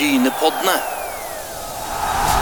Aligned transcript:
Brynepoddene. 0.00 0.74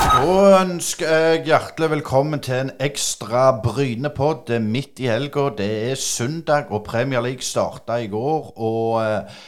Da 0.06 0.34
ønsker 0.60 1.08
jeg 1.10 1.40
hjertelig 1.48 1.88
velkommen 1.90 2.38
til 2.38 2.54
en 2.54 2.68
ekstra 2.78 3.48
Brynepodd. 3.64 4.52
Er 4.54 4.62
midt 4.62 5.02
i 5.02 5.08
helga. 5.10 5.48
Det 5.58 5.66
er 5.88 5.98
søndag, 5.98 6.70
og 6.70 6.84
Premier 6.86 7.24
League 7.24 7.42
starta 7.42 7.96
i 7.98 8.06
går. 8.12 8.52
Og 8.62 9.02
eh, 9.02 9.40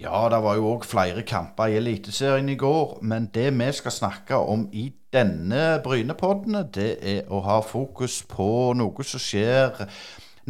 ja, 0.00 0.22
det 0.32 0.40
var 0.40 0.56
jo 0.56 0.70
òg 0.70 0.88
flere 0.88 1.26
kamper 1.28 1.68
i 1.68 1.76
Eliteserien 1.82 2.48
i 2.48 2.56
går. 2.56 2.96
Men 3.02 3.28
det 3.34 3.50
vi 3.52 3.68
skal 3.76 3.92
snakke 3.92 4.40
om 4.40 4.64
i 4.72 4.86
denne 5.12 5.82
Brynepodden, 5.84 6.62
det 6.72 6.94
er 7.02 7.28
å 7.28 7.44
ha 7.44 7.60
fokus 7.60 8.22
på 8.24 8.72
noe 8.72 9.04
som 9.04 9.20
skjer 9.20 9.84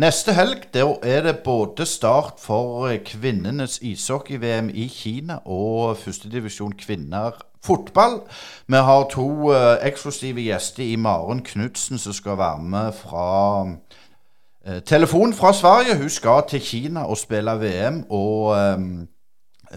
Neste 0.01 0.33
helg 0.33 0.63
er 0.73 1.23
det 1.27 1.43
både 1.45 1.85
start 1.87 2.39
for 2.41 2.89
kvinnenes 3.05 3.79
ishockey-VM 3.83 4.71
i 4.73 4.87
Kina 4.89 5.37
og 5.45 5.99
førstedivisjon 6.01 6.73
kvinner 6.73 7.37
fotball. 7.65 8.21
Vi 8.67 8.77
har 8.77 9.09
to 9.13 9.51
uh, 9.51 9.77
eksklusive 9.85 10.41
gjester 10.47 10.87
i 10.87 10.97
Maren 10.97 11.43
Knutsen 11.45 11.99
som 11.99 12.17
skal 12.17 12.39
være 12.39 12.63
med 12.63 12.93
fra 12.97 13.29
uh, 13.67 14.79
telefon 14.87 15.35
fra 15.35 15.53
Sverige. 15.53 15.99
Hun 16.01 16.09
skal 16.09 16.49
til 16.49 16.61
Kina 16.61 17.05
og 17.05 17.19
spille 17.19 17.59
VM. 17.61 18.05
Og 18.11 18.57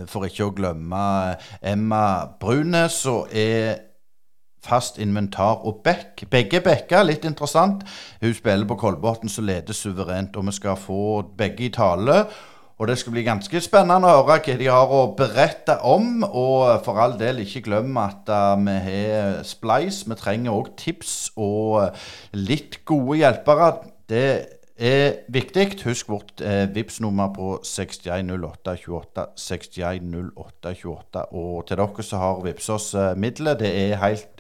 for 0.08 0.26
ikke 0.26 0.48
å 0.48 0.56
glemme 0.56 1.36
Emma 1.62 2.06
Brunes, 2.40 3.02
som 3.04 3.28
er 3.30 3.93
fast 4.64 4.98
inventar 5.02 5.62
og 5.68 5.82
bekk. 5.86 6.26
Begge 6.32 6.62
bekker, 6.64 7.04
litt 7.08 7.28
interessant. 7.28 7.84
Hun 8.22 8.34
spiller 8.34 8.68
på 8.70 8.80
Kolbotn, 8.80 9.30
som 9.30 9.48
leder 9.48 9.76
suverent, 9.76 10.36
og 10.40 10.48
vi 10.48 10.56
skal 10.56 10.80
få 10.80 11.22
begge 11.38 11.68
i 11.68 11.74
tale. 11.74 12.24
Og 12.82 12.88
det 12.90 12.98
skal 12.98 13.14
bli 13.14 13.22
ganske 13.24 13.60
spennende 13.62 14.10
å 14.10 14.24
høre 14.24 14.40
hva 14.42 14.56
de 14.60 14.68
har 14.68 14.92
å 14.92 15.04
berette 15.18 15.78
om. 15.86 16.26
Og 16.26 16.82
for 16.86 17.00
all 17.00 17.14
del, 17.20 17.44
ikke 17.44 17.62
glem 17.70 17.96
at 18.02 18.28
uh, 18.34 18.58
vi 18.60 18.80
har 18.88 19.44
Splice. 19.48 20.08
Vi 20.10 20.18
trenger 20.20 20.58
òg 20.58 20.74
tips 20.82 21.14
og 21.38 21.94
litt 22.34 22.82
gode 22.90 23.22
hjelpere. 23.22 23.70
Det 24.10 24.28
er 24.78 25.22
viktig. 25.30 25.78
Husk 25.86 26.10
vårt 26.10 26.42
eh, 26.42 26.66
vips 26.76 27.00
nummer 27.02 27.30
på 27.34 27.60
610828. 27.64 29.26
610828. 29.38 31.26
Og 31.32 31.68
til 31.68 31.78
dere 31.80 32.04
som 32.04 32.24
har 32.24 32.42
vippsa 32.44 32.78
oss 32.78 32.94
eh, 32.98 33.14
midler, 33.16 33.58
det 33.60 33.70
er 33.70 34.02
helt 34.02 34.33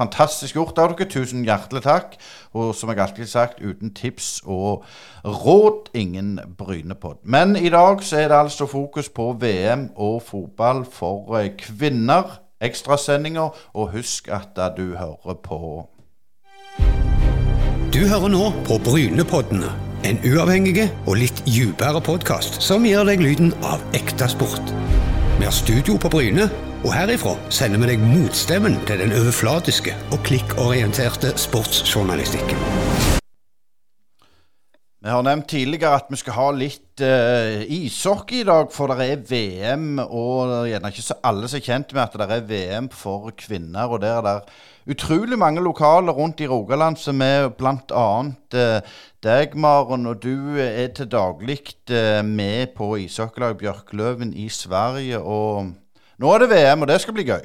Fantastisk 0.00 0.56
gjort 0.56 0.78
av 0.80 0.94
dere. 0.94 1.08
Tusen 1.12 1.44
hjertelig 1.44 1.82
takk. 1.84 2.14
Og 2.56 2.72
som 2.76 2.88
jeg 2.88 3.02
alltid 3.04 3.26
har 3.26 3.32
sagt, 3.32 3.60
uten 3.60 3.92
tips 3.92 4.40
og 4.46 4.86
råd, 5.24 5.90
ingen 5.94 6.38
Brynepod. 6.58 7.20
Men 7.22 7.56
i 7.56 7.68
dag 7.68 8.00
så 8.02 8.22
er 8.22 8.30
det 8.32 8.38
altså 8.38 8.66
fokus 8.66 9.10
på 9.12 9.34
VM 9.40 9.90
og 9.96 10.22
fotball 10.24 10.86
for 10.88 11.36
eh, 11.36 11.52
kvinner. 11.58 12.40
Ekstrasendinger. 12.60 13.52
Og 13.74 13.92
husk 13.92 14.28
at 14.32 14.56
du 14.76 14.96
hører 14.96 15.36
på 15.44 15.88
Du 17.92 18.06
hører 18.06 18.28
nå 18.28 18.52
på 18.64 18.80
Brynepoddene. 18.84 19.72
En 20.04 20.16
uavhengig 20.24 20.86
og 21.04 21.18
litt 21.20 21.44
dypere 21.44 22.00
podkast 22.00 22.62
som 22.64 22.88
gir 22.88 23.04
deg 23.04 23.20
lyden 23.20 23.52
av 23.60 23.84
ekte 23.92 24.30
sport. 24.32 24.72
Vi 25.40 25.46
har 25.46 25.52
studio 25.56 25.94
på 25.96 26.08
Bryne 26.12 26.44
og 26.84 26.90
herifra 26.92 27.30
sender 27.48 27.80
vi 27.80 27.86
deg 27.94 28.02
motstemmen 28.04 28.74
til 28.84 29.00
den 29.00 29.14
overflatiske 29.16 29.94
og 30.12 30.18
klikkorienterte 30.26 31.30
sportsjournalistikken. 31.40 32.60
Vi 35.00 35.08
har 35.08 35.24
nevnt 35.24 35.48
tidligere 35.48 35.94
at 35.96 36.12
vi 36.12 36.20
skal 36.20 36.36
ha 36.36 36.50
litt 36.52 37.00
uh, 37.00 37.64
ishockey 37.72 38.42
i 38.42 38.48
dag, 38.50 38.68
for 38.74 38.92
det 38.92 39.06
er 39.06 39.24
VM. 39.30 39.88
Og 40.04 40.50
det 40.50 40.58
er 40.58 40.68
gjerne 40.74 40.92
ikke 40.92 41.06
så 41.06 41.16
alle 41.30 41.48
som 41.48 41.56
er 41.62 41.66
kjent 41.70 41.96
med 41.96 42.02
at 42.04 42.20
det 42.20 42.28
er 42.36 42.46
VM 42.52 42.90
for 42.92 43.32
kvinner. 43.32 43.88
Og 43.88 44.04
der 44.04 44.18
er 44.18 44.26
det 44.28 44.36
utrolig 44.90 45.38
mange 45.38 45.62
lokaler 45.62 46.12
rundt 46.12 46.40
i 46.40 46.48
Rogaland 46.50 46.98
som 46.98 47.22
er 47.22 47.48
bl.a. 47.54 48.06
Eh, 48.54 48.96
deg, 49.22 49.54
Maren, 49.54 50.08
og 50.10 50.22
du 50.22 50.58
er 50.60 50.90
til 50.96 51.10
daglig 51.12 51.60
uh, 51.92 52.24
med 52.24 52.74
på 52.76 52.94
ishockeylaget 53.04 53.58
Bjørkløven 53.60 54.32
i 54.34 54.48
Sverige. 54.48 55.18
og 55.18 55.72
nå 56.20 56.32
er 56.34 56.38
det 56.42 56.50
VM, 56.50 56.82
og 56.82 56.88
det 56.88 57.00
skal 57.00 57.14
bli 57.16 57.24
gøy. 57.24 57.44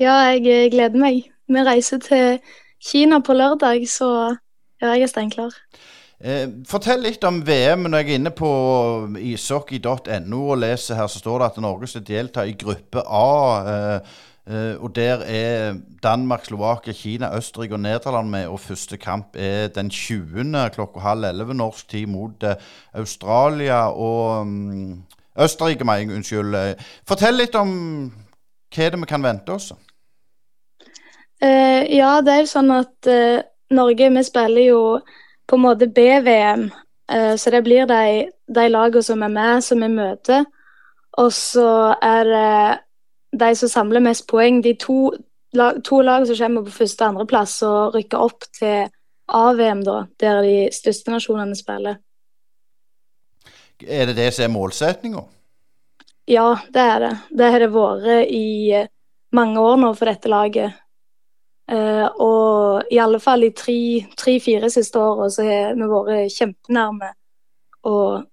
Ja, 0.00 0.14
jeg 0.32 0.46
eh, 0.50 0.70
gleder 0.70 0.98
meg. 0.98 1.28
Vi 1.46 1.62
reiser 1.62 2.00
til 2.02 2.40
Kina 2.82 3.20
på 3.22 3.36
lørdag, 3.36 3.84
så 3.88 4.34
jeg 4.82 5.02
er 5.02 5.10
steinklar. 5.10 5.54
Eh, 6.18 6.48
fortell 6.66 7.04
litt 7.04 7.24
om 7.28 7.42
VM. 7.46 7.86
Når 7.86 8.02
jeg 8.02 8.10
er 8.10 8.18
inne 8.18 8.32
på 8.34 8.50
ishockey.no 9.20 10.40
og 10.40 10.60
leser 10.62 10.98
her, 10.98 11.10
så 11.10 11.20
står 11.22 11.42
det 11.42 11.50
at 11.50 11.62
Norge 11.62 11.90
skal 11.90 12.06
delta 12.06 12.46
i 12.48 12.56
gruppe 12.58 13.04
A. 13.04 13.30
Eh, 13.60 13.94
eh, 13.94 14.32
og 14.46 14.96
der 14.96 15.22
er 15.24 15.74
Danmark, 16.02 16.44
Slovakia, 16.44 16.92
Kina, 16.92 17.36
Østerrike 17.36 17.74
og 17.74 17.80
Nederland 17.80 18.28
med. 18.28 18.46
Og 18.46 18.60
første 18.60 18.96
kamp 18.96 19.26
er 19.36 19.68
den 19.68 19.90
20. 19.90 20.70
klokka 20.74 21.00
halv 21.00 21.24
elleve 21.24 21.54
norsk 21.54 21.88
tid 21.88 22.06
mot 22.06 22.42
eh, 22.42 22.54
Australia. 22.94 23.88
Og 23.88 24.40
um, 24.40 25.04
Østerrike, 25.40 25.84
meg, 25.84 26.12
unnskyld. 26.12 26.76
Fortell 27.08 27.40
litt 27.40 27.56
om 27.56 27.72
hva 28.74 28.90
det 28.90 29.00
vi 29.00 29.08
kan 29.08 29.24
vente 29.24 29.56
oss. 29.56 29.72
Uh, 31.44 31.82
ja, 31.88 32.20
det 32.20 32.34
er 32.34 32.44
jo 32.44 32.52
sånn 32.52 32.70
at 32.74 33.08
uh, 33.08 33.40
Norge, 33.74 34.10
vi 34.12 34.22
spiller 34.24 34.68
jo 34.68 34.80
på 35.48 35.56
en 35.56 35.64
måte 35.64 35.88
B-VM. 35.88 36.68
Uh, 37.10 37.34
så 37.40 37.50
det 37.50 37.64
blir 37.64 37.88
de, 37.88 38.28
de 38.46 38.68
lagene 38.68 39.02
som 39.08 39.24
er 39.24 39.32
med, 39.32 39.64
som 39.64 39.80
vi 39.80 39.88
møter. 39.88 40.44
Og 41.16 41.32
så 41.32 41.94
er 42.02 42.28
det 42.28 42.83
de 43.38 43.54
som 43.58 43.70
samler 43.70 44.02
mest 44.04 44.26
poeng. 44.30 44.60
De 44.64 44.74
to, 44.80 45.12
lag, 45.56 45.80
to 45.84 46.00
lag 46.02 46.26
som 46.26 46.38
kommer 46.38 46.66
på 46.66 46.76
første- 46.78 47.04
og 47.04 47.14
andreplass 47.14 47.60
og 47.66 47.94
rykker 47.94 48.26
opp 48.26 48.46
til 48.58 48.88
A-VM, 49.28 49.84
da, 49.84 50.04
der 50.20 50.42
de 50.44 50.56
største 50.72 51.10
nasjonene 51.14 51.56
spiller. 51.56 52.00
Er 53.82 54.06
det 54.06 54.16
det 54.16 54.32
som 54.34 54.44
er 54.44 54.54
målsettinga? 54.54 55.24
Ja, 56.30 56.54
det 56.72 56.80
er 56.80 56.98
det. 57.00 57.12
Det 57.30 57.50
har 57.52 57.60
det 57.60 57.72
vært 57.72 58.30
i 58.32 58.72
eh, 58.72 58.88
mange 59.34 59.60
år 59.60 59.76
nå 59.80 59.92
for 59.96 60.08
dette 60.08 60.30
laget. 60.30 60.80
Uh, 61.64 62.04
og 62.20 62.92
i 62.92 62.98
alle 63.00 63.16
fall 63.24 63.46
i 63.46 63.54
tre-fire 63.56 64.68
siste 64.68 65.00
åra 65.00 65.30
så 65.32 65.46
har 65.48 65.78
vi 65.78 65.86
vært 65.88 66.34
kjempenærme. 66.34 67.08
Og 67.88 68.24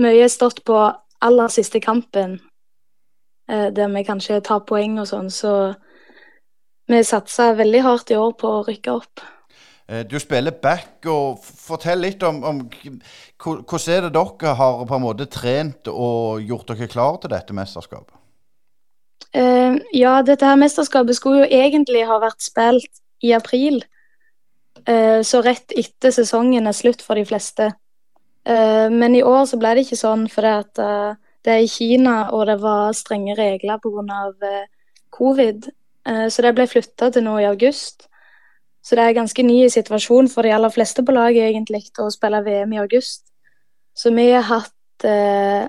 mye 0.00 0.20
har 0.20 0.32
stått 0.32 0.60
på 0.68 0.76
aller 1.24 1.52
siste 1.52 1.80
kampen, 1.80 2.36
der 3.48 3.88
vi 3.94 4.04
kanskje 4.04 4.42
tar 4.44 4.60
poeng 4.68 4.98
og 5.00 5.08
sånn. 5.08 5.30
Så 5.32 5.52
vi 6.88 7.02
satsa 7.04 7.54
veldig 7.56 7.82
hardt 7.84 8.12
i 8.12 8.16
år 8.20 8.32
på 8.40 8.50
å 8.58 8.62
rykke 8.66 8.94
opp. 8.94 9.24
Uh, 9.88 10.02
du 10.04 10.18
spiller 10.20 10.52
back, 10.52 11.04
og 11.08 11.40
fortell 11.40 12.02
litt 12.04 12.22
om, 12.26 12.42
om 12.44 12.62
hvordan 13.40 13.92
er 13.94 14.06
det 14.06 14.14
dere 14.16 14.54
har 14.58 14.80
på 14.84 14.96
en 14.96 15.04
måte 15.04 15.28
trent 15.32 15.88
og 15.88 16.44
gjort 16.44 16.72
dere 16.72 16.88
klar 16.92 17.20
til 17.22 17.32
dette 17.32 17.56
mesterskapet? 17.56 18.14
Uh, 19.36 19.76
ja, 19.92 20.20
dette 20.24 20.48
her 20.48 20.56
mesterskapet 20.60 21.16
skulle 21.16 21.44
jo 21.44 21.60
egentlig 21.60 22.06
ha 22.08 22.18
vært 22.20 22.44
spilt 22.44 23.02
i 23.24 23.34
april. 23.36 23.82
Uh, 24.88 25.20
så 25.24 25.42
rett 25.44 25.72
etter 25.76 26.12
sesongen 26.14 26.68
er 26.68 26.76
slutt 26.76 27.04
for 27.04 27.20
de 27.20 27.26
fleste. 27.28 27.72
Uh, 28.48 28.88
men 28.92 29.16
i 29.16 29.24
år 29.24 29.44
så 29.48 29.60
ble 29.60 29.74
det 29.76 29.84
ikke 29.84 30.00
sånn 30.00 30.28
fordi 30.32 30.54
at 30.62 30.80
det 31.44 31.54
er 31.54 31.64
i 31.64 31.70
Kina 31.70 32.16
og 32.34 32.46
det 32.48 32.58
var 32.62 32.92
strenge 32.96 33.36
regler 33.38 33.80
pga. 33.82 34.20
Uh, 34.42 34.66
covid. 35.10 35.70
så 36.04 36.42
det 36.42 36.54
ble 36.56 36.64
flytta 36.68 37.10
til 37.10 37.24
nå 37.24 37.38
i 37.38 37.46
august. 37.48 38.08
Så 38.88 38.96
det 38.96 39.04
er 39.04 39.16
ganske 39.16 39.42
ny 39.42 39.66
situasjon 39.68 40.28
for 40.32 40.46
de 40.46 40.52
aller 40.54 40.72
fleste 40.72 41.02
på 41.04 41.12
laget 41.12 41.50
egentlig 41.50 41.82
å 42.00 42.06
spille 42.12 42.40
VM 42.46 42.72
i 42.72 42.80
august. 42.80 43.26
Så 43.92 44.12
vi 44.14 44.30
har 44.30 44.46
hatt 44.48 45.04
eh, 45.04 45.66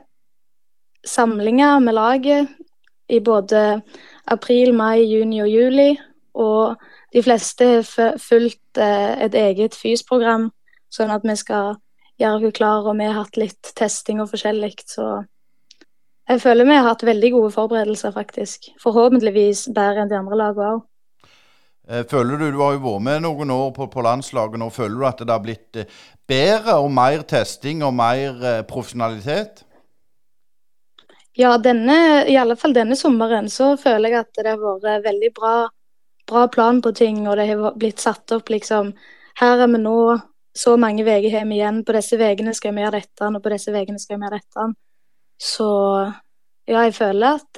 samlinger 1.04 1.80
med 1.84 1.98
laget 1.98 2.54
i 3.10 3.20
både 3.20 3.82
april, 4.30 4.72
mai, 4.78 5.02
juni 5.10 5.42
og 5.44 5.50
juli. 5.50 5.90
Og 6.40 6.78
de 7.14 7.24
fleste 7.26 7.66
har 7.66 8.18
fulgt 8.22 8.78
eh, 8.78 9.18
et 9.26 9.36
eget 9.36 9.76
FYS-program, 9.76 10.48
sånn 10.94 11.12
at 11.12 11.26
vi 11.26 11.36
skal 11.42 11.76
gjøre 12.22 12.52
oss 12.52 12.58
klare. 12.60 12.86
Og 12.86 13.00
vi 13.02 13.10
har 13.10 13.18
hatt 13.24 13.42
litt 13.42 13.74
testing 13.76 14.22
og 14.22 14.30
forskjellig. 14.32 14.76
Så 14.86 15.10
jeg 16.30 16.42
føler 16.44 16.68
vi 16.70 16.78
har 16.78 16.86
hatt 16.86 17.04
veldig 17.08 17.32
gode 17.34 17.52
forberedelser, 17.56 18.14
faktisk. 18.14 18.70
Forhåpentligvis 18.84 19.68
bedre 19.74 20.04
enn 20.04 20.12
de 20.12 20.18
andre 20.20 20.38
lagene 20.38 20.72
òg. 20.76 20.84
Eh, 21.90 22.04
føler 22.06 22.38
du, 22.38 22.52
Du 22.52 22.60
har 22.62 22.76
jo 22.76 22.84
vært 22.84 23.02
med 23.02 23.24
noen 23.26 23.50
år 23.50 23.72
på, 23.74 23.88
på 23.90 24.02
landslaget. 24.06 24.60
nå, 24.62 24.70
Føler 24.70 24.96
du 25.00 25.06
at 25.10 25.24
det 25.26 25.34
har 25.34 25.42
blitt 25.42 25.76
eh, 25.76 25.90
bedre 26.30 26.78
og 26.84 26.92
mer 26.94 27.24
testing 27.26 27.82
og 27.84 27.96
mer 27.98 28.46
eh, 28.46 28.62
profesjonalitet? 28.62 29.64
Ja, 31.40 31.58
denne, 31.58 32.26
i 32.28 32.36
alle 32.38 32.58
fall 32.60 32.76
denne 32.76 32.98
sommeren 33.00 33.48
så 33.50 33.76
føler 33.80 34.14
jeg 34.14 34.20
at 34.26 34.38
det 34.38 34.52
har 34.52 34.60
vært 34.84 35.06
veldig 35.08 35.32
bra, 35.34 35.54
bra 36.30 36.48
plan 36.52 36.82
på 36.82 36.92
ting. 36.94 37.24
Og 37.28 37.40
det 37.40 37.48
har 37.50 37.74
blitt 37.80 38.04
satt 38.06 38.38
opp 38.38 38.54
liksom 38.54 38.94
Her 39.40 39.64
er 39.64 39.72
vi 39.72 39.80
nå, 39.80 40.20
så 40.54 40.76
mange 40.78 41.06
uker 41.08 41.32
har 41.32 41.46
vi 41.48 41.58
igjen. 41.58 41.82
På 41.88 41.96
disse 41.96 42.20
ukene 42.20 42.54
skal 42.54 42.76
vi 42.76 42.84
gjøre 42.84 43.00
dette, 43.00 43.26
og 43.26 43.42
på 43.42 43.54
disse 43.54 43.74
ukene 43.74 43.98
skal 43.98 44.20
vi 44.20 44.28
gjøre 44.28 44.42
dette. 44.42 44.68
Så 45.40 45.70
ja, 46.68 46.84
jeg 46.84 46.94
føler 46.94 47.40
at 47.40 47.58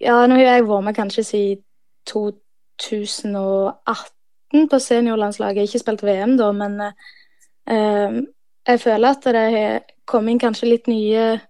Ja, 0.00 0.26
nå 0.26 0.34
har 0.36 0.58
jeg 0.58 0.68
vært 0.68 0.84
med 0.84 0.96
kanskje 0.96 1.24
siden 1.24 1.62
2018 2.10 4.68
på 4.70 4.78
seniorlandslaget. 4.78 5.56
Jeg 5.56 5.62
har 5.62 5.68
ikke 5.70 5.84
spilt 5.84 6.02
VM 6.04 6.36
da, 6.36 6.52
men 6.52 6.80
uh, 6.82 8.22
jeg 8.66 8.80
føler 8.80 9.08
at 9.08 9.24
det 9.24 9.52
har 9.54 9.80
kommet 10.04 10.30
inn 10.34 10.42
kanskje 10.42 10.68
litt 10.68 10.86
nye, 10.90 11.40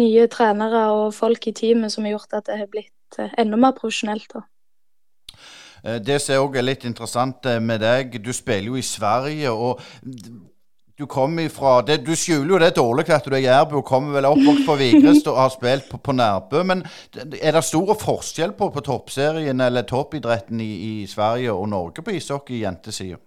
nye 0.00 0.26
trenere 0.32 0.82
og 0.92 1.14
folk 1.14 1.46
i 1.48 1.56
teamet 1.56 1.92
som 1.92 2.04
har 2.04 2.12
gjort 2.16 2.36
at 2.40 2.46
det 2.50 2.58
har 2.60 2.68
blitt 2.72 3.20
enda 3.38 3.56
mer 3.56 3.72
profesjonelt. 3.78 4.28
da. 4.34 4.40
Det 6.00 6.20
som 6.20 6.46
òg 6.46 6.56
er 6.56 6.62
litt 6.64 6.84
interessant 6.88 7.44
med 7.60 7.80
deg, 7.84 8.24
du 8.24 8.32
spiller 8.32 8.68
jo 8.72 8.76
i 8.80 8.82
Sverige. 8.82 9.50
og 9.50 9.80
du 10.96 11.06
kommer 11.06 11.42
ifra, 11.42 11.82
det, 11.82 11.96
du 12.06 12.14
skjuler 12.14 12.52
jo 12.52 12.58
det 12.62 12.70
dårlig 12.76 13.08
at 13.10 13.26
du 13.26 13.34
er 13.34 13.42
jærbu 13.42 13.80
og 13.80 13.86
kommer 13.88 14.14
vel 14.14 14.28
oppvokst 14.28 14.66
på 14.68 14.76
Vigrest 14.78 15.26
og 15.30 15.40
har 15.40 15.50
spilt 15.50 15.88
på, 15.90 15.98
på 15.98 16.14
Nærbø. 16.14 16.62
Men 16.62 16.84
er 17.16 17.56
det 17.56 17.64
stor 17.66 17.96
forskjell 17.98 18.54
på, 18.54 18.68
på 18.70 18.84
toppserien 18.86 19.60
eller 19.60 19.86
toppidretten 19.90 20.62
i, 20.62 20.70
i, 20.86 20.92
Sverige 21.10 21.52
og 21.52 21.68
Norge 21.72 22.04
på 22.06 22.14
ishockey 22.14 22.60
jentesida? 22.62 23.18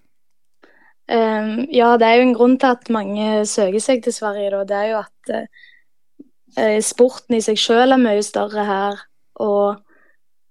Um, 1.11 1.67
ja, 1.71 1.93
det 1.99 2.07
er 2.07 2.17
jo 2.19 2.27
en 2.27 2.35
grunn 2.35 2.55
til 2.59 2.71
at 2.75 2.89
mange 2.91 3.45
søker 3.47 3.83
seg 3.83 4.03
til 4.03 4.15
Sverige. 4.15 4.51
Da. 4.55 4.63
Det 4.67 4.79
er 4.79 4.87
jo 4.93 5.03
at 5.03 5.35
uh, 5.35 6.79
sporten 6.83 7.35
i 7.35 7.43
seg 7.43 7.59
selv 7.59 7.95
er 7.95 8.03
mye 8.03 8.23
større 8.23 8.67
her. 8.67 9.05
Og 9.43 9.83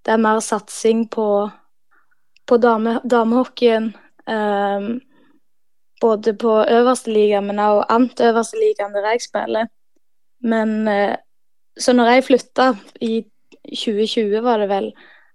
det 0.04 0.14
er 0.14 0.20
mer 0.20 0.44
satsing 0.44 1.08
på 1.12 1.48
på 2.46 2.56
dame, 2.62 3.00
damehockeyen. 3.10 3.90
Um, 4.30 5.00
både 6.00 6.34
på 6.34 6.52
øverste 6.69 7.12
liga, 7.12 7.40
men 7.40 7.58
også 7.58 7.87
ant 7.94 8.20
øverste 8.20 8.60
ligaen 8.60 8.94
der 8.94 9.10
jeg 9.10 9.22
spiller. 9.25 9.66
Men 10.43 10.88
uh, 10.88 11.14
så 11.78 11.93
når 11.93 12.10
jeg 12.12 12.25
flytta 12.25 12.72
i 13.00 13.25
2020, 13.69 14.43
var 14.43 14.58
det 14.58 14.69
vel, 14.69 14.90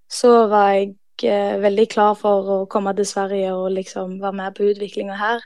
så 0.09 0.47
var 0.47 0.69
jeg 0.71 0.93
uh, 1.25 1.61
veldig 1.63 1.87
klar 1.89 2.13
for 2.19 2.51
å 2.55 2.59
komme 2.65 2.93
til 2.97 3.05
Sverige 3.05 3.53
og 3.53 3.71
liksom 3.77 4.19
være 4.21 4.37
med 4.43 4.55
på 4.55 4.69
utviklinga 4.71 5.17
her. 5.17 5.41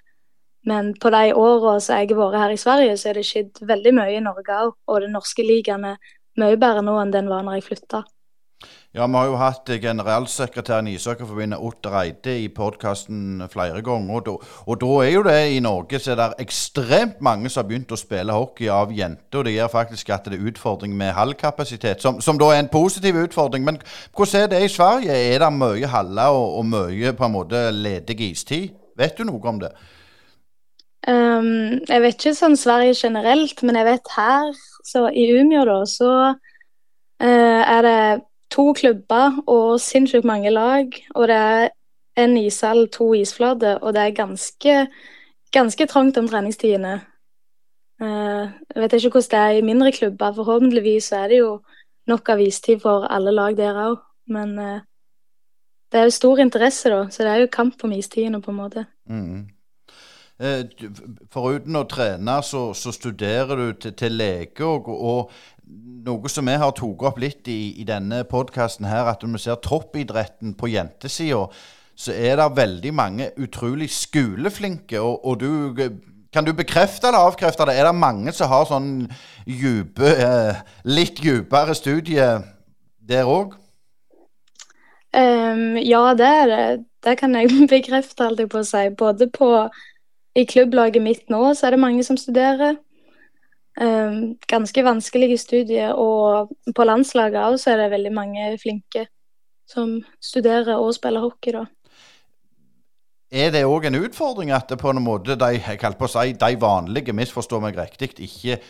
Men 0.66 0.96
på 1.02 1.12
de 1.14 1.34
åra 1.38 1.80
som 1.80 2.00
jeg 2.00 2.10
har 2.10 2.20
vært 2.20 2.42
her 2.42 2.54
i 2.56 2.58
Sverige, 2.58 2.98
så 2.98 3.10
er 3.10 3.20
det 3.20 3.28
skjedd 3.28 3.62
veldig 3.70 3.94
mye 4.00 4.18
i 4.18 4.24
Norge 4.24 4.62
òg. 4.64 4.74
Og 4.90 5.02
den 5.04 5.14
norske 5.14 5.46
ligaen 5.46 5.86
er 5.92 6.00
mye 6.42 6.58
bedre 6.58 6.82
nå 6.86 6.98
enn 7.02 7.14
den 7.14 7.30
var 7.30 7.46
når 7.46 7.60
jeg 7.60 7.68
flytta. 7.70 8.02
Ja, 8.96 9.08
Vi 9.08 9.14
har 9.14 9.26
jo 9.28 9.36
hatt 9.36 9.70
generalsekretæren 9.82 10.88
i 10.88 10.94
Ishockeyforbundet, 10.96 11.60
Otter 11.60 11.98
Eide, 12.00 12.38
i 12.40 12.48
podkasten 12.48 13.44
flere 13.52 13.82
ganger. 13.84 14.14
Og 14.16 14.26
da, 14.26 14.36
og 14.66 14.78
da, 14.82 14.92
er 15.04 15.10
jo 15.12 15.24
det 15.24 15.40
i 15.52 15.60
Norge 15.60 16.00
så 16.00 16.14
er 16.14 16.16
det 16.22 16.46
ekstremt 16.46 17.18
mange 17.20 17.50
som 17.52 17.60
har 17.64 17.68
begynt 17.68 17.92
å 17.92 18.00
spille 18.00 18.32
hockey 18.32 18.70
av 18.72 18.94
jenter. 18.96 19.42
Og 19.42 19.44
det 19.46 19.58
gjør 19.58 19.74
faktisk 19.74 20.14
at 20.16 20.30
det 20.32 20.38
er 20.40 20.46
utfordring 20.48 20.96
med 20.96 21.12
hallkapasitet, 21.12 22.00
som, 22.02 22.22
som, 22.24 22.40
da 22.40 22.54
er 22.54 22.62
en 22.64 22.72
positiv 22.72 23.20
utfordring. 23.20 23.66
Men 23.68 23.82
hvordan 24.16 24.46
er 24.46 24.54
det 24.54 24.62
i 24.64 24.70
Sverige? 24.72 25.18
Er 25.34 25.44
det 25.44 25.50
mye 25.58 25.90
haller 25.92 26.38
og, 26.38 26.62
og 26.62 26.70
mye 26.70 27.12
på 27.18 27.28
en 27.28 27.36
måte 27.36 27.66
ledig 27.76 28.16
istid? 28.30 28.78
Vet 28.96 29.18
du 29.20 29.28
noe 29.28 29.52
om 29.52 29.60
det? 29.60 29.74
Um, 31.06 31.84
jeg 31.84 32.00
vet 32.02 32.16
ikke 32.16 32.34
sånn 32.38 32.56
Sverige 32.56 32.96
generelt, 32.96 33.60
men 33.68 33.76
jeg 33.76 33.90
vet 33.90 34.16
her, 34.16 34.56
så 34.88 35.04
i 35.12 35.28
Umeå, 35.36 35.66
da, 35.68 35.76
så 35.84 36.14
uh, 36.32 37.28
er 37.28 37.84
det 37.84 38.00
to 38.56 38.74
klubber 38.74 39.42
og 39.52 39.80
sinnssykt 39.82 40.26
mange 40.26 40.50
lag. 40.54 40.96
Og 41.16 41.28
det 41.28 41.36
er 41.36 41.70
en 42.18 42.38
ishall, 42.40 42.88
to 42.88 43.14
isflater, 43.14 43.82
og 43.82 43.94
det 43.94 44.02
er 44.02 44.16
ganske, 44.16 44.76
ganske 45.52 45.88
trangt 45.92 46.18
om 46.18 46.28
treningstidene. 46.32 47.02
Uh, 48.02 48.52
jeg 48.76 48.82
vet 48.82 48.94
ikke 48.94 49.10
hvordan 49.16 49.32
det 49.32 49.40
er 49.40 49.60
i 49.60 49.66
mindre 49.66 49.92
klubber. 49.92 50.34
Forhåpentligvis 50.36 51.12
er 51.12 51.28
det 51.32 51.40
jo 51.40 51.60
nok 52.08 52.30
av 52.30 52.42
istid 52.42 52.80
for 52.84 53.08
alle 53.12 53.32
lag 53.32 53.58
der 53.58 53.80
òg. 53.88 53.98
Men 54.28 54.60
uh, 54.60 54.80
det 55.92 56.00
er 56.00 56.08
jo 56.10 56.16
stor 56.16 56.40
interesse, 56.44 56.90
da, 56.90 57.06
så 57.10 57.24
det 57.24 57.32
er 57.32 57.44
jo 57.44 57.52
kamp 57.52 57.84
om 57.84 57.92
istidene, 57.92 58.42
på 58.42 58.52
en 58.52 58.58
måte. 58.58 58.86
Mm. 59.10 59.46
Eh, 60.36 60.66
foruten 61.32 61.78
å 61.80 61.86
trene, 61.88 62.34
så, 62.44 62.66
så 62.76 62.92
studerer 62.92 63.56
du 63.56 63.70
til, 63.80 63.94
til 63.96 64.18
lege. 64.20 64.68
Og, 64.68 64.90
og, 64.92 65.32
noe 66.06 66.30
som 66.30 66.46
vi 66.46 66.58
har 66.62 66.74
tatt 66.78 67.06
opp 67.10 67.20
litt 67.22 67.48
i, 67.52 67.76
i 67.82 67.86
denne 67.88 68.24
podkasten 68.30 68.88
her, 68.90 69.10
at 69.10 69.24
når 69.24 69.38
vi 69.38 69.44
ser 69.46 69.62
toppidretten 69.64 70.54
på 70.60 70.70
jentesida, 70.74 71.48
så 71.96 72.12
er 72.12 72.38
det 72.38 72.50
veldig 72.58 72.92
mange 72.94 73.30
utrolig 73.40 73.88
skoleflinke. 73.94 75.00
Og, 75.00 75.26
og 75.26 75.40
du 75.40 75.50
kan 76.36 76.44
du 76.44 76.52
bekrefte 76.54 77.08
eller 77.08 77.30
avkrefte 77.30 77.66
det? 77.70 77.78
Er 77.80 77.88
det 77.88 77.96
mange 77.96 78.34
som 78.36 78.52
har 78.52 78.66
sånn 78.68 78.90
dype, 79.48 80.10
eh, 80.10 80.58
litt 80.84 81.22
dypere 81.24 81.76
studie 81.78 82.26
der 83.00 83.30
òg? 83.32 83.56
Um, 85.16 85.22
ehm, 85.22 85.78
ja, 85.80 86.02
det 86.20 86.28
er 86.28 86.50
det. 86.52 86.66
Det 87.08 87.16
kan 87.22 87.38
jeg 87.40 87.54
bekrefte, 87.72 88.28
alltid 88.28 88.52
på 88.52 88.60
å 88.60 88.68
si. 88.68 88.84
Både 89.00 89.30
på 89.32 89.48
i 90.36 90.44
klubblaget 90.44 91.04
mitt 91.06 91.30
nå 91.32 91.54
så 91.56 91.70
er 91.70 91.78
det 91.78 91.84
mange 91.86 92.04
som 92.04 92.20
studerer. 92.20 92.76
Um, 93.76 94.38
ganske 94.48 94.84
vanskelige 94.86 95.38
studier, 95.38 95.98
og 96.00 96.54
på 96.76 96.84
landslaget 96.88 97.42
òg 97.44 97.58
så 97.60 97.74
er 97.74 97.82
det 97.84 97.92
veldig 97.92 98.14
mange 98.16 98.54
flinke 98.62 99.08
som 99.68 99.98
studerer 100.24 100.78
og 100.78 100.94
spiller 100.96 101.26
hockey, 101.26 101.58
da. 101.58 101.66
Er 103.36 103.52
det 103.52 103.66
òg 103.68 103.90
en 103.90 104.00
utfordring 104.00 104.54
at 104.56 104.70
det 104.70 104.78
på 104.80 104.94
en 104.94 105.02
måte 105.04 105.36
de, 105.36 105.58
jeg 105.60 105.80
på 105.82 106.08
å 106.08 106.12
si, 106.14 106.36
de 106.40 106.52
vanlige, 106.62 107.16
misforstår 107.18 107.64
meg 107.66 107.80
riktig, 107.82 108.14
ikke 108.30 108.62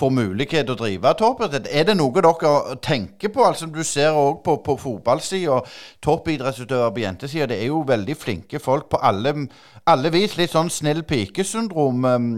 får 0.00 0.10
mulighet 0.10 0.66
til 0.66 0.74
å 0.74 0.78
drive 0.78 1.12
toppidrett. 1.18 1.68
Er 1.70 1.86
det 1.88 1.96
noe 1.98 2.22
dere 2.22 2.76
tenker 2.82 3.30
på? 3.34 3.44
Altså 3.46 3.68
Du 3.70 3.82
ser 3.86 4.16
òg 4.18 4.42
på, 4.46 4.56
på 4.66 4.76
fotballsida, 4.80 5.60
toppidrettsutøvere 6.02 6.92
på 6.94 7.04
jentesida. 7.04 7.48
Det 7.52 7.60
er 7.60 7.70
jo 7.70 7.84
veldig 7.86 8.16
flinke 8.18 8.58
folk 8.62 8.88
på 8.90 9.00
alle, 9.02 9.34
alle 9.86 10.12
vis. 10.14 10.36
Litt 10.38 10.54
sånn 10.54 10.72
snill 10.72 11.04
pike-syndrom. 11.06 12.04
Um, 12.04 12.28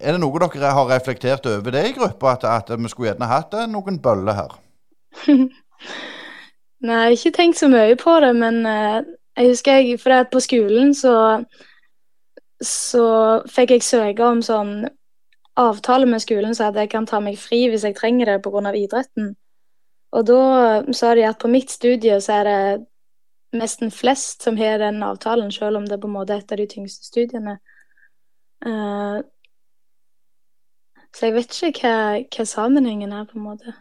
er 0.00 0.16
det 0.16 0.22
noe 0.22 0.48
dere 0.48 0.74
har 0.78 0.90
reflektert 0.92 1.46
over 1.50 1.74
det 1.74 1.86
i 1.90 1.94
gruppa, 1.96 2.36
at, 2.38 2.44
at 2.48 2.74
vi 2.78 2.88
skulle 2.88 3.12
gjerne 3.12 3.30
hatt 3.30 3.54
eh, 3.58 3.68
noen 3.70 4.00
bøller 4.02 4.38
her? 4.38 4.58
Nei, 6.78 6.94
jeg 6.94 7.02
har 7.02 7.16
ikke 7.16 7.34
tenkt 7.34 7.58
så 7.58 7.68
mye 7.68 7.96
på 7.98 8.12
det, 8.22 8.36
men 8.38 8.62
uh, 8.64 9.00
jeg 9.36 9.50
husker 9.50 9.80
jeg, 9.82 9.98
for 10.00 10.28
på 10.30 10.40
skolen 10.44 10.94
så 10.94 11.16
så 12.64 13.02
fikk 13.46 13.76
jeg 13.76 13.84
søke 13.86 14.24
om 14.26 14.40
sånn 14.42 14.88
avtale 15.58 16.06
med 16.06 16.22
skolen 16.22 16.54
så 16.54 16.70
at 16.70 16.78
jeg 16.78 16.90
kan 16.92 17.06
ta 17.06 17.20
meg 17.20 17.38
fri 17.40 17.66
hvis 17.70 17.84
jeg 17.86 17.96
trenger 17.98 18.32
det 18.32 18.42
pga. 18.44 18.72
idretten. 18.74 19.34
Og 20.12 20.26
da 20.26 20.82
sa 20.96 21.14
de 21.14 21.26
at 21.28 21.38
på 21.38 21.50
mitt 21.52 21.70
studie 21.70 22.20
så 22.20 22.40
er 22.40 22.44
det 22.48 22.86
nesten 23.58 23.90
flest 23.90 24.42
som 24.42 24.56
har 24.56 24.78
den 24.78 25.02
avtalen, 25.02 25.52
selv 25.52 25.76
om 25.76 25.88
det 25.88 26.00
på 26.00 26.08
en 26.08 26.16
måte 26.16 26.34
er 26.34 26.44
et 26.44 26.52
av 26.52 26.60
de 26.60 26.66
tyngste 26.68 27.04
studiene. 27.04 27.58
Uh, 28.64 29.20
så 31.14 31.28
jeg 31.28 31.34
vet 31.36 31.62
ikke 31.62 31.88
hva, 31.88 31.94
hva 32.36 32.44
sammenhengen 32.48 33.12
er, 33.12 33.24
på 33.28 33.38
en 33.38 33.46
måte. 33.46 33.74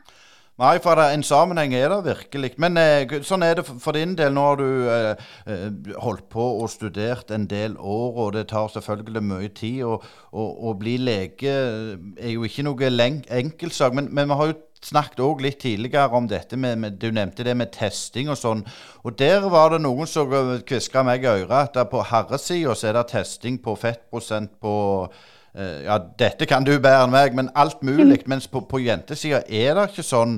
Nei, 0.58 0.80
for 0.82 0.98
en 0.98 1.22
sammenheng 1.22 1.76
er 1.78 1.92
det 1.92 1.98
virkelig. 2.08 2.56
Men 2.58 2.80
eh, 2.82 3.12
sånn 3.22 3.46
er 3.46 3.60
det 3.60 3.66
for 3.68 3.94
din 3.94 4.16
del. 4.18 4.32
Nå 4.34 4.46
har 4.48 4.58
du 4.58 4.88
eh, 4.90 5.28
eh, 5.46 5.92
holdt 6.02 6.26
på 6.34 6.48
og 6.64 6.72
studert 6.74 7.30
en 7.36 7.46
del 7.50 7.76
år, 7.78 8.18
og 8.24 8.32
det 8.34 8.48
tar 8.50 8.72
selvfølgelig 8.74 9.24
mye 9.30 9.52
tid. 9.54 9.86
Å 9.86 10.74
bli 10.80 10.96
lege 10.98 11.54
er 11.54 12.34
jo 12.34 12.48
ikke 12.48 12.66
noe 12.66 12.90
enkeltsak. 12.90 13.94
Men, 13.94 14.10
men 14.10 14.34
vi 14.34 14.40
har 14.42 14.50
jo 14.50 14.58
snakket 14.82 15.22
også 15.28 15.46
litt 15.46 15.62
tidligere 15.62 16.18
om 16.18 16.26
dette 16.30 16.58
med, 16.58 16.82
med, 16.82 16.98
Du 16.98 17.12
nevnte 17.14 17.46
det 17.46 17.54
med 17.58 17.70
testing 17.78 18.34
og 18.34 18.42
sånn. 18.42 18.66
Og 19.06 19.14
der 19.14 19.46
var 19.54 19.76
det 19.76 19.84
noen 19.86 20.10
som 20.10 20.34
kviska 20.66 21.06
meg 21.06 21.22
i 21.22 21.36
øret 21.38 21.78
at 21.78 21.94
på 21.94 22.02
herresida 22.02 22.74
er 22.82 22.98
det 22.98 23.10
testing 23.14 23.62
på 23.62 23.78
fettprosent 23.78 24.58
på 24.58 24.78
ja, 25.58 25.98
dette 26.20 26.46
kan 26.46 26.66
du 26.66 26.76
bedre 26.76 27.08
enn 27.08 27.14
meg, 27.14 27.36
men 27.38 27.52
alt 27.56 27.84
mulig. 27.86 28.24
Mens 28.32 28.48
på, 28.48 28.62
på 28.70 28.82
jentesida 28.84 29.42
er 29.48 29.78
det 29.78 29.88
ikke 29.92 30.06
sånn. 30.06 30.38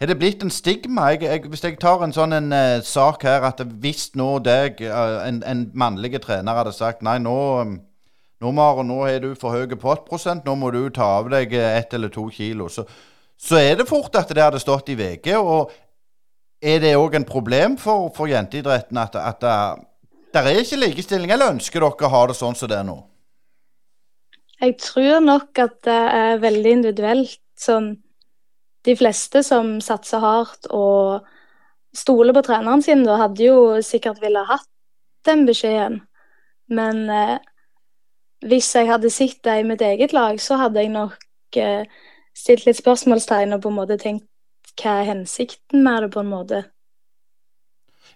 Har 0.00 0.08
det 0.08 0.16
blitt 0.16 0.42
en 0.42 0.50
stigma? 0.50 1.10
Jeg, 1.12 1.26
jeg, 1.28 1.44
hvis 1.52 1.62
jeg 1.66 1.76
tar 1.80 2.00
en 2.02 2.14
sånn 2.16 2.32
en, 2.32 2.54
uh, 2.56 2.80
sak 2.86 3.26
her 3.28 3.44
at 3.44 3.60
hvis 3.82 4.08
nå 4.16 4.38
deg, 4.42 4.80
uh, 4.88 5.20
en, 5.26 5.42
en 5.44 5.66
mannlig 5.76 6.16
trener, 6.24 6.56
hadde 6.56 6.72
sagt 6.72 7.04
nei, 7.04 7.18
nå 7.20 7.36
nå, 8.40 8.50
Maro, 8.56 8.80
nå 8.82 9.02
har 9.04 9.20
du 9.20 9.34
for 9.36 9.52
høy 9.52 9.68
pottprosent, 9.76 10.46
nå 10.48 10.54
må 10.56 10.70
du 10.72 10.86
ta 10.96 11.18
av 11.18 11.28
deg 11.28 11.52
ett 11.52 11.92
eller 11.92 12.08
to 12.08 12.24
kilo. 12.32 12.70
Så, 12.72 12.86
så, 13.36 13.58
er 13.60 13.76
det 13.76 13.88
fort 13.88 14.16
at 14.16 14.32
det 14.32 14.40
hadde 14.40 14.62
stått 14.62 14.88
i 14.88 14.96
VG. 14.96 15.34
Og 15.36 15.68
er 16.64 16.80
det 16.80 16.96
òg 16.96 17.18
en 17.18 17.28
problem 17.28 17.76
for, 17.80 18.08
for 18.16 18.32
jenteidretten 18.32 18.96
at, 19.00 19.20
at 19.20 19.44
det 20.32 20.40
er 20.40 20.62
ikke 20.62 20.80
likestilling? 20.80 21.32
Eller 21.36 21.52
ønsker 21.52 21.84
dere 21.84 22.08
å 22.08 22.12
ha 22.14 22.26
det 22.30 22.38
sånn 22.40 22.56
som 22.56 22.72
det 22.72 22.80
er 22.80 22.88
nå? 22.88 22.96
Jeg 24.60 24.76
tror 24.82 25.20
nok 25.24 25.58
at 25.58 25.78
det 25.86 26.00
er 26.20 26.42
veldig 26.42 26.72
individuelt. 26.78 27.40
Sånn 27.60 27.94
De 28.84 28.94
fleste 28.96 29.42
som 29.44 29.74
satser 29.84 30.22
hardt 30.24 30.70
og 30.72 31.26
stoler 31.92 32.32
på 32.32 32.42
treneren 32.46 32.80
sin, 32.80 33.02
da 33.04 33.18
hadde 33.20 33.44
jo 33.44 33.58
sikkert 33.84 34.22
ville 34.22 34.40
hatt 34.48 34.68
den 35.28 35.44
beskjeden. 35.44 35.98
Men 36.72 37.02
eh, 37.12 37.36
hvis 38.46 38.70
jeg 38.74 38.88
hadde 38.88 39.10
sett 39.12 39.42
det 39.44 39.58
i 39.60 39.66
mitt 39.68 39.84
eget 39.84 40.14
lag, 40.16 40.40
så 40.40 40.56
hadde 40.62 40.80
jeg 40.80 40.94
nok 40.94 41.60
eh, 41.60 41.84
stilt 42.32 42.64
litt 42.64 42.80
spørsmålstegn 42.80 43.52
og 43.52 43.60
på 43.66 43.72
en 43.72 43.78
måte 43.82 44.00
tenkt 44.00 44.28
hva 44.80 45.00
er 45.02 45.10
hensikten 45.10 45.84
med 45.84 46.06
det, 46.06 46.12
på 46.14 46.24
en 46.24 46.30
måte. 46.30 46.62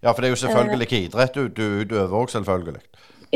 Ja, 0.00 0.12
for 0.12 0.22
det 0.22 0.30
er 0.30 0.34
jo 0.34 0.42
selvfølgelig 0.46 0.86
ikke 0.88 1.02
idrett 1.10 1.36
du, 1.36 1.48
du 1.48 1.64
utøver 1.82 2.16
òg, 2.22 2.32
selvfølgelig. 2.32 2.82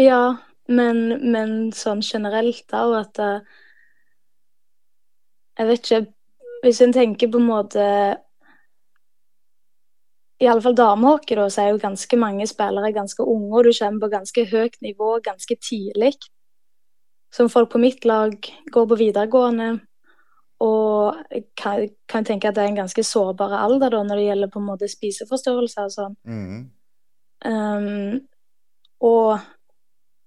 Ja, 0.01 0.39
men, 0.69 1.03
men 1.33 1.57
sånn 1.73 2.03
generelt 2.05 2.65
da, 2.69 2.85
og 2.89 2.97
at 3.01 3.21
uh, 3.25 3.65
Jeg 5.59 5.69
vet 5.71 5.85
ikke 5.85 6.01
Hvis 6.65 6.81
en 6.85 6.93
tenker 6.95 7.31
på 7.33 7.41
en 7.41 7.49
måte 7.49 7.85
i 10.39 10.47
alle 10.47 10.63
fall 10.63 10.77
damehockey, 10.79 11.35
da, 11.35 11.49
så 11.51 11.65
er 11.65 11.73
jo 11.73 11.81
ganske 11.83 12.15
mange 12.15 12.45
spillere 12.47 12.93
ganske 12.95 13.25
unge, 13.27 13.49
og 13.59 13.65
du 13.67 13.73
kommer 13.75 14.05
på 14.05 14.11
ganske 14.13 14.45
høyt 14.53 14.77
nivå 14.87 15.09
ganske 15.25 15.57
tidlig. 15.59 16.13
Som 17.35 17.51
folk 17.51 17.73
på 17.73 17.81
mitt 17.83 18.07
lag 18.07 18.37
går 18.71 18.87
på 18.87 18.99
videregående, 19.01 19.81
og 20.63 21.19
kan, 21.59 21.89
kan 22.07 22.27
tenke 22.27 22.53
at 22.53 22.55
det 22.55 22.63
er 22.63 22.71
en 22.71 22.81
ganske 22.85 23.03
sårbar 23.03 23.57
alder 23.59 23.97
da, 23.97 24.05
når 24.07 24.21
det 24.21 24.29
gjelder 24.29 24.55
på 24.55 24.63
en 24.63 24.69
måte 24.71 24.91
spiseforstyrrelser 24.91 25.91
og 25.91 25.95
sånn. 25.97 26.17
Mm. 26.23 26.63
Um, 27.43 28.21
og 29.11 29.43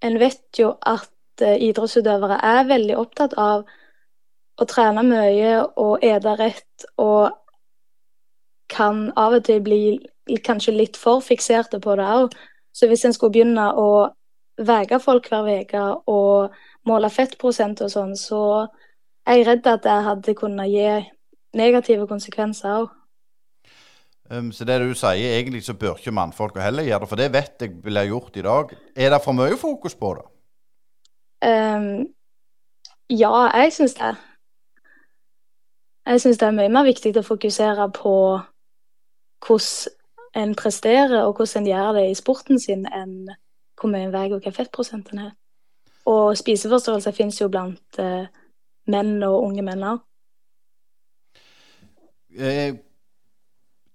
en 0.01 0.17
vet 0.19 0.59
jo 0.59 0.73
at 0.81 1.09
uh, 1.43 1.55
idrettsutøvere 1.55 2.39
er 2.45 2.69
veldig 2.69 2.97
opptatt 2.97 3.35
av 3.39 3.65
å 4.61 4.67
trene 4.69 5.03
mye 5.05 5.53
og 5.79 6.03
ete 6.05 6.35
rett, 6.39 6.87
og 7.01 7.31
kan 8.71 9.09
av 9.19 9.35
og 9.39 9.45
til 9.47 9.61
bli 9.65 9.81
kanskje 10.45 10.75
litt 10.75 10.97
for 10.99 11.23
fikserte 11.25 11.81
på 11.83 11.95
det 11.99 12.07
òg. 12.07 12.35
Så 12.71 12.87
hvis 12.87 13.03
en 13.05 13.13
skulle 13.13 13.35
begynne 13.35 13.67
å 13.75 13.89
veie 14.61 14.99
folk 15.01 15.27
hver 15.31 15.49
uke 15.63 15.81
og 16.11 16.55
måle 16.87 17.09
fettprosent 17.11 17.81
og 17.83 17.91
sånn, 17.91 18.15
så 18.15 18.67
er 19.27 19.41
jeg 19.41 19.47
redd 19.47 19.67
at 19.67 19.83
det 19.83 19.97
hadde 20.07 20.37
kunnet 20.37 20.71
gi 20.71 20.87
negative 21.57 22.07
konsekvenser 22.07 22.83
òg. 22.83 23.00
Um, 24.31 24.51
så 24.51 24.63
det 24.63 24.79
du 24.79 24.93
sier, 24.95 25.33
egentlig 25.35 25.63
så 25.65 25.73
bør 25.75 25.97
ikke 25.99 26.13
mannfolka 26.15 26.61
heller 26.63 26.85
gjøre 26.87 27.03
det, 27.03 27.09
for 27.09 27.19
det 27.19 27.33
vet 27.33 27.63
jeg 27.65 27.73
blir 27.83 28.07
gjort 28.07 28.37
i 28.39 28.43
dag. 28.45 28.69
Er 28.95 29.09
det 29.11 29.23
for 29.23 29.35
mye 29.35 29.57
fokus 29.59 29.95
på 29.95 30.13
det? 30.15 30.27
Um, 31.43 32.05
ja, 33.09 33.33
jeg 33.57 33.73
syns 33.73 33.93
det. 33.93 34.15
Jeg 36.05 36.21
syns 36.21 36.37
det 36.37 36.47
er 36.47 36.55
mye 36.55 36.71
mer 36.71 36.87
viktig 36.87 37.11
å 37.19 37.25
fokusere 37.27 37.89
på 37.97 38.13
hvordan 39.47 39.97
en 40.39 40.55
presterer, 40.55 41.25
og 41.25 41.35
hvordan 41.35 41.65
en 41.65 41.67
gjør 41.67 41.91
det 41.97 42.05
i 42.09 42.15
sporten 42.15 42.59
sin, 42.59 42.85
enn 42.87 43.33
hvor 43.75 43.91
mye 43.91 44.05
en 44.07 44.13
veier 44.13 44.37
og 44.37 44.45
hva 44.45 44.53
fettprosenten 44.55 45.19
er. 45.25 45.33
Og 46.07 46.37
spiseforståelse 46.39 47.11
finnes 47.17 47.41
jo 47.41 47.49
blant 47.51 47.99
uh, 47.99 48.23
menn 48.87 49.17
og 49.27 49.43
unge 49.49 49.65
menn 49.65 49.83
òg. 49.89 49.99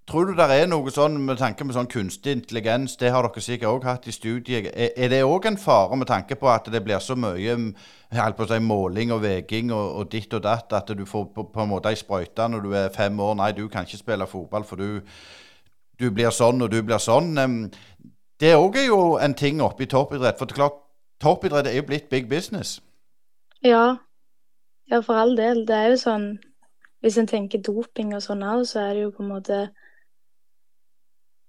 Tror 0.07 0.29
du 0.29 0.37
det 0.39 0.47
er 0.55 0.69
noe 0.71 0.91
sånn 0.95 1.17
med 1.27 1.41
tanke 1.41 1.65
på 1.67 1.75
sånn 1.75 1.89
kunstig 1.91 2.37
intelligens, 2.37 2.95
det 3.01 3.11
har 3.11 3.27
dere 3.27 3.43
sikkert 3.43 3.73
òg 3.73 3.87
hatt 3.89 4.05
i 4.07 4.15
studiet. 4.15 4.69
Er, 4.71 5.09
det 5.11 5.25
òg 5.27 5.49
en 5.51 5.59
fare 5.59 5.99
med 5.99 6.07
tanke 6.07 6.39
på 6.39 6.47
at 6.53 6.69
det 6.71 6.85
blir 6.85 7.03
så 7.03 7.17
mye 7.19 7.57
på 8.13 8.45
å 8.45 8.51
si, 8.53 8.61
måling 8.63 9.11
og 9.11 9.25
veging 9.25 9.73
og, 9.75 9.89
og, 9.99 10.11
ditt 10.13 10.37
og 10.39 10.45
datt, 10.45 10.71
at 10.79 10.95
du 10.95 11.03
får 11.07 11.27
på, 11.35 11.49
på 11.51 11.65
en 11.65 11.73
måte 11.73 11.91
ei 11.91 11.99
sprøyte 11.99 12.47
når 12.47 12.63
du 12.63 12.77
er 12.79 12.95
fem 12.95 13.19
år? 13.19 13.35
Nei, 13.41 13.51
du 13.57 13.67
kan 13.67 13.89
ikke 13.89 13.99
spille 13.99 14.31
fotball, 14.31 14.69
for 14.69 14.79
du 14.79 15.03
du 16.01 16.11
blir 16.13 16.33
sånn 16.35 16.61
og 16.63 16.73
du 16.73 16.83
blir 16.85 17.01
sånn. 17.01 17.37
Det 18.41 18.53
òg 18.57 18.77
er 18.81 18.91
jo 18.91 19.01
en 19.23 19.35
ting 19.35 19.63
oppe 19.65 19.87
i 19.87 19.91
toppidrett. 19.91 20.39
For 20.39 20.49
det 20.49 20.57
er 20.57 20.61
klart, 20.61 20.83
toppidrett 21.23 21.71
er 21.71 21.79
jo 21.79 21.87
blitt 21.89 22.11
big 22.13 22.29
business. 22.29 22.81
Ja. 23.65 23.97
Ja, 24.91 25.01
for 25.01 25.19
all 25.19 25.35
del. 25.39 25.65
Det 25.67 25.75
er 25.77 25.95
jo 25.95 26.03
sånn 26.03 26.29
Hvis 27.05 27.19
en 27.21 27.27
tenker 27.29 27.61
doping 27.63 28.15
og 28.17 28.23
sånn 28.25 28.41
òg, 28.43 28.63
så 28.67 28.81
er 28.81 28.95
det 28.97 29.03
jo 29.05 29.11
på 29.15 29.23
en 29.23 29.29
måte 29.31 29.57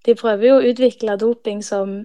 De 0.07 0.15
prøver 0.15 0.47
jo 0.47 0.57
å 0.57 0.67
utvikle 0.69 1.17
doping 1.19 1.61
som 1.65 1.97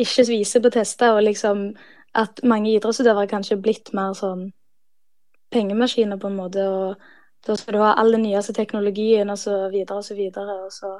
ikke 0.00 0.24
viser 0.28 0.62
på 0.64 0.72
tester, 0.72 1.16
og 1.16 1.26
liksom 1.26 1.68
at 2.16 2.40
mange 2.44 2.72
idrettsutøvere 2.72 3.28
kanskje 3.28 3.56
er 3.56 3.62
blitt 3.64 3.92
mer 3.96 4.16
sånn 4.16 4.48
pengemaskiner, 5.52 6.20
på 6.20 6.30
en 6.30 6.38
måte. 6.38 6.64
Og 6.64 6.96
da 7.46 7.56
skal 7.56 7.76
du 7.76 7.82
ha 7.84 7.92
all 8.00 8.16
den 8.16 8.24
nyeste 8.26 8.56
teknologien, 8.56 9.30
og 9.30 9.38
så 9.38 9.66
videre 9.72 10.00
og 10.00 10.08
så 10.08 10.16
videre. 10.16 10.56
Og 10.64 10.72
så 10.72 10.96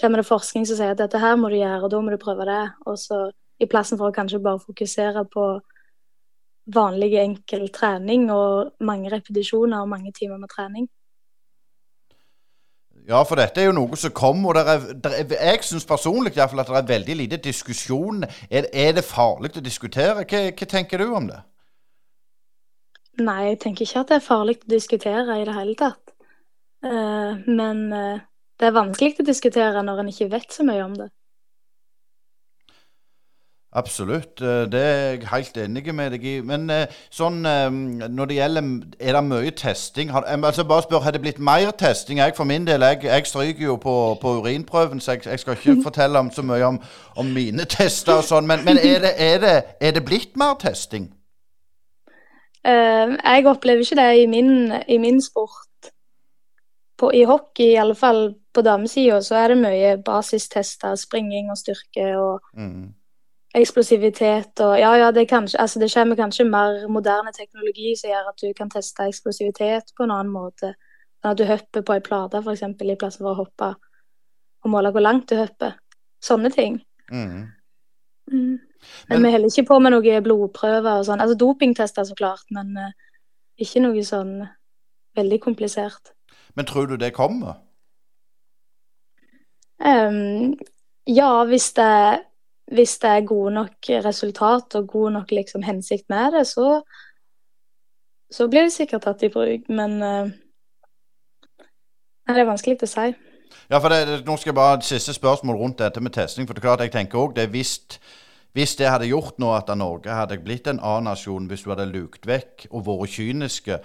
kommer 0.00 0.20
det 0.20 0.28
forskning 0.28 0.66
som 0.66 0.80
sier 0.80 0.94
at 0.96 1.02
dette 1.02 1.20
her 1.20 1.36
må 1.40 1.52
du 1.52 1.58
gjøre, 1.60 1.82
og 1.84 1.92
da 1.92 2.00
må 2.00 2.14
du 2.14 2.20
prøve 2.22 2.48
det. 2.48 2.64
Og 2.88 2.98
så 2.98 3.20
i 3.60 3.68
plassen 3.70 4.00
for 4.00 4.10
å 4.10 4.16
kanskje 4.16 4.42
bare 4.42 4.62
fokusere 4.62 5.24
på 5.30 5.46
vanlig, 6.74 7.12
enkel 7.20 7.68
trening 7.72 8.30
og 8.32 8.72
mange 8.80 9.12
repetisjoner 9.12 9.84
og 9.84 9.90
mange 9.92 10.12
timer 10.16 10.40
med 10.40 10.50
trening. 10.52 10.88
Ja, 13.08 13.20
for 13.28 13.36
dette 13.36 13.60
er 13.60 13.68
jo 13.68 13.76
noe 13.76 13.96
som 14.00 14.12
kommer. 14.16 14.56
og 14.56 14.68
er, 14.68 14.84
er, 15.10 15.34
Jeg 15.36 15.64
syns 15.66 15.84
personlig 15.84 16.32
i 16.32 16.38
hvert 16.40 16.50
fall 16.50 16.62
at 16.62 16.70
det 16.70 16.78
er 16.78 16.92
veldig 16.92 17.16
lite 17.16 17.36
diskusjon. 17.36 18.24
Er, 18.50 18.68
er 18.72 18.94
det 18.96 19.04
farlig 19.04 19.52
å 19.58 19.64
diskutere? 19.64 20.24
Hva, 20.24 20.40
hva, 20.48 20.68
tenker 20.70 21.02
du 21.02 21.10
om 21.12 21.28
det? 21.28 21.42
Nei, 23.20 23.50
jeg 23.50 23.60
tenker 23.62 23.84
ikke 23.84 24.00
at 24.00 24.12
det 24.12 24.16
er 24.16 24.24
farlig 24.24 24.56
å 24.62 24.70
diskutere 24.72 25.36
i 25.36 25.44
det 25.46 25.54
hele 25.54 25.76
tatt. 25.78 26.14
Uh, 26.84 27.44
men 27.46 27.84
uh, 27.92 28.24
det 28.60 28.68
er 28.68 28.76
vanskelig 28.76 29.20
å 29.20 29.28
diskutere 29.28 29.84
når 29.84 30.00
en 30.02 30.10
ikke 30.10 30.32
vet 30.32 30.56
så 30.56 30.64
mye 30.66 30.82
om 30.84 30.96
det. 30.98 31.10
Absolutt, 33.74 34.40
eh, 34.40 34.72
det 34.72 34.80
er 34.80 35.10
jeg 35.10 35.28
helt 35.32 35.56
enig 35.56 35.94
med 35.94 36.10
deg 36.10 36.24
i. 36.24 36.34
Men 36.46 36.68
eh, 36.70 36.92
sånn 37.10 37.40
eh, 37.42 37.70
når 38.06 38.30
det 38.30 38.36
gjelder 38.36 38.68
Er 39.00 39.16
det 39.16 39.22
mye 39.26 39.50
testing? 39.50 40.12
Har, 40.14 40.22
altså 40.30 40.64
bare 40.64 40.84
spør, 40.86 41.02
Har 41.02 41.10
det 41.10 41.20
blitt 41.24 41.40
mer 41.42 41.72
testing? 41.78 42.20
Jeg 42.22 42.36
for 42.36 42.44
min 42.44 42.66
del, 42.66 42.86
jeg, 42.86 43.04
jeg 43.04 43.26
stryker 43.26 43.64
jo 43.64 43.76
på, 43.76 43.96
på, 44.22 44.36
urinprøven, 44.38 45.00
så 45.00 45.16
jeg, 45.16 45.26
jeg, 45.26 45.42
skal 45.42 45.58
ikke 45.58 45.82
fortelle 45.88 46.18
om 46.18 46.30
så 46.30 46.46
mye 46.46 46.62
om, 46.64 46.80
om 47.16 47.26
mine 47.26 47.66
tester 47.66 48.22
og 48.22 48.24
sånn. 48.24 48.46
Men, 48.46 48.62
men 48.64 48.78
er, 48.78 49.02
det, 49.02 49.14
er, 49.18 49.38
det, 49.42 49.56
er, 49.80 49.98
det, 49.98 50.06
blitt 50.06 50.38
mer 50.38 50.54
testing? 50.62 51.10
Uh, 52.64 53.18
jeg 53.18 53.46
opplever 53.50 53.82
ikke 53.82 53.98
det 53.98 54.10
i 54.22 54.26
min, 54.30 54.72
i 54.88 55.02
min 55.02 55.22
sport. 55.22 55.90
På, 56.96 57.10
I 57.10 57.26
hockey, 57.26 57.72
i 57.74 57.80
alle 57.82 57.98
fall 57.98 58.28
på 58.54 58.62
damesida 58.62 59.18
så 59.22 59.34
er 59.42 59.50
det 59.50 59.62
mye 59.66 59.96
basistester, 60.06 60.94
springing 60.94 61.50
og 61.50 61.58
styrke 61.58 62.12
og 62.14 62.38
mm. 62.54 62.92
Eksplosivitet 63.54 64.60
og 64.64 64.74
Ja, 64.80 64.94
ja, 64.98 65.10
det, 65.14 65.28
kanskje, 65.30 65.60
altså 65.60 65.80
det 65.80 65.92
kommer 65.94 66.16
kanskje 66.16 66.44
mer 66.48 66.88
moderne 66.88 67.32
teknologi 67.32 67.94
som 67.96 68.10
gjør 68.10 68.30
at 68.32 68.42
du 68.42 68.52
kan 68.56 68.70
teste 68.70 69.06
eksplosivitet 69.06 69.94
på 69.96 70.04
en 70.04 70.14
annen 70.14 70.32
måte. 70.32 70.74
Sånn 71.22 71.32
at 71.32 71.38
du 71.38 71.46
hopper 71.48 71.84
på 71.86 71.94
ei 71.94 72.02
plate, 72.04 72.42
f.eks., 72.42 72.62
i 72.62 72.96
plassen 73.00 73.22
for 73.22 73.32
å 73.32 73.42
hoppe 73.44 73.74
og 74.64 74.72
måle 74.72 74.90
hvor 74.90 75.04
langt 75.04 75.28
du 75.30 75.38
hopper. 75.38 75.76
Sånne 76.24 76.50
ting. 76.50 76.80
Mm. 77.12 77.52
Mm. 78.32 78.58
Men, 79.08 79.20
men, 79.20 79.22
vi 79.22 79.32
holder 79.32 79.52
ikke 79.52 79.68
på 79.68 79.78
med 79.80 79.94
noen 79.94 80.24
blodprøver 80.24 81.00
og 81.00 81.06
sånn. 81.08 81.22
Altså 81.22 81.36
dopingtester, 81.38 82.04
så 82.08 82.16
klart, 82.18 82.44
men 82.54 82.72
uh, 82.80 82.92
ikke 83.60 83.84
noe 83.84 84.04
sånn 84.04 84.38
veldig 85.16 85.40
komplisert. 85.44 86.14
Men 86.54 86.68
tror 86.68 86.88
du 86.90 86.96
det 87.00 87.12
kommer? 87.16 87.60
Um, 89.84 90.54
ja, 91.06 91.44
hvis 91.48 91.72
det, 91.76 92.24
hvis 92.72 92.98
det, 92.98 93.10
er 93.10 93.26
gode 93.26 93.54
nok 93.54 93.90
resultat 94.04 94.74
og 94.74 94.88
god 94.88 95.10
nok 95.10 95.30
liksom, 95.30 95.62
hensikt 95.62 96.08
med 96.08 96.32
det, 96.32 96.46
så, 96.46 96.80
så 98.30 98.48
blir 98.48 98.68
det 98.68 98.72
sikkert 98.72 99.04
tatt 99.04 99.22
i 99.22 99.28
bruk. 99.28 99.68
Men 99.68 100.02
uh, 100.02 100.32
det 102.28 102.40
er 102.40 102.48
vanskelig 102.48 102.80
å 102.82 102.90
si. 102.90 103.12
Ja, 103.70 103.78
for 103.78 103.92
det, 103.92 104.24
Nå 104.26 104.36
skal 104.36 104.50
jeg 104.50 104.58
bare 104.58 104.78
et 104.78 104.86
siste 104.88 105.14
spørsmål 105.14 105.56
rundt 105.56 105.78
dette 105.78 106.00
med 106.00 106.12
testing. 106.12 106.46
for 106.46 106.54
det 106.54 106.62
er 106.62 106.68
klart 106.68 106.80
jeg 106.80 106.92
tenker 106.92 107.18
også, 107.18 107.34
det 107.36 107.50
hvis, 107.52 107.74
hvis 108.52 108.76
det 108.76 108.90
hadde 108.90 109.10
gjort 109.10 109.38
noe 109.38 109.58
at 109.58 109.70
Norge 109.76 110.10
hadde 110.10 110.40
blitt 110.44 110.66
en 110.66 110.80
A-nasjon, 110.82 111.46
hvis 111.46 111.62
du 111.62 111.70
hadde 111.70 111.90
lukt 111.92 112.26
vekk 112.26 112.66
og 112.70 112.86
vært 112.86 113.16
kyniske 113.16 113.78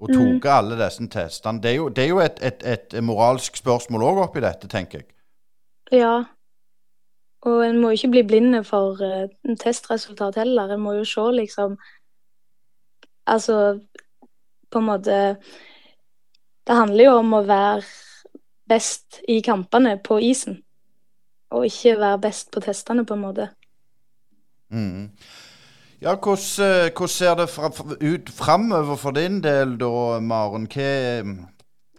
og 0.00 0.08
tok 0.08 0.44
mm. 0.44 0.48
alle 0.48 0.76
disse 0.80 1.06
testene 1.12 1.60
Det 1.60 1.70
er 1.70 1.76
jo, 1.76 1.88
det 1.88 2.04
er 2.04 2.08
jo 2.08 2.20
et, 2.24 2.38
et, 2.42 2.62
et, 2.64 2.94
moralsk 3.04 3.56
spørsmål 3.56 4.02
òg 4.02 4.22
oppi 4.24 4.40
dette, 4.40 4.68
tenker 4.68 5.02
jeg. 5.02 5.10
Ja. 6.00 6.24
Og 7.48 7.62
en 7.64 7.78
må 7.80 7.90
jo 7.90 7.98
ikke 7.98 8.12
bli 8.12 8.22
blinde 8.28 8.64
for 8.64 9.00
uh, 9.00 9.54
testresultat 9.60 10.36
heller. 10.42 10.74
En 10.74 10.82
må 10.84 10.98
jo 10.98 11.04
se, 11.08 11.30
liksom 11.36 11.78
Altså, 13.30 13.78
på 14.70 14.78
en 14.78 14.84
måte 14.84 15.36
Det 16.66 16.74
handler 16.74 17.04
jo 17.04 17.12
om 17.20 17.34
å 17.34 17.44
være 17.46 17.84
best 18.68 19.20
i 19.28 19.40
kampene 19.40 19.96
på 19.98 20.18
isen. 20.22 20.60
Og 21.50 21.66
ikke 21.66 21.96
være 21.98 22.18
best 22.22 22.50
på 22.54 22.60
testene, 22.60 23.04
på 23.06 23.14
en 23.14 23.24
måte. 23.24 23.48
Mm. 24.70 25.10
Ja, 26.00 26.14
hvordan, 26.14 26.86
eh, 26.86 26.92
hvordan, 26.92 27.08
ser 27.08 27.34
det 27.34 27.48
fra, 27.48 27.70
ut 28.00 28.30
framover 28.30 28.96
for 28.96 29.10
din 29.10 29.42
del, 29.42 29.74
da, 29.80 30.20
Maren? 30.20 30.68
Hva, 30.70 31.24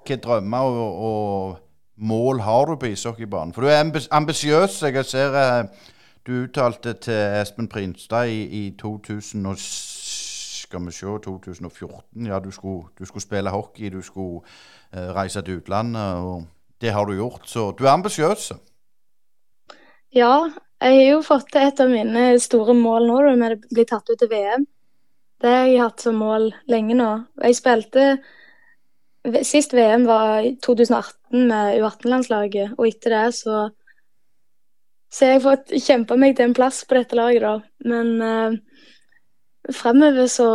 hva 0.07 0.17
drømmer 0.24 0.79
og, 0.86 1.03
og 1.10 1.57
mål 2.01 2.41
har 2.41 2.65
du 2.65 2.75
på 2.75 2.91
ishockeybanen? 2.91 3.53
For 3.53 3.62
du 3.62 3.70
er 3.70 4.08
ambisiøs. 4.12 4.81
Jeg 4.84 5.05
ser 5.05 5.38
eh, 5.38 5.89
du 6.27 6.43
uttalte 6.43 6.93
til 6.93 7.41
Espen 7.41 7.67
Prinstad 7.70 8.29
i, 8.29 8.41
i 8.43 8.63
2000 8.79 9.46
og, 9.46 9.58
skal 9.58 10.86
vi 10.86 10.91
se, 10.91 11.05
2014 11.25 12.27
ja, 12.27 12.39
du 12.39 12.51
skulle, 12.51 12.89
du 13.00 13.05
skulle 13.05 13.24
spille 13.24 13.50
hockey, 13.50 13.89
du 13.89 14.01
skulle 14.01 14.41
uh, 14.96 15.13
reise 15.15 15.41
til 15.41 15.58
utlandet. 15.58 16.01
og 16.01 16.43
det 16.81 16.89
har 16.89 17.05
du 17.05 17.13
gjort. 17.13 17.41
Så 17.46 17.72
du 17.77 17.86
er 17.86 17.93
ambisiøs. 17.93 18.51
Ja, 20.13 20.50
jeg 20.81 20.96
har 20.98 21.10
jo 21.12 21.22
fått 21.24 21.55
et 21.55 21.79
av 21.79 21.89
mine 21.89 22.39
store 22.41 22.74
mål 22.74 23.08
nå, 23.08 23.20
med 23.38 23.58
å 23.58 23.74
bli 23.75 23.86
tatt 23.86 24.10
ut 24.10 24.17
til 24.20 24.31
VM. 24.31 24.65
Det 25.41 25.50
har 25.50 25.67
jeg 25.70 25.81
hatt 25.81 26.03
som 26.03 26.17
mål 26.22 26.50
lenge 26.70 26.98
nå. 26.98 27.12
Jeg 27.41 27.58
spilte 27.58 28.05
Sist 29.22 29.74
VM 29.74 30.06
var 30.06 30.42
i 30.42 30.56
2018 30.58 31.48
med 31.48 31.75
U18-landslaget, 31.78 32.74
og 32.78 32.88
etter 32.88 33.13
det 33.16 33.36
så 33.38 33.70
Så 35.12 35.25
har 35.25 35.32
jeg 35.34 35.42
fått 35.44 35.72
kjempa 35.75 36.16
meg 36.16 36.38
til 36.38 36.48
en 36.48 36.54
plass 36.56 36.86
på 36.88 36.96
dette 36.96 37.18
laget, 37.20 37.44
da. 37.44 37.60
Men 37.84 38.22
eh, 38.22 38.54
fremover 39.75 40.28
så 40.32 40.48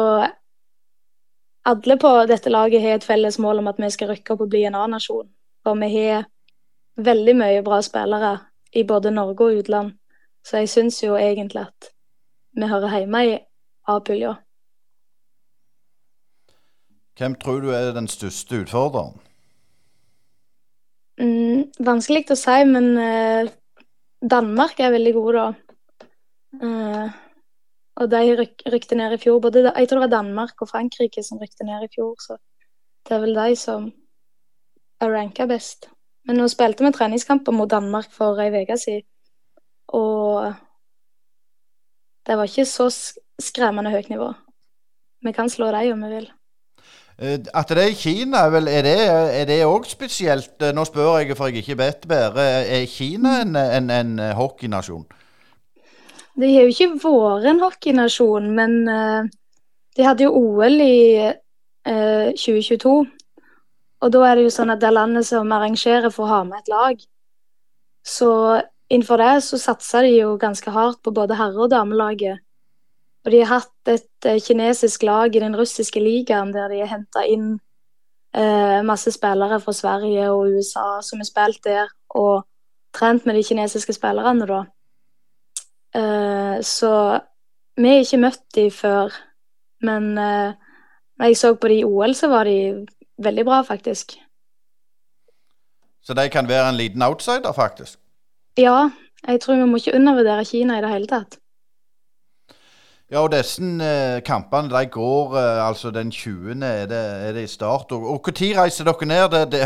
Alle 1.66 1.96
på 2.00 2.12
dette 2.26 2.50
laget 2.50 2.82
har 2.82 2.96
et 2.96 3.04
felles 3.04 3.38
mål 3.38 3.58
om 3.58 3.68
at 3.68 3.78
vi 3.78 3.90
skal 3.90 4.08
rykke 4.14 4.32
opp 4.32 4.46
og 4.46 4.48
bli 4.48 4.64
en 4.64 4.78
A-nasjon. 4.78 5.28
Og 5.66 5.78
vi 5.82 5.90
har 5.98 6.24
veldig 6.96 7.34
mye 7.36 7.62
bra 7.66 7.82
spillere 7.82 8.38
i 8.72 8.84
både 8.86 9.10
Norge 9.10 9.44
og 9.44 9.60
utland. 9.60 9.92
Så 10.46 10.62
jeg 10.62 10.70
syns 10.70 11.02
jo 11.02 11.16
egentlig 11.18 11.66
at 11.66 11.90
vi 12.56 12.70
hører 12.70 12.98
hjemme 12.98 13.24
i 13.26 13.38
A-pulja. 13.88 14.36
Hvem 17.16 17.34
tror 17.40 17.62
du 17.64 17.70
er 17.72 17.94
den 17.96 18.08
største 18.12 18.60
utfordreren? 18.60 19.16
Mm, 21.16 21.70
vanskelig 21.80 22.26
å 22.34 22.36
si, 22.36 22.56
men 22.68 22.90
uh, 23.00 23.48
Danmark 24.20 24.80
er 24.80 24.92
veldig 24.92 25.14
gode, 25.16 25.44
da. 25.46 25.46
Uh, 26.60 27.14
og 27.96 28.10
de 28.12 28.20
ryk, 28.36 28.66
rykte 28.68 28.98
ned 29.00 29.16
i 29.16 29.20
fjor. 29.22 29.40
Både, 29.40 29.64
jeg 29.64 29.88
tror 29.88 30.02
det 30.02 30.04
var 30.04 30.14
Danmark 30.18 30.60
og 30.60 30.68
Frankrike 30.68 31.24
som 31.24 31.40
rykte 31.40 31.64
ned 31.64 31.86
i 31.86 31.92
fjor, 31.94 32.12
så 32.20 32.36
det 33.08 33.16
er 33.16 33.24
vel 33.24 33.36
de 33.38 33.56
som 33.56 33.88
er 35.00 35.12
ranka 35.12 35.48
best. 35.48 35.88
Men 36.28 36.40
nå 36.40 36.50
spilte 36.52 36.84
vi 36.84 36.92
treningskamper 36.92 37.54
mot 37.54 37.70
Danmark 37.70 38.12
for 38.12 38.40
ei 38.42 38.50
uke 38.52 38.76
siden, 38.80 39.06
og 39.96 40.52
det 42.26 42.36
var 42.36 42.50
ikke 42.50 42.66
så 42.68 42.90
skremmende 43.40 43.92
høyt 43.94 44.10
nivå. 44.10 44.32
Vi 45.24 45.32
kan 45.32 45.48
slå 45.48 45.70
dem 45.72 45.94
om 45.94 46.04
vi 46.04 46.18
vil. 46.18 46.32
Eh, 47.18 47.38
at 47.54 47.68
det 47.68 47.82
er 47.82 47.92
i 47.92 47.96
Kina, 47.96 48.44
er 48.46 49.44
det 49.48 49.62
òg 49.64 49.86
spesielt? 49.88 50.56
Eh, 50.60 50.74
nå 50.76 50.84
spør 50.84 51.18
jeg 51.22 51.36
for 51.36 51.48
jeg 51.48 51.64
ikke 51.64 51.78
vet 51.78 52.08
bedre. 52.08 52.44
Er 52.68 52.84
Kina 52.86 53.40
en, 53.42 53.56
en, 53.56 53.90
en 53.90 54.18
hockeynasjon? 54.36 55.06
Det 56.36 56.52
har 56.52 56.66
jo 56.66 56.72
ikke 56.74 56.92
vært 57.00 57.48
en 57.48 57.62
hockeynasjon, 57.64 58.50
men 58.52 58.72
uh, 58.92 59.24
de 59.96 60.04
hadde 60.04 60.26
jo 60.26 60.34
OL 60.36 60.82
i 60.84 61.24
uh, 61.24 62.28
2022. 62.36 62.96
Og 64.04 64.12
da 64.12 64.24
er 64.28 64.36
det 64.36 64.44
jo 64.44 64.52
sånn 64.52 64.74
at 64.74 64.82
det 64.82 64.90
er 64.90 64.98
landet 64.98 65.24
som 65.24 65.52
arrangerer 65.56 66.12
for 66.12 66.26
å 66.26 66.34
ha 66.34 66.40
med 66.44 66.60
et 66.60 66.68
lag. 66.68 67.00
Så 68.04 68.30
innenfor 68.92 69.22
det 69.24 69.30
så 69.48 69.58
satser 69.58 70.04
de 70.04 70.18
jo 70.18 70.34
ganske 70.40 70.70
hardt 70.70 71.00
på 71.00 71.14
både 71.16 71.38
herre- 71.40 71.64
og 71.64 71.72
damelaget. 71.72 72.44
Og 73.26 73.32
de 73.34 73.42
har 73.42 73.58
hatt 73.58 73.90
et 73.90 74.28
uh, 74.28 74.38
kinesisk 74.38 75.02
lag 75.02 75.34
i 75.34 75.42
den 75.42 75.56
russiske 75.58 76.00
ligaen 76.00 76.52
der 76.54 76.70
de 76.70 76.82
har 76.84 76.92
henta 76.92 77.24
inn 77.26 77.56
eh, 78.36 78.82
masse 78.86 79.10
spillere 79.10 79.58
fra 79.60 79.72
Sverige 79.72 80.28
og 80.30 80.52
USA 80.54 81.00
som 81.02 81.22
har 81.22 81.26
spilt 81.26 81.64
der, 81.64 81.88
og 82.14 82.44
trent 82.94 83.26
med 83.26 83.34
de 83.34 83.42
kinesiske 83.48 83.96
spillerne, 83.96 84.46
da. 84.46 84.58
Eh, 85.96 86.58
så 86.62 86.92
vi 87.80 87.88
har 87.88 88.04
ikke 88.04 88.20
møtt 88.20 88.44
de 88.54 88.66
før, 88.70 89.16
men 89.80 90.12
når 90.14 91.30
jeg 91.30 91.36
så 91.36 91.54
på 91.54 91.68
de 91.72 91.80
i 91.80 91.84
OL, 91.84 92.14
så 92.14 92.28
var 92.28 92.44
de 92.44 92.86
veldig 93.24 93.44
bra, 93.44 93.62
faktisk. 93.62 94.18
Så 96.04 96.14
de 96.14 96.28
kan 96.30 96.48
være 96.48 96.68
en 96.68 96.76
liten 96.76 97.02
outsider, 97.02 97.52
faktisk? 97.52 97.98
Ja, 98.58 98.90
jeg 99.26 99.40
tror 99.40 99.56
vi 99.56 99.64
må 99.64 99.76
ikke 99.80 99.96
undervurdere 99.96 100.44
Kina 100.44 100.78
i 100.78 100.84
det 100.84 100.92
hele 100.92 101.06
tatt. 101.10 101.40
Ja, 103.06 103.20
og 103.22 103.30
disse 103.30 103.62
eh, 103.62 104.20
kampene 104.26 104.66
de 104.66 104.88
går 104.90 105.36
eh, 105.38 105.60
altså 105.62 105.92
den 105.94 106.08
20. 106.10 106.56
er 106.66 106.88
det, 106.90 107.02
er 107.26 107.32
det 107.36 107.44
i 107.46 107.50
start. 107.50 107.92
Og 107.94 108.02
når 108.02 108.58
reiser 108.58 108.84
dere 108.88 109.06
ned? 109.06 109.28
Det, 109.30 109.42
det, 109.52 109.60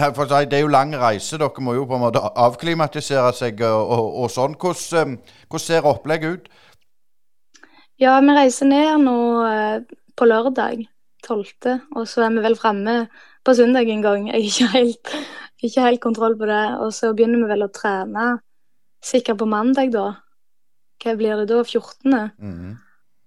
det, 0.50 0.58
er 0.58 0.60
jo 0.60 0.68
lang 0.68 0.92
reise. 0.96 1.38
Dere 1.40 1.64
må 1.64 1.72
jo 1.72 1.86
på 1.88 1.96
en 1.96 2.04
måte 2.04 2.20
avklimatisere 2.20 3.32
seg 3.32 3.62
og, 3.64 3.94
og, 3.96 4.10
og 4.24 4.30
sånn. 4.30 4.56
Hvordan, 4.60 5.14
eh, 5.16 5.38
hvordan, 5.48 5.64
ser 5.64 5.88
opplegget 5.88 6.34
ut? 6.36 6.50
Ja, 8.00 8.18
vi 8.20 8.36
reiser 8.36 8.68
ned 8.68 9.06
nå 9.06 9.16
eh, 9.46 9.88
på 10.16 10.28
lørdag 10.28 10.84
12., 11.24 11.80
og 11.96 12.04
så 12.08 12.26
er 12.26 12.36
vi 12.36 12.44
vel 12.44 12.58
fremme 12.60 12.98
på 13.44 13.56
søndag 13.56 13.88
en 13.88 14.04
gang. 14.04 14.28
Jeg 14.28 14.36
har 14.36 14.50
ikke 14.50 14.68
helt, 14.76 15.14
ikke 15.64 15.88
helt 15.88 16.04
kontroll 16.04 16.36
på 16.36 16.52
det. 16.52 16.60
Og 16.84 16.92
så 16.92 17.14
begynner 17.16 17.40
vi 17.40 17.50
vel 17.54 17.64
å 17.64 17.72
trene 17.72 18.28
sikkert 19.00 19.40
på 19.40 19.48
mandag, 19.48 19.96
da. 19.96 20.06
Hva 21.00 21.16
blir 21.16 21.40
det 21.40 21.48
da? 21.48 21.64
14.? 21.64 22.04
Mm 22.12 22.30
-hmm. 22.36 22.78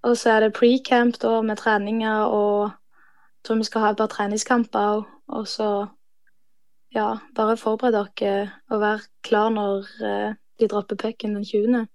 Og 0.03 0.17
så 0.17 0.29
er 0.29 0.39
det 0.39 0.53
pre-camp 0.57 1.17
da, 1.21 1.41
med 1.41 1.55
treninger, 1.55 2.23
og 2.23 2.63
jeg 2.63 3.47
tror 3.47 3.55
vi 3.55 3.63
skal 3.63 3.81
ha 3.81 3.91
et 3.91 3.97
par 3.97 4.11
treningskamper. 4.11 5.03
Og 5.27 5.47
så 5.47 5.85
ja, 6.95 7.15
bare 7.35 7.57
forbered 7.57 7.95
dere 8.19 8.49
og 8.69 8.81
vær 8.81 9.03
klar 9.23 9.49
når 9.49 9.77
uh, 10.03 10.35
de 10.59 10.67
dropper 10.67 10.95
pucken 10.95 11.35
den 11.35 11.45
20. 11.45 11.85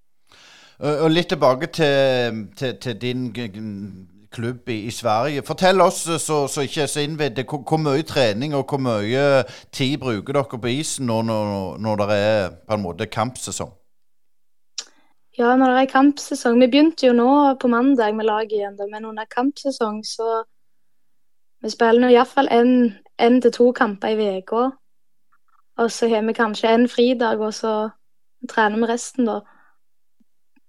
Og 0.78 1.10
litt 1.10 1.28
tilbake 1.28 1.66
til, 1.66 2.46
til, 2.56 2.76
til 2.80 3.00
din 3.00 3.32
klubb 4.32 4.68
i, 4.68 4.80
i, 4.86 4.90
Sverige. 4.90 5.42
Fortell 5.42 5.80
oss, 5.80 5.94
så, 5.94 6.46
så 6.46 6.60
ikke 6.60 6.82
er 6.82 6.86
så 6.86 7.00
innvidde, 7.00 7.44
hvor, 7.48 7.64
hvor, 7.68 7.76
mye 7.82 8.02
trening 8.02 8.54
og 8.54 8.68
hvor 8.68 8.78
mye 8.78 9.42
tid 9.72 9.98
bruker 9.98 10.32
dere 10.32 10.60
på 10.60 10.70
isen 10.70 11.06
når, 11.06 11.22
når, 11.22 11.78
når 11.78 11.96
det 11.96 12.08
er 12.16 12.48
på 12.68 12.74
en 12.74 12.82
måte 12.82 13.06
kampsesong? 13.06 13.72
Ja, 15.38 15.56
når 15.56 15.70
det 15.70 15.82
er 15.82 15.92
kampsesong 15.92 16.60
Vi 16.60 16.66
begynte 16.66 17.06
jo 17.06 17.12
nå 17.14 17.30
på 17.60 17.70
mandag 17.70 18.14
med 18.14 18.26
laget 18.26 18.52
igjen, 18.58 18.78
men 18.90 19.04
under 19.04 19.24
kampsesong 19.30 20.02
så 20.06 20.42
Vi 21.62 21.70
spiller 21.70 22.02
nå 22.02 22.10
iallfall 22.14 22.50
én 22.50 23.40
til 23.42 23.52
to 23.52 23.72
kamper 23.72 24.08
i 24.08 24.38
uka. 24.38 24.70
Og 25.78 25.90
så 25.90 26.08
har 26.08 26.22
vi 26.22 26.32
kanskje 26.32 26.68
en 26.74 26.88
fridag, 26.88 27.40
og 27.40 27.54
så 27.54 27.90
trener 28.48 28.78
vi 28.78 28.92
resten, 28.92 29.26
da. 29.26 29.40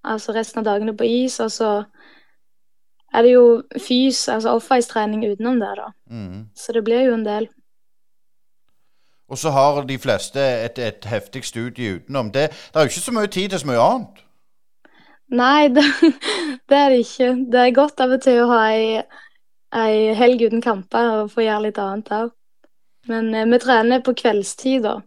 Altså 0.03 0.33
resten 0.33 0.59
av 0.59 0.65
dagene 0.65 0.95
på 0.97 1.03
is, 1.03 1.39
og 1.39 1.51
så 1.51 1.83
er 3.13 3.21
det 3.21 3.33
jo 3.33 3.61
fys, 3.77 4.27
altså 4.27 4.55
off-ice-trening 4.55 5.25
utenom 5.31 5.59
det, 5.59 5.69
da. 5.77 5.91
Mm. 6.09 6.49
Så 6.55 6.73
det 6.73 6.83
blir 6.83 7.05
jo 7.05 7.13
en 7.13 7.25
del. 7.25 7.47
Og 9.29 9.37
så 9.37 9.49
har 9.49 9.83
de 9.85 9.99
fleste 9.99 10.39
et, 10.65 10.79
et 10.79 11.05
heftig 11.05 11.45
studie 11.45 11.95
utenom. 11.95 12.31
Det, 12.31 12.49
det 12.49 12.75
er 12.75 12.79
jo 12.79 12.93
ikke 12.93 13.05
så 13.05 13.11
mye 13.11 13.27
tid 13.27 13.49
til 13.49 13.59
så 13.59 13.67
mye 13.67 13.85
annet. 13.91 14.25
Nei, 15.29 15.69
det, 15.69 15.83
det, 16.69 16.75
er 16.75 16.89
det 16.89 16.99
ikke. 17.03 17.29
Det 17.51 17.61
er 17.61 17.75
godt 17.75 18.01
av 18.01 18.15
og 18.15 18.23
til 18.23 18.41
å 18.43 18.49
ha 18.49 18.61
ei, 18.73 19.03
ei 19.77 20.15
helg 20.17 20.47
uten 20.47 20.63
kamper 20.65 21.23
og 21.23 21.33
få 21.33 21.45
gjøre 21.45 21.67
litt 21.67 21.81
annet 21.81 22.11
òg. 22.17 22.33
Men 23.09 23.33
eh, 23.35 23.47
vi 23.49 23.59
trener 23.61 24.01
på 24.05 24.15
kveldstid, 24.17 24.83
da. 24.87 24.99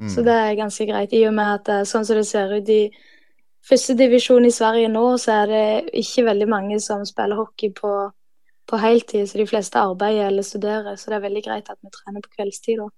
Mm. 0.00 0.10
Så 0.12 0.24
det 0.24 0.32
er 0.32 0.58
ganske 0.58 0.86
greit. 0.88 1.12
I 1.16 1.26
og 1.28 1.36
med 1.36 1.52
at 1.58 1.68
det, 1.68 1.78
sånn 1.88 2.04
som 2.08 2.18
det 2.18 2.26
ser 2.28 2.52
ut 2.52 2.72
i 2.72 2.82
førstedivisjon 3.66 4.46
i 4.46 4.52
Sverige 4.54 4.90
nå, 4.92 5.06
så 5.20 5.40
er 5.42 5.52
det 5.52 5.64
ikke 6.04 6.26
veldig 6.28 6.48
mange 6.50 6.80
som 6.84 7.04
spiller 7.08 7.40
hockey 7.40 7.72
på, 7.76 7.92
på 8.68 8.80
heltid. 8.80 9.28
Så 9.28 9.40
de 9.40 9.48
fleste 9.48 9.80
arbeider 9.80 10.30
eller 10.30 10.46
studerer. 10.46 10.96
Så 10.96 11.10
det 11.10 11.20
er 11.20 11.26
veldig 11.28 11.44
greit 11.48 11.72
at 11.72 11.80
vi 11.80 11.92
trener 11.92 12.24
på 12.24 12.36
kveldstid, 12.38 12.80
da. 12.84 12.90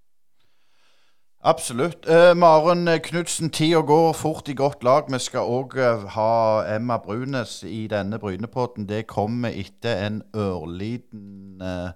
Absolutt. 1.40 2.06
Eh, 2.08 2.34
Maren 2.34 2.88
Knutsen, 3.02 3.50
tida 3.50 3.80
går 3.80 4.12
fort 4.12 4.48
i 4.48 4.54
godt 4.54 4.82
lag. 4.82 5.06
Vi 5.12 5.18
skal 5.22 5.46
òg 5.46 5.76
eh, 5.78 6.06
ha 6.16 6.64
Emma 6.74 6.98
Brunes 6.98 7.62
i 7.62 7.86
denne 7.86 8.18
Brynepodden. 8.18 8.88
Det 8.88 9.06
kommer 9.06 9.54
etter 9.54 10.06
en 10.06 10.22
ørliten 10.34 11.62
eh, 11.62 11.90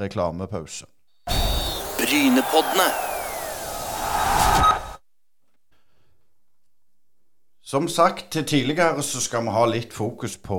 reklamepause. 0.00 0.90
Brynepoddene. 2.00 3.13
Som 7.64 7.86
sagt 7.88 8.26
til 8.30 8.44
tidligere 8.44 9.02
så 9.02 9.22
skal 9.24 9.46
vi 9.46 9.52
ha 9.54 9.62
litt 9.64 9.94
fokus 9.96 10.34
på 10.36 10.56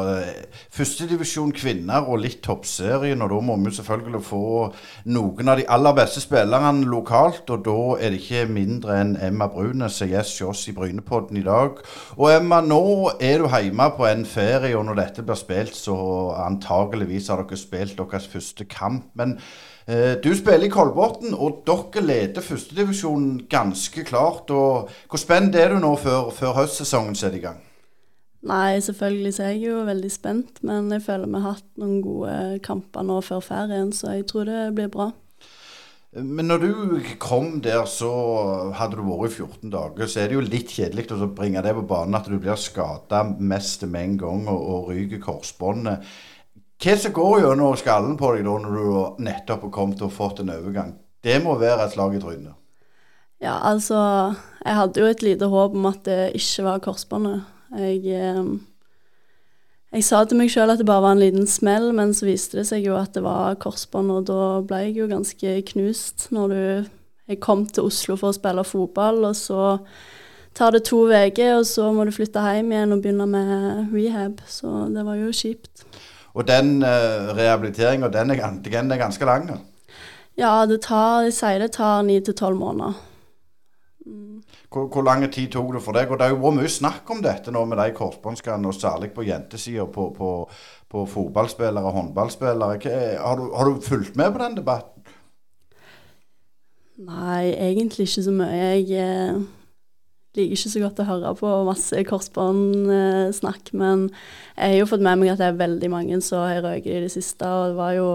uh, 0.00 0.30
førstedivisjon 0.72 1.50
kvinner 1.52 2.06
og 2.08 2.22
litt 2.22 2.38
toppserien. 2.46 3.20
Og 3.20 3.28
da 3.34 3.40
må 3.44 3.58
vi 3.60 3.72
selvfølgelig 3.76 4.22
få 4.24 4.46
noen 5.12 5.52
av 5.52 5.60
de 5.60 5.66
aller 5.76 5.92
beste 5.98 6.22
spillerne 6.24 6.86
lokalt. 6.88 7.52
Og 7.52 7.66
da 7.66 7.74
er 7.98 8.14
det 8.14 8.22
ikke 8.22 8.46
mindre 8.48 8.96
enn 9.02 9.12
Emma 9.20 9.50
Brunes 9.52 9.98
som 10.00 10.08
gjest 10.08 10.40
hos 10.40 10.62
oss 10.62 10.70
i 10.72 10.74
Brynepodden 10.78 11.36
i 11.36 11.44
dag. 11.44 11.82
Og 12.16 12.32
Emma, 12.32 12.62
nå 12.64 12.80
er 13.20 13.44
du 13.44 13.50
hjemme 13.52 13.90
på 13.98 14.08
en 14.08 14.24
ferie, 14.24 14.72
og 14.78 14.86
når 14.88 15.02
dette 15.02 15.26
blir 15.28 15.36
spilt, 15.36 15.76
så 15.76 15.98
antageligvis 16.46 17.28
har 17.28 17.44
dere 17.44 17.60
spilt 17.60 18.00
deres 18.00 18.32
første 18.32 18.64
kamp. 18.72 19.12
men 19.20 19.36
Eh, 19.36 19.71
du 19.86 20.30
spiller 20.38 20.68
i 20.68 20.70
Kolbotn, 20.70 21.34
og 21.34 21.64
dere 21.66 22.04
leder 22.06 22.44
førstedivisjonen 22.44 23.48
ganske 23.50 24.04
klart. 24.06 24.50
og 24.50 24.90
Hvor 25.10 25.20
spent 25.20 25.58
er 25.58 25.74
du 25.74 25.80
nå 25.82 25.96
før, 25.98 26.30
før 26.30 26.54
høstsesongen 26.60 27.18
setter 27.18 27.40
i 27.40 27.44
gang? 27.48 27.60
Nei, 28.42 28.80
selvfølgelig 28.82 29.34
så 29.36 29.42
er 29.46 29.50
jeg 29.54 29.68
jo 29.68 29.82
veldig 29.86 30.10
spent, 30.10 30.62
men 30.66 30.90
jeg 30.90 31.04
føler 31.04 31.30
vi 31.30 31.42
har 31.44 31.58
hatt 31.60 31.68
noen 31.78 32.00
gode 32.02 32.36
kamper 32.66 33.04
nå 33.06 33.20
før 33.22 33.42
ferien, 33.44 33.92
så 33.94 34.16
jeg 34.16 34.26
tror 34.30 34.48
det 34.50 34.62
blir 34.74 34.90
bra. 34.90 35.12
Men 36.12 36.50
når 36.50 36.58
du 36.60 36.72
kom 37.22 37.54
der, 37.64 37.86
så 37.88 38.10
hadde 38.76 38.98
du 38.98 39.06
vært 39.06 39.30
i 39.30 39.36
14 39.46 39.70
dager. 39.72 40.10
Så 40.10 40.20
er 40.20 40.28
det 40.28 40.36
jo 40.36 40.42
litt 40.44 40.74
kjedelig 40.74 41.06
å 41.14 41.30
bringe 41.32 41.62
det 41.64 41.72
på 41.78 41.86
banen 41.88 42.18
at 42.18 42.28
du 42.28 42.34
blir 42.36 42.58
skada 42.60 43.22
mest 43.38 43.86
med 43.86 44.02
en 44.02 44.18
gang 44.20 44.42
og, 44.52 44.66
og 44.74 44.90
ryker 44.92 45.22
korsbåndet. 45.22 46.04
Hva 46.82 46.96
som 46.98 47.12
går 47.14 47.44
gjennom 47.44 47.76
skallen 47.78 48.16
på 48.18 48.32
deg 48.34 48.48
da 48.48 48.56
når 48.58 48.74
du 48.74 49.22
nettopp 49.22 49.68
har 49.68 49.74
kommet 49.74 50.02
og 50.02 50.10
fått 50.14 50.42
en 50.42 50.50
overgang? 50.50 50.96
Det 51.22 51.36
må 51.44 51.54
være 51.60 51.86
et 51.86 51.94
slag 51.94 52.16
i 52.18 52.22
trynet. 52.22 52.58
Ja, 53.42 53.58
altså 53.66 53.98
Jeg 54.64 54.74
hadde 54.78 55.00
jo 55.00 55.06
et 55.10 55.22
lite 55.22 55.46
håp 55.50 55.74
om 55.78 55.86
at 55.90 56.02
det 56.06 56.34
ikke 56.38 56.66
var 56.66 56.82
korsbåndet. 56.82 57.46
Jeg 57.78 58.02
eh, 58.18 58.42
jeg 59.92 60.06
sa 60.06 60.22
til 60.24 60.38
meg 60.40 60.48
sjøl 60.48 60.72
at 60.72 60.80
det 60.80 60.86
bare 60.88 61.04
var 61.04 61.12
en 61.12 61.20
liten 61.20 61.44
smell, 61.44 61.90
men 61.92 62.14
så 62.16 62.24
viste 62.24 62.56
det 62.56 62.64
seg 62.70 62.86
jo 62.86 62.94
at 62.96 63.12
det 63.12 63.20
var 63.26 63.58
korsbånd, 63.60 64.08
og 64.14 64.24
da 64.30 64.44
ble 64.64 64.78
jeg 64.86 64.94
jo 65.02 65.08
ganske 65.10 65.54
knust 65.68 66.30
når 66.32 66.48
du 66.48 66.90
Jeg 67.30 67.38
kom 67.40 67.62
til 67.70 67.86
Oslo 67.86 68.16
for 68.18 68.32
å 68.32 68.36
spille 68.36 68.64
fotball, 68.66 69.20
og 69.28 69.36
så 69.38 69.78
tar 70.58 70.72
det 70.74 70.82
to 70.88 71.04
uker, 71.06 71.60
og 71.60 71.66
så 71.68 71.92
må 71.94 72.04
du 72.04 72.10
flytte 72.12 72.42
hjem 72.42 72.72
igjen 72.72 72.92
og 72.92 73.04
begynne 73.04 73.26
med 73.30 73.92
rehab. 73.94 74.40
Så 74.48 74.88
det 74.92 75.04
var 75.06 75.20
jo 75.20 75.30
kjipt. 75.30 75.84
Og 76.32 76.48
den 76.48 76.80
uh, 76.82 77.32
rehabiliteringa, 77.36 78.08
den, 78.08 78.32
den, 78.64 78.92
er 78.92 79.00
ganske 79.00 79.24
lang? 79.28 79.50
Ja, 80.38 80.66
det 80.66 80.80
tar, 80.86 81.26
de 81.26 81.32
sier 81.34 81.60
det 81.60 81.74
tar 81.76 82.02
ni 82.06 82.20
til 82.24 82.34
tolv 82.34 82.56
måneder. 82.56 83.00
Hvor, 84.72 84.86
hvor 84.88 85.02
lang 85.04 85.26
tid 85.32 85.50
tok 85.52 85.74
det 85.74 85.82
for 85.84 85.92
deg? 85.92 86.10
Og 86.10 86.18
Det 86.18 86.26
har 86.26 86.32
jo 86.32 86.40
vært 86.40 86.56
mye 86.56 86.72
snakk 86.72 87.10
om 87.12 87.20
dette 87.24 87.52
nå 87.52 87.64
med 87.68 87.78
de 87.78 87.92
korsbåndskadene, 87.96 88.70
og 88.70 88.78
særlig 88.78 89.12
på 89.12 89.26
jentesida, 89.26 89.84
på, 89.84 90.08
på, 90.16 90.30
på, 90.88 91.04
fotballspillere 91.06 91.84
og 91.84 91.98
håndballspillere. 91.98 92.80
Har 93.20 93.36
du, 93.36 93.50
har 93.52 93.68
du 93.68 93.80
fulgt 93.84 94.16
med 94.16 94.32
på 94.32 94.40
den 94.40 94.56
debatten? 94.56 95.04
Nei, 97.02 97.52
egentlig 97.52 98.08
ikke 98.08 98.24
så 98.24 98.32
mye. 98.32 98.56
Jeg 98.56 98.88
eh, 99.02 99.42
liker 100.36 100.56
ikke 100.56 100.72
så 100.72 100.80
godt 100.80 101.02
å 101.02 101.08
høre 101.08 101.34
på 101.36 101.50
masse 101.68 102.04
korsbåndsnakk, 102.08 103.72
men 103.76 104.08
jeg 104.56 104.72
har 104.72 104.78
jo 104.78 104.88
fått 104.88 105.04
med 105.04 105.20
meg 105.20 105.34
at 105.34 105.42
det 105.42 105.50
er 105.50 105.60
veldig 105.60 105.92
mange 105.92 106.20
som 106.24 106.46
har 106.46 106.62
røyket 106.64 106.92
i 106.94 107.04
det 107.04 107.12
siste. 107.12 107.46
og 107.46 107.72
det 107.72 107.76
var 107.76 107.92
jo 107.98 108.08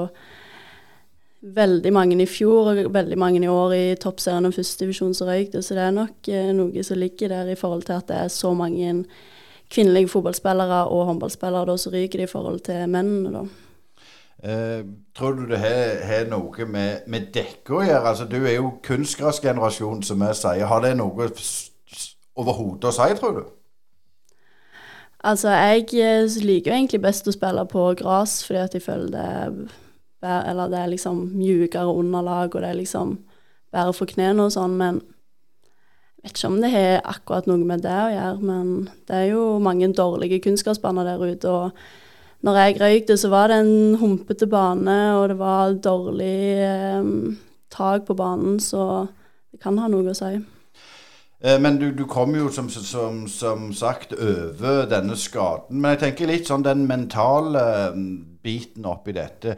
veldig 1.42 1.94
mange 1.94 2.18
i 2.22 2.26
fjor 2.26 2.72
og 2.72 2.94
veldig 2.94 3.18
mange 3.18 3.44
i 3.44 3.52
år 3.52 3.74
i 3.76 3.96
toppserien 4.02 4.50
og 4.50 4.56
førstedivisjon 4.56 5.14
som 5.14 5.30
røykte. 5.30 5.62
Så 5.62 5.78
det 5.78 5.86
er 5.86 5.94
nok 5.96 6.30
eh, 6.34 6.52
noe 6.58 6.84
som 6.84 6.98
ligger 6.98 7.30
der 7.30 7.54
i 7.54 7.60
forhold 7.60 7.86
til 7.88 8.00
at 8.00 8.10
det 8.10 8.18
er 8.18 8.34
så 8.34 8.54
mange 8.58 9.06
kvinnelige 9.70 10.10
fotballspillere 10.10 10.88
og 10.88 11.06
håndballspillere 11.12 11.70
da, 11.70 11.78
som 11.78 11.94
ryker 11.94 12.24
i 12.24 12.30
forhold 12.32 12.60
til 12.66 12.90
mennene. 12.90 13.32
da. 13.32 13.46
Eh, 14.44 14.84
tror 15.18 15.34
du 15.34 15.48
det 15.50 15.58
har 15.60 16.28
noe 16.30 16.66
med, 16.66 17.08
med 17.08 17.32
dekket 17.34 17.74
å 17.74 17.82
gjøre? 17.82 18.04
Altså, 18.06 18.28
du 18.30 18.38
er 18.44 18.60
jo 18.60 18.76
kunstgressgenerasjonen, 18.86 20.04
som 20.04 20.22
vi 20.22 20.34
sier. 20.38 20.68
Har 20.70 20.84
det 20.86 20.94
noe 20.98 21.30
overhodet 22.38 22.90
å 22.90 22.96
si, 22.96 23.10
tror 23.18 23.40
du? 23.40 23.44
Altså, 25.28 25.50
jeg 25.50 25.90
eh, 25.98 26.40
liker 26.46 26.72
jo 26.72 26.78
egentlig 26.78 27.02
best 27.04 27.28
å 27.28 27.34
spille 27.34 27.66
på 27.70 27.90
gress, 28.00 28.40
fordi 28.46 28.64
at 28.64 28.78
jeg 28.78 28.86
føler 28.86 29.12
det 29.14 29.28
er 29.28 29.52
eller 30.22 30.70
det 30.72 30.80
er 30.80 30.90
liksom 30.92 31.20
mjukere 31.38 31.94
underlag, 31.94 32.56
og 32.56 32.62
det 32.62 32.70
er 32.70 32.80
liksom 32.80 33.18
bedre 33.72 33.94
for 33.94 34.10
knærne 34.10 34.48
og 34.48 34.54
sånn, 34.56 34.74
men 34.80 35.00
jeg 36.18 36.32
vet 36.32 36.40
ikke 36.40 36.50
om 36.50 36.58
det 36.62 36.72
har 36.74 37.06
akkurat 37.06 37.48
noe 37.48 37.62
med 37.62 37.86
det 37.86 37.94
å 37.94 38.10
gjøre, 38.12 38.50
men 38.50 38.72
det 39.08 39.16
er 39.16 39.28
jo 39.30 39.44
mange 39.64 39.92
dårlige 39.94 40.42
kunnskapsbaner 40.44 41.08
der 41.08 41.24
ute. 41.24 41.48
og 41.50 41.72
når 42.42 42.58
jeg 42.58 42.82
røykte, 42.82 43.18
så 43.18 43.30
var 43.30 43.48
det 43.48 43.60
en 43.62 43.96
humpete 43.96 44.48
bane, 44.48 44.98
og 45.18 45.30
det 45.30 45.38
var 45.40 45.74
dårlig 45.74 46.40
eh, 46.62 47.04
tak 47.70 48.06
på 48.06 48.14
banen, 48.14 48.60
så 48.60 49.08
det 49.52 49.62
kan 49.62 49.78
ha 49.78 49.88
noe 49.88 50.12
å 50.12 50.18
si. 50.18 50.38
Eh, 51.44 51.60
men 51.62 51.78
du, 51.78 51.92
du 51.94 52.06
kom 52.10 52.36
jo 52.36 52.50
som, 52.54 52.70
som, 52.70 53.26
som, 53.30 53.68
sagt 53.74 54.14
over 54.14 54.88
denne 54.90 55.18
skaden. 55.18 55.82
Men 55.82 55.94
jeg 55.94 56.06
tenker 56.06 56.32
litt 56.32 56.50
sånn 56.50 56.66
den 56.66 56.88
mentale 56.90 57.92
mm, 57.94 58.16
biten 58.46 58.88
oppi 58.90 59.14
dette. 59.18 59.58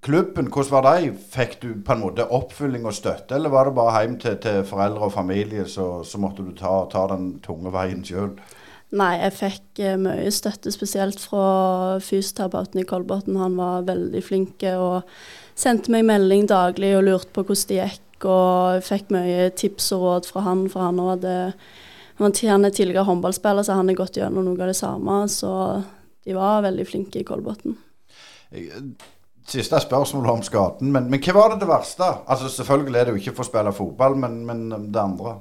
Klubben, 0.00 0.48
hvordan 0.48 0.72
var 0.72 0.86
det? 0.86 1.10
Fikk 1.28 1.58
du 1.60 1.68
på 1.84 1.92
en 1.92 2.00
måte 2.00 2.24
oppfylling 2.24 2.86
og 2.88 2.96
støtte, 2.96 3.36
eller 3.36 3.52
var 3.52 3.68
det 3.68 3.76
bare 3.76 4.00
hjem 4.00 4.16
til, 4.22 4.38
til 4.40 4.62
foreldre 4.64 5.10
og 5.10 5.12
familie, 5.12 5.66
så, 5.68 5.90
så 6.08 6.20
måtte 6.22 6.46
du 6.46 6.54
ta, 6.56 6.86
ta, 6.88 7.04
den 7.10 7.34
tunge 7.44 7.68
veien 7.74 8.00
sjøl? 8.06 8.32
Nei, 8.96 9.12
jeg 9.20 9.36
fikk 9.36 9.82
uh, 9.84 9.98
mye 10.00 10.32
støtte, 10.32 10.72
spesielt 10.72 11.20
fra 11.20 11.44
fysioterapeuten 12.02 12.80
i 12.80 12.86
Kolbotn. 12.88 13.36
Han 13.38 13.60
var 13.60 13.84
veldig 13.92 14.24
flink 14.24 14.64
og 14.72 15.04
sendte 15.52 15.92
meg 15.92 16.08
melding 16.08 16.48
daglig 16.48 16.94
og 16.96 17.04
lurte 17.04 17.36
på 17.36 17.44
hvordan 17.44 17.68
det 17.68 17.82
gikk. 17.82 18.06
Og 18.28 18.82
fikk 18.84 19.12
mye 19.14 19.50
tips 19.56 19.92
og 19.96 20.04
råd 20.04 20.28
fra 20.30 20.44
han, 20.48 20.66
for 20.72 20.84
han 20.88 21.00
hadde 21.04 21.36
han 22.20 22.64
er 22.68 22.70
tidligere 22.70 23.06
håndballspiller, 23.08 23.64
så 23.64 23.78
han 23.78 23.88
har 23.88 23.96
gått 23.96 24.18
gjennom 24.20 24.44
noe 24.44 24.60
av 24.60 24.68
det 24.68 24.76
samme. 24.76 25.22
Så 25.32 25.50
de 26.26 26.36
var 26.36 26.66
veldig 26.66 26.84
flinke 26.84 27.22
i 27.22 27.24
Kolbotn. 27.24 27.78
Siste 29.50 29.80
spørsmål 29.80 30.28
om 30.30 30.42
skaden, 30.44 30.92
men, 30.92 31.08
men, 31.10 31.22
hva 31.24 31.34
var 31.34 31.54
det 31.54 31.62
det 31.62 31.70
verste? 31.70 32.06
Altså 32.30 32.50
Selvfølgelig 32.52 32.98
er 32.98 33.08
det 33.08 33.14
jo 33.14 33.22
ikke 33.22 33.34
for 33.38 33.46
å 33.46 33.48
spille 33.48 33.72
fotball, 33.74 34.18
men, 34.20 34.42
men 34.46 34.68
det 34.92 35.00
andre? 35.00 35.38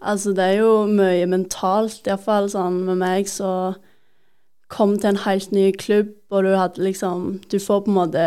Altså 0.00 0.32
Det 0.32 0.44
er 0.44 0.58
jo 0.60 0.72
mye 0.88 1.28
mentalt, 1.28 2.02
iallfall 2.08 2.50
sånn 2.52 2.82
med 2.88 3.00
meg 3.00 3.30
så 3.30 3.74
kom 4.70 4.96
til 4.98 5.12
en 5.12 5.22
helt 5.24 5.52
ny 5.52 5.70
klubb, 5.76 6.12
og 6.30 6.44
du 6.46 6.54
hadde 6.56 6.82
liksom 6.84 7.40
Du 7.50 7.58
får 7.58 7.84
på 7.84 7.92
en 7.92 7.98
måte 7.98 8.26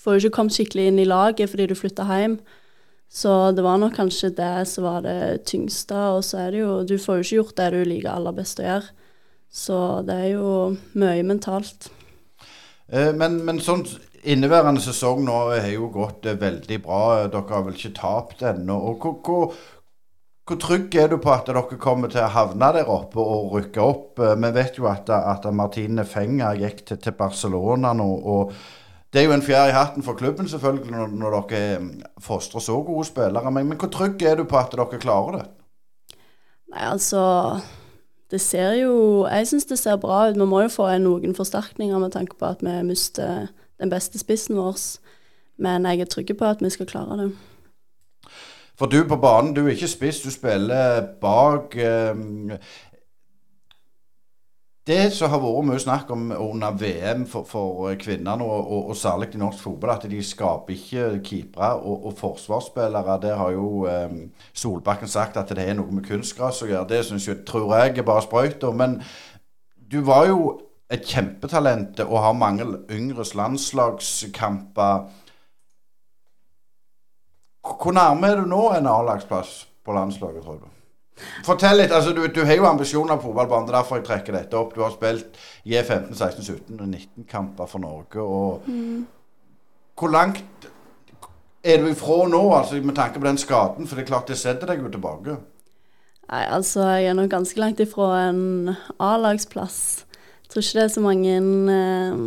Får 0.00 0.16
jo 0.16 0.24
ikke 0.24 0.36
kommet 0.36 0.56
skikkelig 0.56 0.88
inn 0.90 1.00
i 1.00 1.08
laget 1.08 1.50
fordi 1.50 1.66
du 1.70 1.74
flytta 1.78 2.04
hjem. 2.04 2.34
Så 3.10 3.52
det 3.54 3.62
var 3.62 3.78
nok 3.78 3.94
kanskje 3.94 4.32
det 4.34 4.66
som 4.66 4.88
var 4.88 5.04
det 5.06 5.44
tyngste. 5.46 5.98
Og 6.16 6.24
så 6.26 6.46
er 6.46 6.54
det 6.54 6.64
jo 6.64 6.82
Du 6.82 6.96
får 6.98 7.20
jo 7.20 7.26
ikke 7.26 7.36
gjort 7.42 7.58
det 7.60 7.68
du 7.74 7.82
liker 7.86 8.14
aller 8.14 8.34
best 8.34 8.62
å 8.62 8.66
gjøre. 8.66 8.88
Så 9.54 9.76
det 10.02 10.16
er 10.18 10.30
jo 10.34 10.48
mye 10.98 11.22
mentalt. 11.22 11.92
Eh, 12.90 13.12
men, 13.14 13.38
men 13.46 13.62
sånn 13.62 13.86
Inneværende 14.24 14.80
sesong 14.80 15.18
nå 15.26 15.34
har 15.52 15.66
jo 15.68 15.90
gått 15.92 16.24
eh, 16.24 16.38
veldig 16.40 16.78
bra. 16.80 17.00
Dere 17.28 17.44
har 17.50 17.64
vel 17.66 17.74
ikke 17.76 17.96
tapt 17.98 18.44
ennå. 18.48 18.78
Hvor, 18.96 19.18
hvor, 19.20 19.58
hvor, 20.48 20.60
trygg 20.62 20.96
er 20.96 21.10
du 21.12 21.18
på 21.20 21.32
at 21.34 21.50
dere 21.50 21.60
kommer 21.76 22.08
til 22.12 22.24
å 22.24 22.30
havne 22.32 22.70
der 22.72 22.88
oppe 22.88 23.20
og 23.20 23.52
rykke 23.58 23.84
opp? 23.84 24.22
Eh, 24.24 24.32
vi 24.40 24.50
vet 24.56 24.80
jo 24.80 24.88
at, 24.88 25.12
at 25.12 25.44
Martine 25.52 26.06
Fenger 26.08 26.56
gikk 26.56 26.86
til, 26.88 27.02
til 27.04 27.16
Barcelona 27.18 27.92
nå. 27.92 28.08
og 28.08 28.56
det 29.14 29.20
er 29.22 29.28
jo 29.28 29.34
en 29.36 29.42
fjær 29.46 29.68
i 29.70 29.74
hatten 29.76 30.02
for 30.02 30.18
klubben 30.18 30.48
selvfølgelig 30.50 30.90
når, 30.90 31.12
når 31.14 31.34
dere 31.48 31.78
mm, 31.78 31.90
fostrer 32.18 32.60
så 32.60 32.80
gode 32.82 33.04
spillere. 33.06 33.50
Men, 33.50 33.68
men 33.68 33.78
hvor 33.78 33.88
trygg 33.88 34.22
er 34.22 34.40
du 34.40 34.44
på 34.44 34.58
at 34.58 34.74
dere 34.74 34.98
klarer 34.98 35.38
det? 35.38 35.44
Nei, 36.74 36.82
altså 36.90 37.60
Det 38.30 38.40
ser 38.40 38.72
jo 38.72 39.26
Jeg 39.30 39.46
syns 39.46 39.64
det 39.70 39.78
ser 39.78 39.96
bra 39.96 40.28
ut. 40.28 40.34
Vi 40.40 40.46
må 40.50 40.64
jo 40.64 40.68
få 40.68 40.88
noen 40.98 41.34
forsterkninger 41.34 41.98
med 41.98 42.10
tanke 42.10 42.34
på 42.34 42.50
at 42.50 42.62
vi 42.66 42.74
mister 42.82 43.46
den 43.80 43.90
beste 43.90 44.18
spissen 44.18 44.58
vår. 44.58 44.78
Men 45.62 45.86
jeg 45.86 46.00
er 46.00 46.10
trygg 46.10 46.34
på 46.38 46.44
at 46.44 46.62
vi 46.62 46.70
skal 46.70 46.86
klare 46.86 47.20
det. 47.22 47.30
For 48.74 48.90
du 48.90 49.04
på 49.06 49.16
banen, 49.16 49.54
du 49.54 49.66
er 49.66 49.76
ikke 49.76 49.88
spiss, 49.88 50.24
du 50.26 50.30
spiller 50.34 51.06
bak. 51.20 51.76
Det 54.84 55.06
som 55.16 55.30
har 55.32 55.40
vært 55.40 55.64
mye 55.64 55.80
snakk 55.80 56.10
om 56.12 56.26
under 56.34 56.74
VM 56.76 57.22
for, 57.24 57.46
for 57.48 57.94
kvinnene, 57.96 58.44
og, 58.44 58.66
og, 58.68 58.90
og, 58.90 58.96
særlig 59.00 59.30
i 59.32 59.38
norsk 59.40 59.62
fotball, 59.64 59.94
at 59.94 60.04
de 60.12 60.18
skaper 60.20 60.74
ikke 60.74 61.06
keepere 61.24 61.70
og, 61.78 62.04
og, 62.10 62.12
forsvarsspillere. 62.18 63.14
Der 63.22 63.38
har 63.40 63.54
jo 63.54 63.86
eh, 63.88 64.12
Solbakken 64.52 65.08
sagt 65.08 65.40
at 65.40 65.54
det 65.56 65.64
er 65.64 65.78
noe 65.78 65.88
med 65.88 66.04
kunstgress 66.04 66.60
å 66.66 66.68
gjøre. 66.68 66.90
Det 66.90 67.00
synes 67.08 67.30
jeg, 67.30 67.40
tror 67.48 67.72
jeg 67.78 67.96
er 67.96 68.08
bare 68.10 68.26
sprøyter. 68.26 68.76
Men 68.76 68.98
du 69.80 70.02
var 70.04 70.28
jo 70.28 70.52
et 70.92 71.08
kjempetalent 71.08 72.04
og 72.04 72.20
har 72.26 72.36
mange 72.36 72.68
yngres 72.92 73.32
landslagskamper. 73.34 75.08
Hvor 77.64 77.96
nærme 77.96 78.28
er 78.28 78.44
du 78.44 78.52
nå 78.52 78.66
en 78.76 78.92
A-lagsplass 78.92 79.62
på 79.80 79.96
landslaget, 79.96 80.44
tror 80.44 80.60
du? 80.60 80.73
Fortell 81.46 81.78
litt. 81.78 81.92
altså 81.92 82.12
Du, 82.12 82.22
du 82.26 82.44
har 82.44 82.58
jo 82.58 82.66
ambisjoner 82.66 83.16
på 83.16 83.28
fotballbanen. 83.28 83.68
Det 83.68 83.74
er 83.74 83.78
derfor 83.78 84.00
jeg 84.00 84.06
trekker 84.08 84.38
dette 84.38 84.58
opp. 84.58 84.74
Du 84.74 84.82
har 84.82 84.94
spilt 84.94 85.38
J15, 85.66 86.14
16, 86.14 86.44
17 86.44 86.80
og 86.80 86.88
19 86.88 87.26
kamper 87.30 87.70
for 87.70 87.78
Norge. 87.82 88.20
og 88.20 88.62
mm. 88.66 89.06
Hvor 89.98 90.10
langt 90.10 90.70
er 91.64 91.80
du 91.80 91.86
ifra 91.88 92.24
nå, 92.28 92.42
altså 92.54 92.80
med 92.82 92.96
tanke 92.96 93.20
på 93.20 93.26
den 93.26 93.38
skaden? 93.38 93.86
For 93.86 93.96
det 93.96 94.04
er 94.04 94.12
klart 94.12 94.28
det 94.28 94.38
setter 94.38 94.72
deg 94.72 94.82
jo 94.82 94.90
tilbake. 94.90 95.36
Nei, 96.30 96.42
altså 96.48 96.88
Jeg 96.88 97.12
er 97.12 97.14
nå 97.14 97.28
ganske 97.28 97.60
langt 97.60 97.80
ifra 97.80 98.28
en 98.30 98.74
A-lagsplass 98.98 100.04
tror 100.54 100.62
ikke 100.62 100.78
det 100.78 100.84
er 100.84 100.94
så 100.94 101.02
mange 101.02 101.34
eh, 101.34 102.18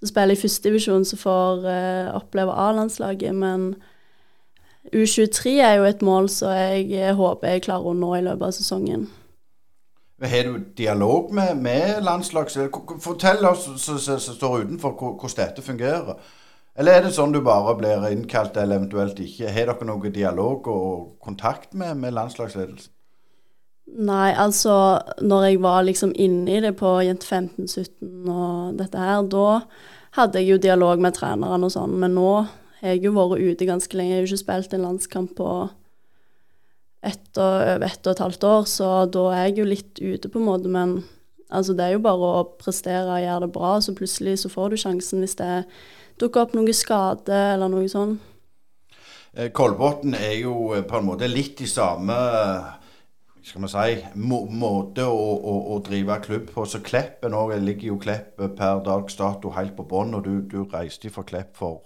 som 0.00 0.08
spiller 0.08 0.34
i 0.34 0.40
førstedivisjon 0.40 1.04
som 1.04 1.20
får 1.20 1.66
eh, 1.68 2.12
oppleve 2.16 2.54
A-landslaget, 2.56 3.34
men 3.36 3.74
U23 4.90 5.56
er 5.62 5.76
jo 5.78 5.86
et 5.86 6.02
mål 6.02 6.28
som 6.32 6.52
jeg 6.56 6.88
eh, 6.98 7.14
håper 7.14 7.54
jeg 7.54 7.66
klarer 7.68 7.92
å 7.92 7.96
nå 7.96 8.14
i 8.18 8.22
løpet 8.26 8.48
av 8.48 8.54
sesongen. 8.56 9.08
Har 10.22 10.46
du 10.46 10.58
dialog 10.78 11.32
med, 11.34 11.56
med 11.62 12.02
landslags... 12.06 12.58
Fortell 13.02 13.46
oss 13.46 13.66
som 13.82 13.98
står 13.98 14.64
utenfor 14.66 14.94
hvordan 14.98 15.36
dette 15.38 15.62
fungerer. 15.62 16.18
Eller 16.78 16.96
er 16.96 17.04
det 17.04 17.14
sånn 17.14 17.34
du 17.34 17.40
bare 17.44 17.74
blir 17.76 18.06
innkalt, 18.10 18.56
eller 18.56 18.80
eventuelt 18.80 19.18
ikke? 19.20 19.50
Har 19.52 19.72
dere 19.72 19.88
noe 19.88 20.12
dialog 20.14 20.68
og 20.72 21.16
kontakt 21.22 21.74
med, 21.74 21.98
med 22.00 22.14
landslagsledelsen? 22.16 22.92
Nei, 23.92 24.30
altså 24.38 24.74
når 25.20 25.44
jeg 25.44 25.58
var 25.60 25.82
liksom 25.84 26.14
inne 26.16 26.54
i 26.54 26.60
det 26.64 26.70
på 26.78 26.94
Jente 27.04 27.26
15-17 27.26 28.30
og 28.30 28.78
dette 28.78 29.00
her, 29.02 29.26
da 29.26 29.58
hadde 30.16 30.40
jeg 30.40 30.54
jo 30.54 30.62
dialog 30.62 31.02
med 31.02 31.16
trenerne 31.16 31.68
og 31.68 31.74
sånn, 31.74 31.98
men 32.00 32.14
nå 32.16 32.30
har 32.82 32.96
jeg 32.96 33.04
jo 33.06 33.14
vært 33.14 33.40
ute 33.40 33.68
ganske 33.68 33.96
lenge. 33.96 34.10
Jeg 34.10 34.18
har 34.18 34.26
jo 34.26 34.32
ikke 34.32 34.42
spilt 34.42 34.74
en 34.74 34.84
landskamp 34.86 35.36
på 35.38 35.48
et 37.02 37.38
og, 37.38 37.54
over 37.62 37.86
ett 37.88 38.06
og 38.06 38.12
et 38.12 38.22
halvt 38.22 38.44
år, 38.46 38.66
så 38.70 38.90
da 39.10 39.24
er 39.34 39.48
jeg 39.48 39.58
jo 39.58 39.66
litt 39.66 40.02
ute, 40.02 40.30
på 40.30 40.38
en 40.38 40.46
måte. 40.46 40.70
Men 40.70 41.00
altså, 41.48 41.74
det 41.78 41.86
er 41.86 41.96
jo 41.96 42.04
bare 42.04 42.34
å 42.40 42.44
prestere 42.58 43.06
og 43.08 43.24
gjøre 43.24 43.46
det 43.46 43.52
bra, 43.54 43.72
så 43.82 43.96
plutselig 43.96 44.36
så 44.42 44.52
får 44.52 44.70
du 44.70 44.82
sjansen 44.82 45.24
hvis 45.24 45.38
det 45.40 45.54
dukker 46.22 46.44
opp 46.44 46.54
noe 46.58 46.74
skade 46.76 47.40
eller 47.54 47.72
noe 47.72 47.88
sånt. 47.90 48.28
Eh, 49.32 49.48
Kolbotn 49.54 50.14
er 50.18 50.36
jo 50.42 50.74
eh, 50.76 50.84
på 50.84 50.98
en 50.98 51.06
måte 51.08 51.30
litt 51.30 51.62
i 51.64 51.68
samme 51.70 52.16
skal 53.42 53.64
vi 53.64 53.68
si, 53.72 53.94
må, 54.22 54.44
måte 54.46 55.04
å, 55.08 55.18
å, 55.18 55.54
å, 55.74 55.78
drive 55.82 56.18
klubb 56.22 56.50
på. 56.54 56.64
Så 56.68 56.82
Kleppen 56.84 57.34
òg 57.34 57.56
ligger 57.62 57.92
jo 57.92 58.00
Klepp 58.02 58.38
per 58.38 58.82
dags 58.86 59.16
dato 59.18 59.50
helt 59.56 59.74
på 59.78 59.86
bånn. 59.90 60.14
Og 60.18 60.26
du, 60.26 60.34
du 60.46 60.62
reiste 60.70 61.10
fra 61.10 61.24
Klepp 61.26 61.56
for, 61.58 61.80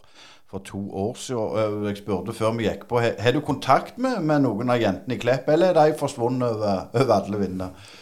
for, 0.50 0.64
to 0.66 0.82
år 0.92 1.14
siden. 1.20 1.86
Jeg 1.88 2.02
spurte 2.02 2.36
før 2.36 2.58
vi 2.58 2.68
gikk 2.68 2.84
på, 2.90 3.00
har 3.00 3.36
du 3.36 3.40
kontakt 3.44 3.96
med, 3.96 4.20
med, 4.20 4.44
noen 4.44 4.72
av 4.74 4.82
jentene 4.82 5.16
i 5.16 5.22
Klepp, 5.22 5.48
eller 5.52 5.72
er 5.72 5.78
de 5.80 6.00
forsvunnet 6.00 6.50
over, 6.50 6.90
over 6.92 7.16
alle 7.16 7.40
vinder? 7.40 7.94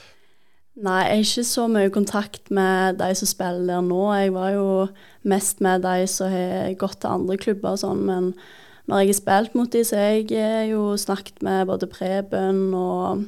Nei, 0.75 1.05
jeg 1.07 1.15
har 1.15 1.21
ikke 1.23 1.47
så 1.47 1.69
mye 1.71 1.95
kontakt 1.95 2.51
med 2.51 2.97
de 2.99 3.13
som 3.15 3.31
spiller 3.31 3.77
der 3.77 3.87
nå. 3.87 4.03
Jeg 4.19 4.35
var 4.35 4.51
jo 4.57 4.69
mest 5.23 5.63
med 5.63 5.87
de 5.87 6.09
som 6.11 6.33
har 6.35 6.75
gått 6.81 6.99
til 7.05 7.15
andre 7.15 7.39
klubber 7.39 7.77
og 7.77 7.83
sånn, 7.85 8.03
men 8.09 8.33
når 8.91 9.05
jeg 9.05 9.13
har 9.13 9.21
spilt 9.21 9.55
mot 9.55 9.71
dem, 9.71 9.87
så 9.87 10.03
har 10.03 10.19
jeg 10.19 10.73
jo 10.73 10.97
snakket 10.99 11.39
med 11.47 11.69
både 11.71 11.87
Preben 11.89 12.67
og 12.75 13.23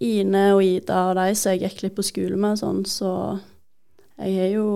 Ine 0.00 0.46
og 0.54 0.64
Ida 0.64 1.10
og 1.10 1.18
de 1.18 1.34
som 1.38 1.52
jeg 1.54 1.64
gikk 1.64 1.84
litt 1.84 1.96
på 1.98 2.06
skole 2.06 2.38
med, 2.40 2.58
sånn, 2.58 2.82
så 2.88 3.10
jeg 4.18 4.34
har 4.40 4.50
jo 4.54 4.66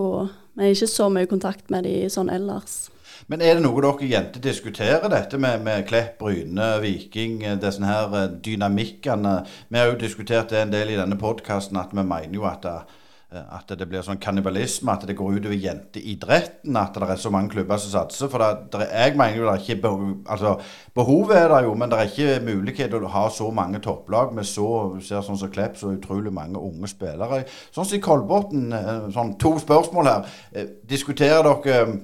jeg 0.59 0.65
har 0.65 0.75
ikke 0.75 0.91
så 0.91 1.09
mye 1.15 1.29
kontakt 1.31 1.69
med 1.71 1.87
de 1.87 1.97
sånn 2.11 2.31
ellers. 2.35 2.89
Men 3.31 3.43
er 3.43 3.59
det 3.59 3.63
noe 3.63 3.83
dere 3.83 4.09
jenter 4.11 4.43
diskuterer, 4.43 5.07
dette 5.11 5.39
med, 5.39 5.63
med 5.63 5.85
Klepp, 5.87 6.17
Bryne, 6.19 6.71
Viking, 6.83 7.43
disse 7.63 7.87
her 7.87 8.15
eh, 8.15 8.31
dynamikkene? 8.43 9.35
Vi 9.69 9.79
har 9.79 9.93
jo 9.93 9.99
diskutert 10.01 10.51
det 10.51 10.63
en 10.65 10.75
del 10.75 10.95
i 10.95 10.99
denne 10.99 11.19
podkasten, 11.19 11.79
at 11.79 11.95
vi 11.95 12.03
mener 12.03 12.35
jo 12.35 12.47
at 12.49 12.67
det, 12.67 12.79
Eh, 12.79 12.98
at 13.29 13.69
det 13.77 13.85
blir 13.85 14.01
sånn 14.01 14.21
kannibalisme, 14.25 14.89
at 14.89 15.03
det 15.05 15.17
går 15.19 15.35
utover 15.37 15.59
jenteidretten. 15.61 16.77
At 16.81 16.97
det 16.97 17.09
er 17.13 17.21
så 17.21 17.33
mange 17.33 17.53
klubber 17.53 17.81
som 17.81 17.93
satser. 17.93 18.31
For 18.33 18.41
det, 18.41 18.71
det, 18.73 18.87
jeg 18.89 19.19
mener 19.21 19.37
jo 19.37 19.45
det 19.45 19.53
er 19.53 19.65
ikke 19.67 19.83
behov, 19.83 20.07
altså, 20.33 20.55
Behovet 20.97 21.37
er 21.37 21.53
der 21.53 21.67
jo, 21.69 21.75
men 21.79 21.93
det 21.93 21.99
er 21.99 22.09
ikke 22.09 22.47
mulighet 22.47 22.91
til 22.95 23.05
å 23.05 23.13
ha 23.13 23.27
så 23.31 23.51
mange 23.55 23.83
topplag 23.85 24.33
med 24.35 24.49
så 24.49 24.69
ser 25.05 25.27
sånn 25.27 25.39
som 25.39 25.53
Klepp, 25.53 25.77
så 25.77 25.93
utrolig 25.93 26.33
mange 26.35 26.59
unge 26.59 26.89
spillere. 26.89 27.45
Sånn 27.69 27.85
som 27.85 27.99
i 27.99 28.03
Kolbotn. 28.03 28.65
Eh, 28.73 28.95
sånn, 29.15 29.37
to 29.41 29.53
spørsmål 29.61 30.09
her. 30.09 30.39
Eh, 30.57 30.73
diskuterer 30.89 31.45
dere 31.45 31.99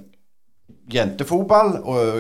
jentefotball 0.93 1.79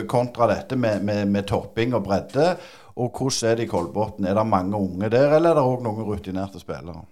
kontra 0.08 0.48
dette 0.48 0.80
med, 0.80 1.04
med, 1.04 1.28
med 1.28 1.44
topping 1.50 1.92
og 1.92 2.06
bredde? 2.08 2.54
Og 2.96 3.12
hvordan 3.12 3.50
er 3.50 3.60
det 3.60 3.68
i 3.68 3.70
Kolbotn? 3.70 4.24
Er 4.24 4.38
det 4.38 4.48
mange 4.48 4.80
unge 4.80 5.12
der, 5.12 5.36
eller 5.36 5.52
er 5.52 5.60
det 5.60 5.72
òg 5.74 5.84
noen 5.84 6.08
rutinerte 6.08 6.62
spillere? 6.62 7.04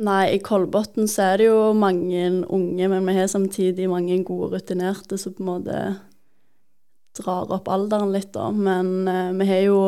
Nei, 0.00 0.32
i 0.32 0.38
Kolbotn 0.40 1.04
så 1.10 1.34
er 1.34 1.42
det 1.42 1.46
jo 1.50 1.72
mange 1.76 2.22
unge, 2.48 2.86
men 2.88 3.04
vi 3.04 3.16
har 3.18 3.28
samtidig 3.28 3.90
mange 3.92 4.16
gode 4.24 4.54
rutinerte 4.54 5.18
som 5.20 5.34
på 5.36 5.44
en 5.44 5.50
måte 5.50 5.80
drar 7.18 7.52
opp 7.52 7.68
alderen 7.68 8.12
litt, 8.14 8.30
da. 8.32 8.48
Men 8.56 9.08
eh, 9.10 9.32
vi 9.36 9.48
har 9.50 9.62
jo 9.66 9.80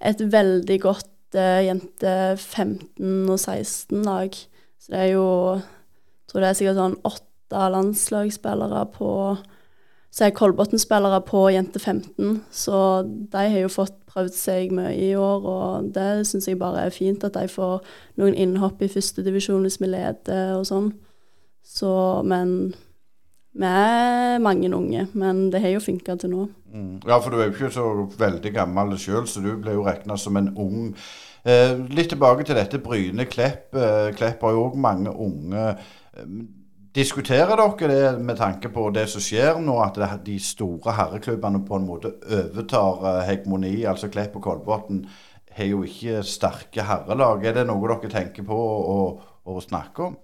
et 0.00 0.22
veldig 0.32 0.78
godt 0.80 1.36
eh, 1.36 1.66
jente 1.68 2.14
15- 2.40 3.28
og 3.28 3.36
16-lag. 3.36 4.40
Så 4.80 4.94
det 4.94 5.02
er 5.02 5.12
jo 5.16 5.28
Jeg 5.56 6.32
tror 6.32 6.42
det 6.42 6.48
er 6.48 6.56
sikkert 6.58 6.80
sånn 6.80 6.96
åtte 7.06 7.66
landslagsspillere 7.76 8.80
på 8.96 9.10
så 10.16 10.24
er 10.24 10.32
Kolbotn-spillere 10.32 11.20
på 11.28 11.42
jente 11.52 11.78
15, 11.78 12.38
så 12.48 12.78
de 13.04 13.42
har 13.52 13.58
jo 13.60 13.68
fått 13.68 13.98
prøvd 14.08 14.32
seg 14.32 14.72
mye 14.72 14.94
i 14.96 15.10
år. 15.12 15.44
Og 15.44 15.90
det 15.92 16.24
syns 16.24 16.48
jeg 16.48 16.56
bare 16.60 16.86
er 16.86 16.94
fint, 16.94 17.24
at 17.26 17.36
de 17.36 17.44
får 17.52 17.84
noen 18.16 18.32
innhopp 18.32 18.80
i 18.80 18.88
førstedivisjon 18.88 19.66
hvis 19.66 19.76
vi 19.82 19.92
leder 19.92 20.56
og 20.56 20.64
sånn. 20.70 20.88
Så, 21.66 21.92
men 22.24 22.72
vi 23.56 23.68
er 23.68 24.40
mange 24.40 24.72
unge, 24.72 25.06
men 25.12 25.46
det 25.52 25.60
har 25.64 25.76
jo 25.76 25.84
funka 25.84 26.16
til 26.22 26.32
nå. 26.32 26.48
Mm. 26.72 26.90
Ja, 27.04 27.20
for 27.20 27.32
du 27.32 27.40
er 27.40 27.50
jo 27.50 27.56
ikke 27.58 27.72
så 27.74 27.86
veldig 28.16 28.52
gammel 28.56 28.96
sjøl, 29.00 29.26
så 29.28 29.44
du 29.44 29.52
ble 29.60 29.76
jo 29.76 29.84
regna 29.84 30.16
som 30.20 30.40
en 30.40 30.54
ung. 30.56 30.94
Eh, 31.44 31.76
litt 31.92 32.08
tilbake 32.14 32.44
til 32.46 32.56
dette 32.56 32.80
Bryne 32.82 33.28
Klepp. 33.28 33.76
Eh, 33.76 34.14
Klepp 34.16 34.48
har 34.48 34.56
jo 34.56 34.64
òg 34.70 34.80
mange 34.80 35.12
unge. 35.12 35.74
Eh, 36.16 36.30
Diskuterer 36.96 37.58
dere 37.60 37.88
det 37.90 38.24
med 38.24 38.38
tanke 38.38 38.70
på 38.72 38.86
det 38.88 39.02
som 39.12 39.20
skjer 39.20 39.58
nå, 39.60 39.74
at 39.84 39.98
de 40.24 40.38
store 40.40 40.94
herreklubbene 40.96 41.60
på 41.68 41.76
en 41.76 41.84
måte 41.84 42.14
overtar 42.24 43.02
eh, 43.10 43.24
hegemoni? 43.28 43.72
Altså 43.84 44.08
Klepp 44.08 44.38
og 44.38 44.46
Kolbotn 44.46 45.02
har 45.58 45.68
jo 45.68 45.82
ikke 45.84 46.22
sterke 46.24 46.86
herrelag. 46.88 47.44
Er 47.44 47.58
det 47.58 47.66
noe 47.68 47.84
dere 47.90 48.08
tenker 48.14 48.46
på 48.48 48.56
å, 48.56 48.96
å 49.44 49.58
snakke 49.60 50.06
om? 50.06 50.16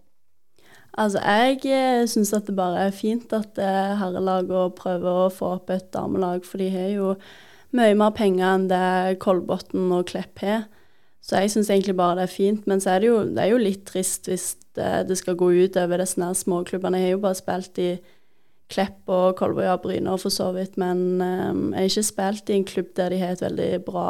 Altså, 0.96 1.20
jeg 1.20 1.60
eh, 1.68 2.06
syns 2.08 2.32
at 2.36 2.48
det 2.48 2.56
bare 2.56 2.86
er 2.88 2.96
fint 2.96 3.36
at 3.36 3.60
eh, 3.60 3.92
herrelagene 4.00 4.72
prøver 4.76 5.26
å 5.26 5.32
få 5.32 5.58
opp 5.58 5.72
et 5.76 5.92
damelag, 5.92 6.48
for 6.48 6.60
de 6.60 6.72
har 6.72 6.88
jo 6.94 7.14
mye 7.76 7.96
mer 8.00 8.16
penger 8.16 8.48
enn 8.48 8.70
det 8.72 9.20
Kolbotn 9.20 9.92
og 9.92 10.08
Klepp 10.08 10.40
har. 10.44 10.70
Så 11.22 11.38
jeg 11.38 11.52
syns 11.52 11.70
egentlig 11.70 11.94
bare 11.96 12.18
det 12.18 12.26
er 12.26 12.34
fint. 12.34 12.66
Men 12.66 12.82
så 12.82 12.94
er 12.94 13.02
det 13.02 13.08
jo, 13.08 13.20
det 13.30 13.44
er 13.44 13.52
jo 13.52 13.62
litt 13.62 13.84
trist 13.86 14.26
hvis 14.30 14.56
det, 14.76 14.90
det 15.08 15.18
skal 15.20 15.38
gå 15.38 15.52
ut 15.54 15.78
over 15.78 16.02
disse 16.02 16.32
småklubbene. 16.42 16.98
Jeg 16.98 17.12
har 17.12 17.16
jo 17.16 17.22
bare 17.22 17.38
spilt 17.38 17.78
i 17.82 17.92
Klepp 18.72 19.10
og 19.12 19.36
Kolvøya 19.36 19.76
og 19.76 19.82
Bryne 19.84 20.16
for 20.20 20.32
så 20.32 20.48
vidt, 20.56 20.78
men 20.80 21.20
um, 21.20 21.72
jeg 21.72 21.78
har 21.78 21.90
ikke 21.90 22.08
spilt 22.08 22.50
i 22.50 22.56
en 22.56 22.68
klubb 22.68 22.92
der 22.96 23.12
de 23.12 23.18
har 23.20 23.34
et 23.34 23.44
veldig 23.44 23.70
bra 23.84 24.06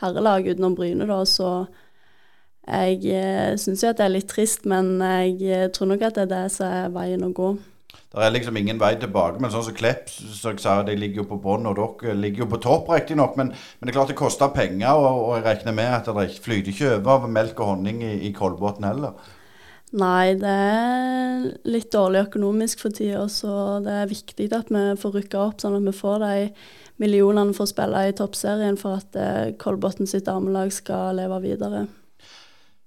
herrelag 0.00 0.48
utenom 0.48 0.76
Bryne, 0.78 1.06
da, 1.06 1.18
så 1.28 1.50
jeg 2.64 3.02
uh, 3.04 3.52
syns 3.60 3.84
jo 3.84 3.90
at 3.90 4.00
det 4.00 4.06
er 4.06 4.14
litt 4.14 4.30
trist, 4.32 4.64
men 4.70 4.94
jeg 5.02 5.36
uh, 5.44 5.68
tror 5.74 5.92
nok 5.92 6.06
at 6.08 6.16
det 6.16 6.24
er 6.24 6.32
det 6.32 6.46
som 6.54 6.72
er 6.72 6.94
veien 6.94 7.26
å 7.26 7.32
gå. 7.36 7.50
Det 8.12 8.20
er 8.20 8.32
liksom 8.34 8.56
ingen 8.60 8.80
vei 8.80 8.92
tilbake. 9.00 9.40
Men 9.40 9.52
sånn 9.52 9.64
som 9.64 9.76
Klepp, 9.76 10.10
som 10.12 10.52
jeg 10.52 10.60
sa, 10.60 10.78
de 10.84 10.96
ligger 10.98 11.22
jo 11.22 11.28
på 11.30 11.38
bånn, 11.40 11.68
og 11.70 11.78
dere 11.78 12.16
ligger 12.18 12.44
jo 12.44 12.50
på 12.52 12.60
topp, 12.60 12.90
riktignok. 12.92 13.38
Men, 13.40 13.54
men 13.54 13.88
det 13.88 13.94
er 13.94 13.98
klart 13.98 14.12
det 14.12 14.18
koster 14.20 14.52
penger, 14.52 14.92
og, 14.92 15.22
og 15.26 15.36
jeg 15.38 15.46
regner 15.46 15.76
med 15.78 15.94
at 15.96 16.10
det 16.12 16.26
flyter 16.44 16.74
ikke 16.74 16.98
over 16.98 17.30
melk 17.32 17.62
og 17.62 17.72
honning 17.72 18.02
i, 18.04 18.18
i 18.28 18.34
Kolbotn 18.36 18.84
heller. 18.88 19.16
Nei, 19.92 20.32
det 20.40 20.52
er 20.52 21.48
litt 21.68 21.90
dårlig 21.92 22.22
økonomisk 22.26 22.80
for 22.80 22.96
tida, 22.96 23.26
så 23.28 23.80
det 23.84 23.96
er 24.02 24.12
viktig 24.12 24.46
at 24.56 24.70
vi 24.72 24.84
får 25.00 25.18
rykka 25.18 25.42
opp, 25.42 25.58
sånn 25.60 25.76
at 25.76 25.84
vi 25.84 25.96
får 25.96 26.22
de 26.22 26.36
millionene 27.02 27.56
for 27.56 27.66
å 27.66 27.72
spille 27.72 28.06
i 28.08 28.14
toppserien 28.16 28.78
for 28.80 29.00
at 29.00 29.18
eh, 29.20 29.50
Kolbotn 29.60 30.08
sitt 30.08 30.28
damelag 30.28 30.72
skal 30.72 31.18
leve 31.20 31.40
videre. 31.44 31.86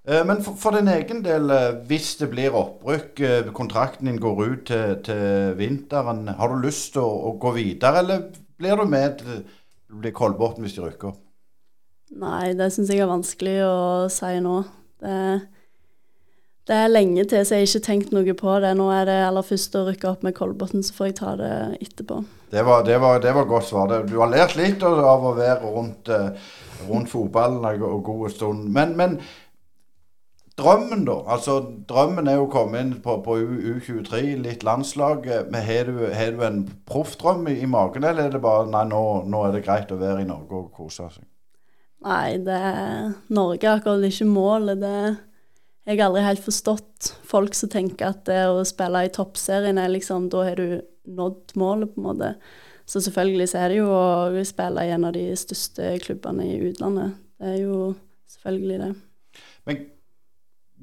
Eh, 0.05 0.21
men 0.27 0.41
for, 0.45 0.57
for, 0.61 0.77
din 0.77 0.91
egen 0.91 1.23
del, 1.25 1.49
eh, 1.53 1.79
hvis 1.89 2.15
det 2.21 2.29
blir 2.33 2.55
opprykk, 2.57 3.21
kontrakten 3.57 4.09
din 4.09 4.21
går 4.21 4.41
ut 4.45 4.65
til, 4.69 4.95
til 5.05 5.55
vinteren, 5.59 6.27
har 6.37 6.53
du 6.53 6.61
lyst 6.65 6.93
til 6.93 7.05
å, 7.05 7.11
å, 7.31 7.35
gå 7.41 7.55
videre, 7.57 8.03
eller 8.03 8.27
blir 8.59 8.79
du 8.79 8.85
med 8.89 9.21
til 9.23 10.11
Kolbotn 10.15 10.65
hvis 10.65 10.77
de 10.77 10.85
rykker 10.85 11.11
opp? 11.11 11.21
Nei, 12.15 12.53
det 12.55 12.69
syns 12.71 12.91
jeg 12.93 13.01
er 13.01 13.09
vanskelig 13.09 13.59
å 13.65 13.77
si 14.13 14.37
nå. 14.43 14.59
Det 15.01 15.19
det 16.65 16.73
er 16.73 16.89
lenge 16.89 17.23
til, 17.29 17.43
så 17.45 17.59
jeg 17.59 17.61
har 17.61 17.67
ikke 17.69 17.85
tenkt 17.85 18.13
noe 18.15 18.33
på 18.37 18.53
det. 18.63 18.71
Nå 18.77 18.87
er 18.89 19.03
det 19.05 19.19
aller 19.27 19.45
først 19.45 19.75
å 19.77 19.83
rykke 19.85 20.07
opp 20.09 20.23
med 20.25 20.33
Kolbotn, 20.33 20.81
så 20.81 20.95
får 20.97 21.11
jeg 21.11 21.15
ta 21.19 21.33
det 21.37 21.51
etterpå. 21.77 22.23
Det 22.49 22.63
var, 22.65 22.81
det 22.87 22.95
var, 23.01 23.19
det 23.21 23.33
var 23.37 23.45
godt 23.49 23.67
svar. 23.67 23.93
Du 24.09 24.15
har 24.17 24.31
lært 24.33 24.55
litt 24.57 24.81
av 24.85 25.27
å 25.29 25.35
være 25.37 25.59
rundt, 25.61 26.09
eh, 26.09 26.47
rundt 26.89 27.11
fotballen 27.11 27.67
en 27.69 28.01
god 28.05 28.33
stund. 28.33 28.65
Men, 28.73 28.95
men, 28.97 29.19
drømmen, 30.59 31.03
da? 31.07 31.17
Altså, 31.35 31.59
drømmen 31.89 32.29
er 32.31 32.39
jo 32.39 32.47
å 32.47 32.51
komme 32.53 32.81
inn 32.81 32.95
på, 33.03 33.17
på 33.25 33.37
U23, 33.43 34.21
litt 34.43 34.65
landslag. 34.67 35.27
Men 35.51 35.65
har 35.67 35.91
du, 35.91 36.01
har 36.15 36.35
du 36.35 36.43
en 36.47 36.63
proffdrøm 36.87 37.47
i, 37.51 37.59
i, 37.61 37.69
magen, 37.69 38.07
eller 38.07 38.29
er 38.29 38.35
det 38.35 38.43
bare 38.43 38.67
nei, 38.71 38.85
nå, 38.91 39.03
nå, 39.29 39.45
er 39.45 39.55
det 39.57 39.65
greit 39.67 39.93
å 39.93 39.99
være 40.01 40.23
i 40.23 40.29
Norge 40.29 40.61
og 40.61 40.73
kose 40.75 41.09
seg? 41.13 41.27
Nei, 42.05 42.37
det 42.45 42.55
er 42.55 43.15
Norge 43.33 43.65
er 43.65 43.79
akkurat 43.79 44.03
ikke 44.05 44.27
målet. 44.29 44.83
det 44.83 44.97
jeg 45.85 45.99
har 45.99 46.07
aldri 46.07 46.23
helt 46.25 46.41
forstått 46.41 47.11
folk 47.29 47.53
som 47.53 47.69
tenker 47.69 48.09
at 48.09 48.23
det 48.25 48.39
å 48.49 48.63
spille 48.65 49.03
i 49.05 49.11
toppserien 49.13 49.77
er 49.77 49.91
liksom 49.93 50.31
Da 50.33 50.47
har 50.47 50.57
du 50.57 50.81
nådd 51.05 51.53
målet, 51.61 51.91
på 51.93 52.01
en 52.01 52.07
måte. 52.07 52.31
Så 52.89 53.01
selvfølgelig 53.05 53.49
så 53.51 53.59
er 53.61 53.69
det 53.69 53.77
jo 53.83 53.91
å 53.93 54.45
spille 54.45 54.85
i 54.85 54.93
en 54.93 55.05
av 55.05 55.13
de 55.13 55.27
største 55.37 55.91
klubbene 56.01 56.47
i 56.49 56.57
utlandet. 56.71 57.19
Det 57.37 57.51
er 57.51 57.59
jo 57.61 57.91
selvfølgelig 58.33 58.79
det. 58.81 58.89
Men 59.69 59.83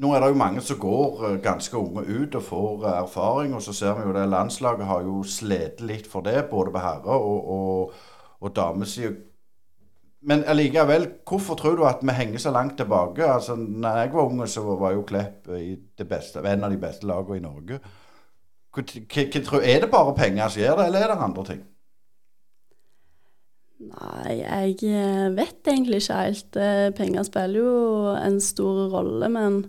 nå 0.01 0.13
er 0.15 0.23
det 0.23 0.29
jo 0.33 0.39
mange 0.41 0.63
som 0.65 0.79
går 0.81 1.25
eh, 1.29 1.41
ganske 1.45 1.77
unge 1.77 2.05
ut 2.09 2.35
og 2.39 2.43
får 2.47 2.87
eh, 2.87 3.01
erfaring. 3.03 3.55
Og 3.55 3.63
så 3.63 3.75
ser 3.77 3.99
vi 3.99 4.07
jo 4.07 4.15
det 4.17 4.29
landslaget 4.29 4.89
har 4.89 5.03
jo 5.07 5.23
slitt 5.27 5.83
litt 5.85 6.09
for 6.09 6.25
det, 6.27 6.47
både 6.51 6.73
på 6.73 6.85
herre- 6.85 7.19
og, 7.19 7.51
og, 7.57 7.93
og 8.41 8.57
damesida. 8.57 9.13
Men 10.23 10.45
allikevel, 10.47 11.09
hvorfor 11.27 11.59
tror 11.59 11.77
du 11.77 11.83
at 11.85 12.03
vi 12.03 12.15
henger 12.15 12.39
så 12.39 12.53
langt 12.55 12.77
tilbake? 12.79 13.27
Altså, 13.27 13.57
når 13.57 13.97
jeg 13.99 14.13
var 14.13 14.29
unge, 14.31 14.47
så 14.47 14.63
var 14.63 14.93
jo 14.95 15.03
Klepp 15.03 15.51
det 15.99 16.09
beste, 16.09 16.39
en 16.47 16.65
av 16.65 16.71
de 16.71 16.79
beste 16.79 17.07
lagene 17.07 17.41
i 17.41 17.43
Norge. 17.43 17.81
Er 18.79 19.81
det 19.83 19.91
bare 19.91 20.15
penger 20.17 20.49
som 20.49 20.63
gjør 20.63 20.79
det, 20.79 20.87
eller 20.87 21.03
er 21.03 21.11
det 21.11 21.25
andre 21.27 21.45
ting? 21.45 21.65
Nei, 23.83 24.37
jeg 24.39 24.77
eh, 24.95 25.29
vet 25.35 25.69
egentlig 25.69 26.03
ikke 26.03 26.19
helt. 26.21 26.57
Eh, 26.57 26.89
Penger 26.95 27.27
spiller 27.27 27.59
jo 27.59 28.13
en 28.15 28.39
stor 28.41 28.85
rolle, 28.93 29.29
men 29.33 29.65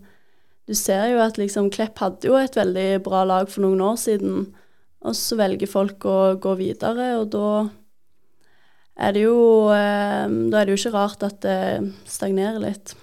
du 0.73 0.77
ser 0.79 1.11
jo 1.11 1.21
at 1.21 1.37
liksom 1.37 1.69
Klepp 1.73 2.01
hadde 2.01 2.29
jo 2.31 2.39
et 2.39 2.57
veldig 2.57 3.03
bra 3.05 3.21
lag 3.29 3.49
for 3.51 3.65
noen 3.65 3.83
år 3.85 3.99
siden, 4.01 4.47
og 5.03 5.15
så 5.19 5.37
velger 5.37 5.69
folk 5.69 6.05
å 6.09 6.17
gå 6.41 6.55
videre, 6.57 7.13
og 7.19 7.29
da 7.35 7.47
er 8.93 9.13
det 9.15 9.23
jo 9.23 9.37
eh, 9.73 10.25
Da 10.29 10.59
er 10.59 10.67
det 10.67 10.75
jo 10.75 10.79
ikke 10.79 10.93
rart 10.93 11.23
at 11.25 11.39
det 11.41 11.93
stagnerer 12.09 12.61
litt. 12.61 12.93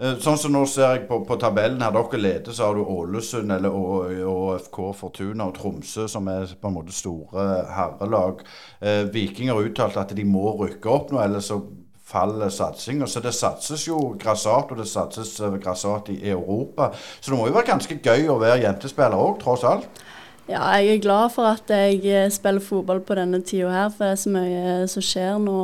Eh, 0.00 0.16
Sånn 0.20 0.36
som 0.40 0.52
nå 0.52 0.64
ser 0.68 0.90
jeg 0.94 1.04
på, 1.08 1.22
på 1.28 1.38
tabellen 1.40 1.84
her, 1.84 1.94
dere 1.96 2.20
leder, 2.20 2.52
så 2.56 2.68
har 2.68 2.76
du 2.76 2.84
Ålesund 2.84 3.52
eller 3.52 3.72
ÅFK 3.72 4.80
Fortuna 4.96 5.48
og 5.48 5.56
Tromsø, 5.56 6.04
som 6.12 6.28
er 6.32 6.52
på 6.60 6.68
en 6.68 6.76
måte 6.76 6.96
store 6.96 7.46
herrelag. 7.76 8.44
Eh, 8.80 9.04
Viking 9.12 9.52
har 9.52 9.64
uttalt 9.64 9.96
at 10.00 10.16
de 10.16 10.28
må 10.28 10.50
rykke 10.60 10.92
opp 10.92 11.12
nå, 11.12 11.20
ellers 11.24 11.48
så 11.52 11.62
faller 12.06 12.48
satsinga. 12.48 13.06
Så 13.06 13.20
det 13.20 13.34
satses 13.34 13.86
jo 13.88 14.00
grassat, 14.20 14.70
og 14.70 14.80
det 14.80 14.88
satses 14.90 15.34
eh, 15.40 15.58
grassat 15.62 16.10
i 16.14 16.20
Europa. 16.30 16.92
Så 17.20 17.32
det 17.32 17.38
må 17.38 17.48
jo 17.48 17.56
være 17.56 17.72
ganske 17.72 17.98
gøy 18.02 18.28
å 18.30 18.40
være 18.42 18.62
jentespiller 18.64 19.18
òg, 19.18 19.40
tross 19.42 19.66
alt. 19.66 20.04
Ja, 20.46 20.62
jeg 20.78 20.92
er 20.92 21.02
glad 21.02 21.32
for 21.34 21.50
at 21.50 21.70
jeg 21.70 22.04
eh, 22.06 22.28
spiller 22.30 22.62
fotball 22.62 23.02
på 23.02 23.16
denne 23.18 23.42
tida 23.42 23.72
her, 23.72 23.88
for 23.90 24.06
det 24.06 24.12
er 24.14 24.20
så 24.22 24.34
mye 24.34 24.76
som 24.90 25.02
skjer 25.02 25.40
nå 25.42 25.62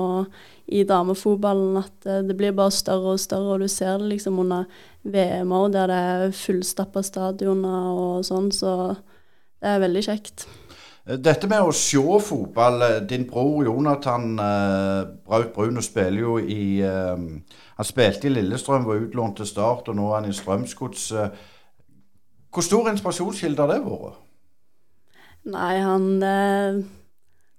i 0.72 0.82
damefotballen 0.88 1.78
at 1.78 2.08
eh, 2.08 2.24
det 2.26 2.34
blir 2.38 2.56
bare 2.56 2.74
større 2.74 3.14
og 3.14 3.22
større, 3.22 3.54
og 3.54 3.62
du 3.62 3.70
ser 3.70 4.02
det 4.02 4.10
liksom 4.16 4.40
under 4.42 4.66
VM 5.02 5.54
òg, 5.54 5.70
der 5.76 5.90
det 5.90 6.00
er 6.10 6.34
fullstappa 6.34 7.04
stadioner 7.06 7.94
og 7.94 8.26
sånn, 8.26 8.50
så 8.54 8.96
det 9.62 9.70
er 9.76 9.82
veldig 9.82 10.02
kjekt. 10.08 10.46
Eh, 11.06 11.18
Dette 11.18 11.48
med 11.50 11.62
å 11.66 11.74
se 11.74 12.02
fotball 12.22 12.82
eh, 12.86 12.98
Din 13.10 13.26
bror 13.30 13.64
Jonathan 13.66 14.38
eh, 14.38 15.00
Braut 15.26 15.52
brun 15.54 15.82
spiller 15.82 16.22
jo 16.22 16.36
i 16.38 16.80
eh, 16.86 17.16
Han 17.78 17.88
spilte 17.88 18.28
i 18.28 18.34
Lillestrøm, 18.34 18.86
var 18.86 19.02
utlånt 19.02 19.40
til 19.40 19.48
Start, 19.50 19.88
og 19.90 19.98
nå 19.98 20.10
er 20.10 20.20
han 20.20 20.30
i 20.30 20.36
Strømsgods. 20.36 21.06
Eh, 21.18 21.32
hvor 22.52 22.66
stor 22.66 22.90
inspirasjonskilde 22.92 23.64
har 23.64 23.72
det 23.72 23.80
vært? 23.86 24.20
Nei, 25.50 25.72
han, 25.82 26.04
eh, 26.22 26.82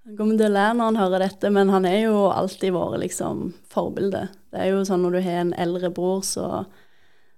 han 0.06 0.20
kommer 0.20 0.38
til 0.40 0.48
å 0.48 0.54
lære 0.54 0.78
når 0.78 0.92
han 0.92 1.00
hører 1.02 1.26
dette, 1.26 1.52
men 1.52 1.74
han 1.74 1.88
er 1.90 1.98
jo 2.06 2.28
alltid 2.32 2.76
vært 2.78 3.02
liksom 3.02 3.50
forbilde. 3.74 4.28
Det 4.54 4.62
er 4.62 4.72
jo 4.72 4.86
sånn 4.88 5.04
når 5.04 5.18
du 5.18 5.22
har 5.26 5.42
en 5.42 5.56
eldre 5.66 5.92
bror, 5.92 6.22
så, 6.24 6.64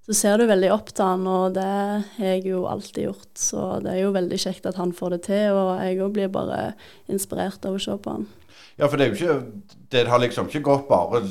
så 0.06 0.14
ser 0.14 0.38
du 0.38 0.46
veldig 0.46 0.70
opp 0.70 0.92
til 0.94 1.08
han, 1.08 1.26
og 1.26 1.56
det 1.56 1.66
har 1.66 2.28
jeg 2.36 2.46
jo 2.52 2.66
alltid 2.70 3.08
gjort. 3.08 3.32
Så 3.42 3.62
det 3.82 3.96
er 3.96 4.04
jo 4.04 4.14
veldig 4.14 4.38
kjekt 4.38 4.68
at 4.70 4.78
han 4.78 4.94
får 4.94 5.16
det 5.16 5.22
til, 5.32 5.58
og 5.58 5.72
jeg 5.82 6.02
òg 6.06 6.12
blir 6.14 6.34
bare 6.34 6.60
inspirert 7.10 7.66
av 7.66 7.78
å 7.78 7.82
se 7.82 7.96
på 7.98 8.14
han. 8.14 8.28
Ja, 8.76 8.90
for 8.90 9.00
det 9.00 9.06
er 9.06 9.14
jo 9.14 9.16
ikke 9.16 9.74
Det 9.92 10.02
har 10.12 10.20
liksom 10.20 10.50
ikke 10.50 10.66
gått 10.66 10.88
bare 10.90 11.22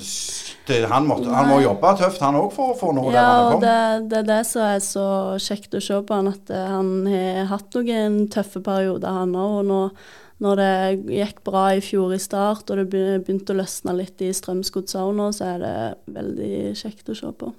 det, 0.65 0.79
han, 0.89 1.05
måtte, 1.05 1.29
han 1.29 1.51
må 1.51 1.59
jobbe 1.61 1.91
tøft, 2.01 2.23
han 2.25 2.39
òg, 2.41 2.47
for 2.55 2.73
å 2.73 2.77
få 2.79 2.93
noe 2.97 3.11
der 3.13 3.21
han 3.21 3.35
har 3.35 3.51
kommet. 3.53 3.65
det, 3.67 4.05
det 4.09 4.21
er 4.23 4.29
det 4.31 4.39
som 4.49 4.63
er 4.65 4.79
så 4.81 5.09
kjekt 5.45 5.77
å 5.77 5.83
se 5.85 5.99
på 6.09 6.17
han, 6.17 6.31
at 6.33 6.53
eh, 6.57 6.69
han 6.73 6.93
har 7.11 7.51
hatt 7.51 7.77
noen 7.77 8.17
tøffe 8.33 8.63
perioder, 8.65 9.19
han 9.21 9.37
òg. 9.37 9.59
Og 9.59 9.67
nå, 9.69 9.81
når 10.45 10.63
det 10.63 10.71
gikk 11.19 11.43
bra 11.45 11.67
i 11.77 11.83
fjor 11.85 12.15
i 12.17 12.23
start, 12.23 12.73
og 12.73 12.81
det 12.81 12.87
begynte 13.27 13.53
å 13.53 13.61
løsne 13.61 13.95
litt 14.01 14.25
i 14.25 14.33
Strømsgodset 14.35 15.05
òg 15.05 15.21
så 15.37 15.53
er 15.53 15.61
det 15.63 15.77
veldig 16.17 16.57
kjekt 16.81 17.13
å 17.13 17.19
se 17.21 17.35
på. 17.45 17.53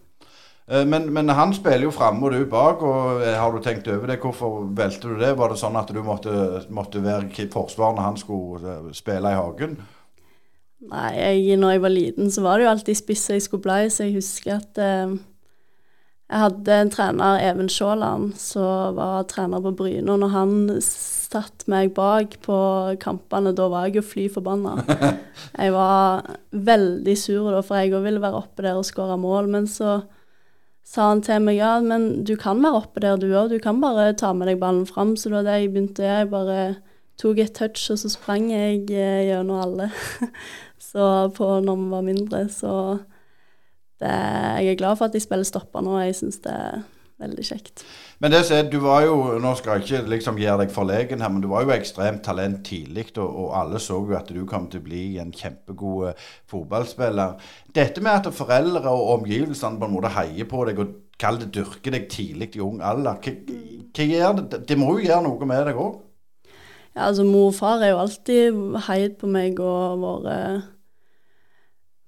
Eh, 0.67 0.85
Men, 0.85 1.13
men 1.13 1.29
han 1.29 1.53
spiller 1.53 1.85
jo 1.87 1.91
framme 1.93 2.25
og 2.25 2.33
du 2.33 2.45
bak, 2.49 2.81
og 2.81 3.21
eh, 3.21 3.35
har 3.37 3.51
du 3.53 3.61
tenkt 3.61 3.87
over 3.87 4.07
det? 4.09 4.19
Hvorfor 4.23 4.63
valgte 4.77 5.11
du 5.11 5.19
det? 5.19 5.35
Var 5.37 5.51
det 5.53 5.59
sånn 5.61 5.77
at 5.77 5.91
du 5.93 6.01
måtte, 6.03 6.65
måtte 6.73 7.03
være 7.05 7.49
forsvar 7.53 7.93
når 7.95 8.07
han 8.09 8.17
skulle 8.17 8.77
eh, 8.79 8.89
spille 8.97 9.31
i 9.33 9.37
hagen? 9.39 9.77
Nei, 10.85 11.11
jeg, 11.17 11.55
når 11.57 11.71
jeg 11.71 11.81
var 11.81 11.93
liten, 11.93 12.31
så 12.31 12.43
var 12.45 12.57
det 12.59 12.65
jo 12.65 12.73
alltid 12.73 12.97
spissa 12.99 13.33
jeg 13.37 13.45
skulle 13.45 13.63
bli, 13.65 13.87
så 13.89 14.05
jeg 14.05 14.17
husker 14.19 14.57
at 14.59 14.81
eh, 14.81 15.15
jeg 16.25 16.41
hadde 16.41 16.77
en 16.81 16.91
trener, 16.93 17.39
Even 17.45 17.69
Sjåland, 17.69 18.33
som 18.41 18.97
var 18.97 19.25
trener 19.29 19.61
på 19.61 19.73
Bryne, 19.77 20.09
og 20.09 20.21
når 20.23 20.33
han 20.33 20.55
satt 20.81 21.65
meg 21.69 21.93
bak 21.97 22.37
på 22.45 22.57
kampene, 23.01 23.53
da 23.57 23.67
var 23.69 23.87
jeg 23.87 23.99
jo 23.99 24.05
fly 24.05 24.25
forbanna. 24.33 24.75
Jeg 25.61 25.73
var 25.75 26.25
veldig 26.51 27.15
sur 27.19 27.49
da, 27.53 27.59
for 27.65 27.77
jeg 27.77 27.91
òg 27.93 28.05
ville 28.05 28.21
være 28.23 28.39
oppe 28.39 28.63
der 28.63 28.77
og 28.79 28.85
skåre 28.87 29.17
mål, 29.19 29.49
men 29.51 29.67
så 29.69 29.97
sa 30.85 31.09
han 31.09 31.23
til 31.25 31.41
meg 31.41 31.57
ja, 31.57 31.75
men 31.81 32.23
du 32.27 32.35
kan 32.39 32.61
være 32.63 32.81
oppe 32.83 33.01
der 33.03 33.17
du 33.17 33.27
òg, 33.33 33.49
du 33.49 33.59
kan 33.61 33.81
bare 33.81 34.11
ta 34.17 34.31
med 34.37 34.47
deg 34.51 34.59
ballen 34.61 34.85
fram. 34.85 35.15
Så 35.17 35.31
det 35.31 35.39
var 35.39 35.47
det 35.47 35.57
jeg 35.57 35.71
begynte. 35.73 36.05
Jeg 36.05 36.29
bare 36.31 36.59
tok 37.21 37.41
et 37.41 37.55
touch, 37.57 37.89
og 37.91 37.99
så 37.99 38.11
sprang 38.13 38.51
jeg 38.53 38.85
eh, 38.93 39.25
gjennom 39.31 39.63
alle. 39.63 39.89
så 40.91 41.27
på 41.35 41.49
når 41.65 41.81
vi 41.81 41.91
var 41.95 42.05
mindre. 42.05 42.43
Så 42.53 42.73
det, 43.99 44.11
jeg 44.11 44.75
er 44.75 44.81
glad 44.81 44.99
for 44.99 45.09
at 45.09 45.17
jeg 45.17 45.25
spiller 45.25 45.47
stopper 45.47 45.83
nå, 45.85 45.97
jeg 46.03 46.19
syns 46.19 46.41
det 46.45 46.59
veldig 47.21 47.45
kjekt. 47.47 47.83
Men 48.19 48.33
det 48.33 48.41
som 48.47 48.57
er, 48.57 48.67
du 48.71 48.77
var 48.83 49.05
jo, 49.05 49.15
nå 49.41 49.53
skal 49.59 49.79
jeg 49.79 49.85
ikke 49.85 50.11
liksom 50.11 50.39
gjøre 50.41 50.65
deg 50.65 50.73
forlegen 50.75 51.23
her, 51.23 51.31
men 51.31 51.43
du 51.43 51.49
var 51.51 51.65
jo 51.65 51.73
ekstremt 51.75 52.23
talent 52.27 52.61
tidlig, 52.67 53.07
og, 53.15 53.27
og 53.27 53.55
alle 53.59 53.81
så 53.83 53.99
jo 54.01 54.17
at 54.17 54.31
du 54.35 54.41
kom 54.49 54.67
til 54.71 54.83
å 54.83 54.87
bli 54.87 55.03
en 55.23 55.33
kjempegod 55.35 56.09
eh, 56.11 56.27
fotballspiller. 56.51 57.37
Dette 57.75 58.03
med 58.03 58.19
at 58.19 58.35
foreldre 58.35 58.91
og 58.91 59.21
omgivelsene 59.21 59.79
på 59.79 59.89
en 59.89 59.95
måte 59.95 60.13
heier 60.17 60.49
på 60.49 60.65
deg 60.67 60.81
og 60.83 60.95
kaller 61.21 61.45
det 61.45 61.61
dyrker 61.61 61.95
deg 61.95 62.09
tidlig 62.11 62.51
i 62.57 62.63
ung 62.63 62.81
alder, 62.83 63.21
hva, 63.23 63.35
hva 63.95 64.09
gjør 64.11 64.41
det? 64.41 64.65
Det 64.67 64.79
må 64.79 64.97
jo 64.97 65.05
gjøre 65.07 65.23
noe 65.29 65.47
med 65.47 65.69
deg 65.69 65.79
òg? 65.79 66.01
Ja, 66.95 67.09
altså 67.09 67.25
Mor 67.27 67.49
og 67.49 67.57
far 67.57 67.81
har 67.81 67.91
jo 67.91 67.99
alltid 68.03 68.59
heiet 68.87 69.17
på 69.19 69.27
meg 69.27 69.59
og 69.59 70.03
vært 70.03 70.71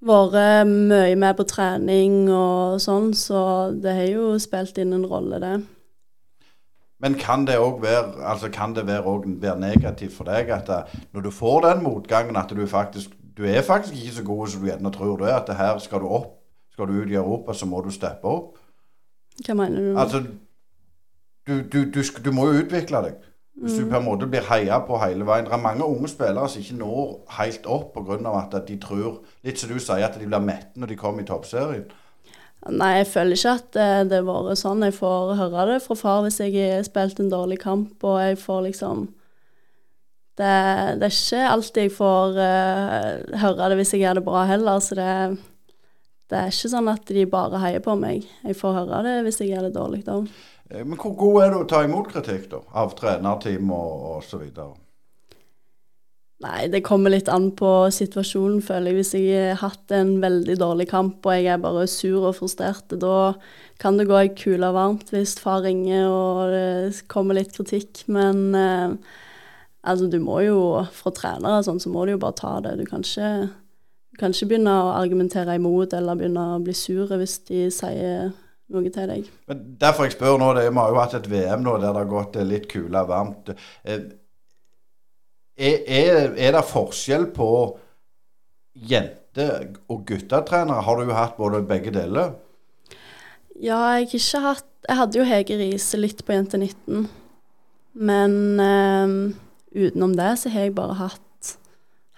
vært 0.02 0.68
mye 0.70 1.16
med 1.18 1.38
på 1.38 1.46
trening 1.50 2.28
og 2.30 2.78
sånn, 2.82 3.14
så 3.18 3.74
det 3.74 3.96
har 3.98 4.10
jo 4.12 4.36
spilt 4.40 4.78
inn 4.78 4.94
en 4.94 5.08
rolle, 5.10 5.40
det. 5.42 5.56
Men 7.02 7.14
kan 7.22 7.46
det 7.46 7.60
òg 7.62 7.82
være, 7.82 8.24
altså 8.26 8.50
være, 8.50 9.02
være 9.42 9.60
negativt 9.60 10.14
for 10.14 10.26
deg 10.26 10.50
at 10.50 10.70
eh, 10.70 10.96
når 11.14 11.28
du 11.28 11.32
får 11.32 11.62
den 11.62 11.84
motgangen, 11.84 12.36
at 12.36 12.50
du 12.50 12.66
faktisk 12.66 13.14
du 13.38 13.46
er 13.46 13.62
faktisk 13.62 13.94
ikke 13.94 14.14
så 14.16 14.24
god 14.24 14.48
som 14.48 14.62
du 14.62 14.68
gjerne 14.68 14.92
tror 14.92 15.18
du 15.18 15.24
er, 15.24 15.36
at 15.36 15.48
det 15.48 15.56
her 15.56 15.78
skal 15.78 16.00
du 16.00 16.08
opp, 16.10 16.40
skal 16.74 16.88
du 16.88 16.94
ut 16.94 17.10
i 17.10 17.14
Europa, 17.14 17.54
så 17.54 17.66
må 17.66 17.82
du 17.86 17.92
steppe 17.94 18.26
opp? 18.26 18.58
Hva 19.46 19.54
mener 19.54 19.82
du? 19.82 20.00
Altså, 20.00 20.24
du, 21.48 21.62
du, 21.62 21.84
du, 21.94 22.02
du 22.26 22.32
må 22.34 22.48
jo 22.50 22.64
utvikle 22.64 23.04
deg. 23.06 23.20
Hvis 23.58 23.80
du 23.80 23.88
på 23.90 23.98
en 23.98 24.06
måte 24.06 24.28
blir 24.30 24.46
heia 24.46 24.78
på 24.86 25.00
hele 25.02 25.26
veien. 25.26 25.48
Det 25.48 25.54
er 25.56 25.62
mange 25.62 25.86
unge 25.86 26.10
spillere 26.12 26.46
som 26.50 26.62
ikke 26.62 26.76
når 26.78 27.14
helt 27.40 27.66
opp 27.66 27.96
pga. 27.96 28.18
at 28.38 28.68
de 28.68 28.76
tror, 28.78 29.24
litt 29.44 29.58
som 29.58 29.72
du 29.72 29.80
sier, 29.80 30.06
at 30.06 30.20
de 30.20 30.28
blir 30.28 30.44
mette 30.44 30.78
når 30.78 30.92
de 30.92 30.98
kommer 31.00 31.26
i 31.26 31.26
toppserien. 31.26 31.88
Nei, 32.68 32.98
jeg 33.00 33.08
føler 33.08 33.38
ikke 33.38 33.54
at 33.58 33.68
det, 33.74 33.90
det 34.12 34.20
har 34.20 34.46
vært 34.46 34.60
sånn. 34.60 34.84
Jeg 34.86 34.94
får 34.98 35.36
høre 35.40 35.66
det 35.72 35.82
fra 35.86 35.98
far 35.98 36.24
hvis 36.26 36.40
jeg 36.44 36.54
har 36.58 36.86
spilt 36.86 37.22
en 37.22 37.32
dårlig 37.32 37.60
kamp, 37.64 37.96
og 38.04 38.20
jeg 38.22 38.38
får 38.42 38.66
liksom 38.70 39.08
Det, 40.38 40.50
det 41.02 41.08
er 41.08 41.14
ikke 41.16 41.46
alltid 41.50 41.88
jeg 41.88 41.92
får 41.96 42.36
uh, 42.38 43.38
høre 43.42 43.70
det 43.72 43.78
hvis 43.80 43.94
jeg 43.96 44.04
gjør 44.04 44.20
det 44.20 44.26
bra 44.28 44.44
heller, 44.46 44.80
så 44.86 44.98
det, 45.00 45.14
det 46.30 46.38
er 46.38 46.52
ikke 46.54 46.70
sånn 46.70 46.92
at 46.92 47.10
de 47.10 47.24
bare 47.26 47.62
heier 47.64 47.82
på 47.82 47.96
meg. 47.98 48.28
Jeg 48.46 48.60
får 48.60 48.76
høre 48.84 49.00
det 49.08 49.16
hvis 49.26 49.42
jeg 49.42 49.56
gjør 49.56 49.66
det 49.66 49.74
dårlig 49.80 50.04
òg. 50.14 50.30
Eh, 50.70 50.84
Men 50.86 50.98
hvor 51.00 51.16
god 51.16 51.44
er 51.44 51.54
du 51.54 51.62
å 51.62 51.70
ta 51.70 51.84
imot 51.86 52.12
kritikk, 52.12 52.50
da? 52.52 52.62
Av 52.76 52.94
trenerteam 52.98 53.72
og, 53.72 54.20
osv.? 54.20 54.44
Nei, 56.46 56.68
det 56.70 56.84
kommer 56.86 57.10
litt 57.10 57.30
an 57.34 57.48
på 57.58 57.70
situasjonen, 57.94 58.60
føler 58.62 58.92
jeg. 58.92 58.98
Hvis 59.00 59.14
jeg 59.18 59.56
har 59.58 59.62
hatt 59.64 59.94
en 59.98 60.20
veldig 60.22 60.58
dårlig 60.62 60.86
kamp 60.92 61.26
og 61.26 61.34
jeg 61.34 61.48
er 61.50 61.64
bare 61.64 61.88
sur 61.90 62.28
og 62.30 62.36
frustrert, 62.38 62.94
da 63.02 63.34
kan 63.82 63.98
det 63.98 64.06
gå 64.10 64.20
ei 64.20 64.30
kule 64.38 64.70
varmt 64.74 65.10
hvis 65.14 65.38
far 65.42 65.64
ringer 65.66 66.06
og 66.06 66.54
det 66.54 67.08
kommer 67.10 67.40
litt 67.40 67.56
kritikk. 67.58 68.04
Men 68.14 68.54
eh, 68.54 68.94
altså, 69.82 70.12
du 70.14 70.20
må 70.22 70.44
jo, 70.46 70.60
fra 70.94 71.16
trenere 71.16 71.64
sånn, 71.66 71.82
så 71.82 71.90
må 71.90 72.06
du 72.06 72.14
jo 72.14 72.22
bare 72.22 72.38
ta 72.38 72.54
det. 72.68 72.76
Du 72.78 72.86
kan 72.86 73.02
ikke, 73.02 73.50
du 74.14 74.22
kan 74.22 74.36
ikke 74.36 74.52
begynne 74.54 74.78
å 74.78 74.94
argumentere 74.94 75.58
imot 75.58 75.98
eller 75.98 76.22
begynne 76.22 76.52
å 76.54 76.62
bli 76.62 76.78
sur 76.78 77.18
hvis 77.18 77.40
de 77.50 77.66
sier 77.74 78.30
noe 78.74 78.90
til 78.94 79.08
deg. 79.10 79.28
Men 79.48 79.66
Derfor 79.80 80.08
jeg 80.08 80.16
spør 80.18 80.38
nå, 80.42 80.54
det, 80.58 80.66
vi 80.70 80.80
har 80.82 80.90
jo 80.94 81.00
hatt 81.02 81.14
et 81.20 81.30
VM 81.32 81.64
nå 81.64 81.78
der 81.80 81.92
det 81.94 82.02
har 82.04 82.10
gått 82.12 82.36
eh, 82.36 82.48
litt 82.48 82.68
kule 82.72 83.04
varmt. 83.10 83.54
Eh, 83.84 84.08
Er, 85.58 85.78
er, 85.90 86.34
er 86.38 86.52
det 86.54 86.66
forskjell 86.70 87.24
på 87.34 87.48
jente- 88.78 89.74
og 89.90 90.04
guttetrenere? 90.06 90.84
Har 90.86 91.00
du 91.00 91.08
jo 91.10 91.16
hatt 91.18 91.38
både 91.40 91.64
begge 91.66 91.90
deler? 91.96 92.36
Ja, 93.58 93.80
jeg 93.98 94.06
har 94.12 94.20
ikke 94.20 94.42
hatt 94.44 94.68
Jeg 94.88 94.98
hadde 95.00 95.18
jo 95.18 95.26
Hege 95.26 95.58
Riise 95.58 95.98
litt 95.98 96.22
på 96.24 96.32
Jente 96.36 96.60
19, 96.62 97.08
men 97.98 98.36
eh, 98.62 99.16
utenom 99.76 100.14
det 100.16 100.30
så 100.40 100.52
har 100.54 100.68
jeg 100.68 100.76
bare 100.78 100.94
hatt 101.02 101.56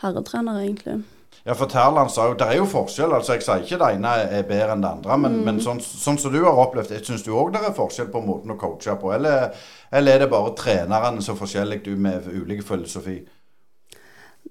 herretrenere, 0.03 0.65
egentlig. 0.67 0.99
Ja, 1.45 1.55
for 1.55 1.71
Terland 1.71 2.11
sa 2.11 2.27
jo 2.27 2.35
Det 2.37 2.47
er 2.47 2.57
jo 2.59 2.67
forskjell. 2.67 3.13
altså 3.15 3.33
Jeg 3.37 3.45
sier 3.45 3.63
ikke 3.63 3.79
det 3.79 3.89
ene 3.95 4.11
er 4.27 4.43
bedre 4.47 4.75
enn 4.75 4.83
det 4.83 4.91
andre, 4.91 5.17
men, 5.23 5.39
men 5.45 5.61
sånn, 5.63 5.79
sånn 5.81 6.19
som 6.19 6.33
du 6.33 6.41
har 6.43 6.59
opplevd 6.65 6.91
syns 7.05 7.23
du 7.25 7.31
òg 7.31 7.53
det 7.55 7.63
er 7.63 7.75
forskjell 7.77 8.11
på 8.11 8.21
måten 8.25 8.53
å 8.53 8.59
coache 8.59 8.95
på? 8.99 9.13
Eller, 9.15 9.55
eller 9.91 10.17
er 10.17 10.25
det 10.25 10.31
bare 10.33 10.55
trenerne 10.59 11.23
så 11.23 11.37
forskjellig 11.39 11.81
du 11.85 11.93
med 11.95 12.27
ulike 12.27 12.65
filosofi? 12.67 13.21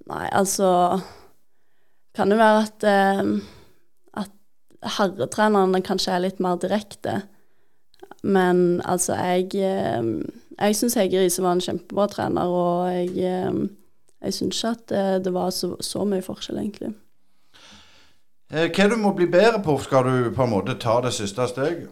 Nei, 0.09 0.27
altså 0.33 1.01
Kan 2.17 2.33
det 2.33 2.39
være 2.41 2.63
at, 2.65 2.85
eh, 2.89 3.25
at 4.25 4.95
herretrenerne 4.97 5.83
kanskje 5.85 6.15
er 6.17 6.25
litt 6.25 6.41
mer 6.43 6.57
direkte. 6.59 7.21
Men 8.23 8.81
altså, 8.85 9.15
jeg 9.15 9.53
Jeg 9.55 10.71
eh, 10.71 10.75
syns 10.75 10.97
Hege 10.99 11.21
Riise 11.21 11.43
var 11.45 11.55
en 11.55 11.63
kjempebra 11.63 12.09
trener, 12.11 12.51
og 12.51 12.89
jeg, 12.91 13.13
eh, 13.23 13.69
jeg 14.23 14.35
syns 14.35 14.59
ikke 14.59 14.71
at 14.75 14.89
det, 14.89 15.25
det 15.25 15.35
var 15.35 15.51
så, 15.55 15.77
så, 15.81 16.05
mye 16.05 16.25
forskjell, 16.25 16.59
egentlig. 16.59 16.95
Hva 18.49 18.89
du 18.89 18.97
må 18.97 19.13
bli 19.15 19.29
bedre 19.31 19.61
på 19.63 19.77
skal 19.85 20.09
du 20.09 20.31
på 20.35 20.47
en 20.47 20.55
måte 20.55 20.79
ta 20.81 20.99
det 21.05 21.13
siste 21.15 21.47
steget? 21.51 21.89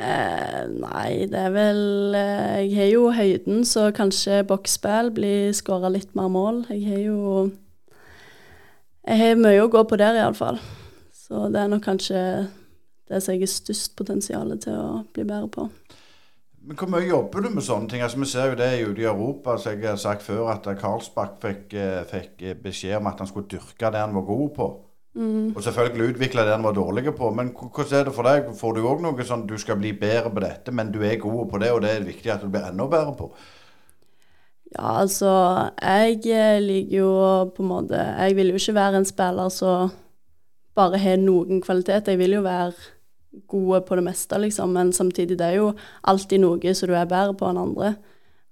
Eh, 0.00 0.60
nei, 0.80 1.26
det 1.28 1.36
er 1.36 1.50
vel 1.52 1.80
Jeg 2.14 2.70
har 2.76 2.86
jo 2.88 3.10
høyden, 3.12 3.64
så 3.68 3.90
kanskje 3.92 4.44
boksspill 4.48 5.10
blir 5.12 5.50
skåra 5.52 5.90
litt 5.92 6.14
mer 6.16 6.30
mål. 6.32 6.64
Jeg 6.70 6.86
har 6.88 7.02
jo 7.04 7.50
Jeg 9.04 9.18
har 9.20 9.42
mye 9.42 9.60
å 9.60 9.68
gå 9.68 9.84
på 9.84 9.98
der, 10.00 10.16
iallfall. 10.16 10.60
Så 11.12 11.50
det 11.52 11.60
er 11.60 11.68
nok 11.68 11.84
kanskje 11.84 12.48
det 13.10 13.20
som 13.22 13.34
jeg 13.34 13.44
har 13.44 13.52
størst 13.52 13.96
potensial 13.98 14.54
til 14.62 14.78
å 14.78 15.02
bli 15.12 15.26
bedre 15.26 15.50
på. 15.52 15.68
Men 16.70 16.78
Hvor 16.78 16.86
mye 16.86 17.02
jobber 17.02 17.42
du 17.42 17.48
med 17.50 17.64
sånne 17.66 17.90
ting? 17.90 18.02
Altså 18.04 18.18
Vi 18.20 18.26
ser 18.30 18.52
jo 18.52 18.58
det 18.60 18.66
ute 18.86 19.02
i 19.02 19.08
Europa. 19.10 19.56
så 19.58 19.70
Jeg 19.70 19.88
har 19.88 19.96
sagt 19.96 20.22
før 20.22 20.52
at 20.52 20.68
Karlsbakk 20.78 21.40
fikk, 21.42 21.74
eh, 21.74 22.04
fikk, 22.06 22.62
beskjed 22.62 22.96
om 22.96 23.06
at 23.06 23.18
han 23.18 23.26
skulle 23.26 23.48
dyrke 23.50 23.90
det 23.90 23.98
han 23.98 24.14
var 24.14 24.22
god 24.22 24.50
på. 24.54 24.66
Mm. 25.14 25.56
Og 25.56 25.62
selvfølgelig 25.62 26.14
utvikle 26.14 26.44
det 26.46 26.54
han 26.54 26.62
var 26.62 26.72
dårlig 26.72 27.14
på. 27.16 27.30
Men 27.34 27.50
hvordan 27.50 28.00
er 28.00 28.04
det 28.04 28.14
for 28.14 28.22
deg? 28.22 28.54
Får 28.54 28.74
du 28.74 28.82
òg 28.82 29.02
noe 29.02 29.24
sånn 29.24 29.48
du 29.48 29.58
skal 29.58 29.76
bli 29.76 29.92
bedre 29.92 30.30
på 30.30 30.40
dette, 30.40 30.70
men 30.70 30.92
du 30.92 31.02
er 31.02 31.16
god 31.16 31.50
på 31.50 31.58
det, 31.58 31.72
og 31.72 31.82
det 31.82 31.90
er 31.90 32.06
viktig 32.06 32.30
at 32.30 32.40
du 32.40 32.48
blir 32.48 32.62
enda 32.70 32.86
bedre 32.86 33.16
på? 33.18 33.30
Ja, 34.78 35.00
altså 35.00 35.70
Jeg 35.82 36.22
eh, 36.26 36.60
liker 36.60 36.96
jo 36.96 37.50
på 37.56 37.62
en 37.62 37.68
måte 37.68 37.98
Jeg 37.98 38.36
vil 38.36 38.48
jo 38.48 38.54
ikke 38.54 38.74
være 38.74 38.96
en 38.96 39.04
spiller 39.04 39.48
som 39.48 39.90
bare 40.76 40.98
har 40.98 41.16
noen 41.16 41.60
kvaliteter. 41.60 42.12
Jeg 42.12 42.18
vil 42.18 42.38
jo 42.38 42.42
være 42.42 42.72
gode 43.50 43.80
på 43.86 43.98
det 43.98 44.04
meste, 44.06 44.38
liksom. 44.38 44.72
Men 44.74 44.92
samtidig, 44.92 45.38
det 45.38 45.46
er 45.46 45.58
jo 45.60 45.72
alltid 46.08 46.42
noe 46.42 46.74
som 46.74 46.90
du 46.90 46.96
er 46.96 47.10
bedre 47.10 47.36
på 47.38 47.50
enn 47.50 47.60
andre. 47.60 47.94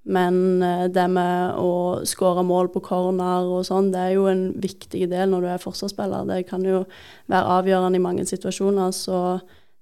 Men 0.08 0.62
eh, 0.62 0.86
det 0.92 1.04
med 1.12 1.58
å 1.60 1.70
skåre 2.08 2.44
mål 2.46 2.70
på 2.72 2.82
corner 2.86 3.48
og 3.50 3.66
sånn, 3.68 3.90
det 3.92 4.00
er 4.00 4.14
jo 4.16 4.28
en 4.30 4.44
viktig 4.60 5.04
del 5.10 5.32
når 5.32 5.44
du 5.44 5.48
er 5.52 5.62
forsvarsspiller. 5.62 6.28
Det 6.30 6.46
kan 6.48 6.64
jo 6.64 6.84
være 7.28 7.58
avgjørende 7.58 8.00
i 8.00 8.04
mange 8.06 8.24
situasjoner. 8.28 8.94
Så 8.96 9.18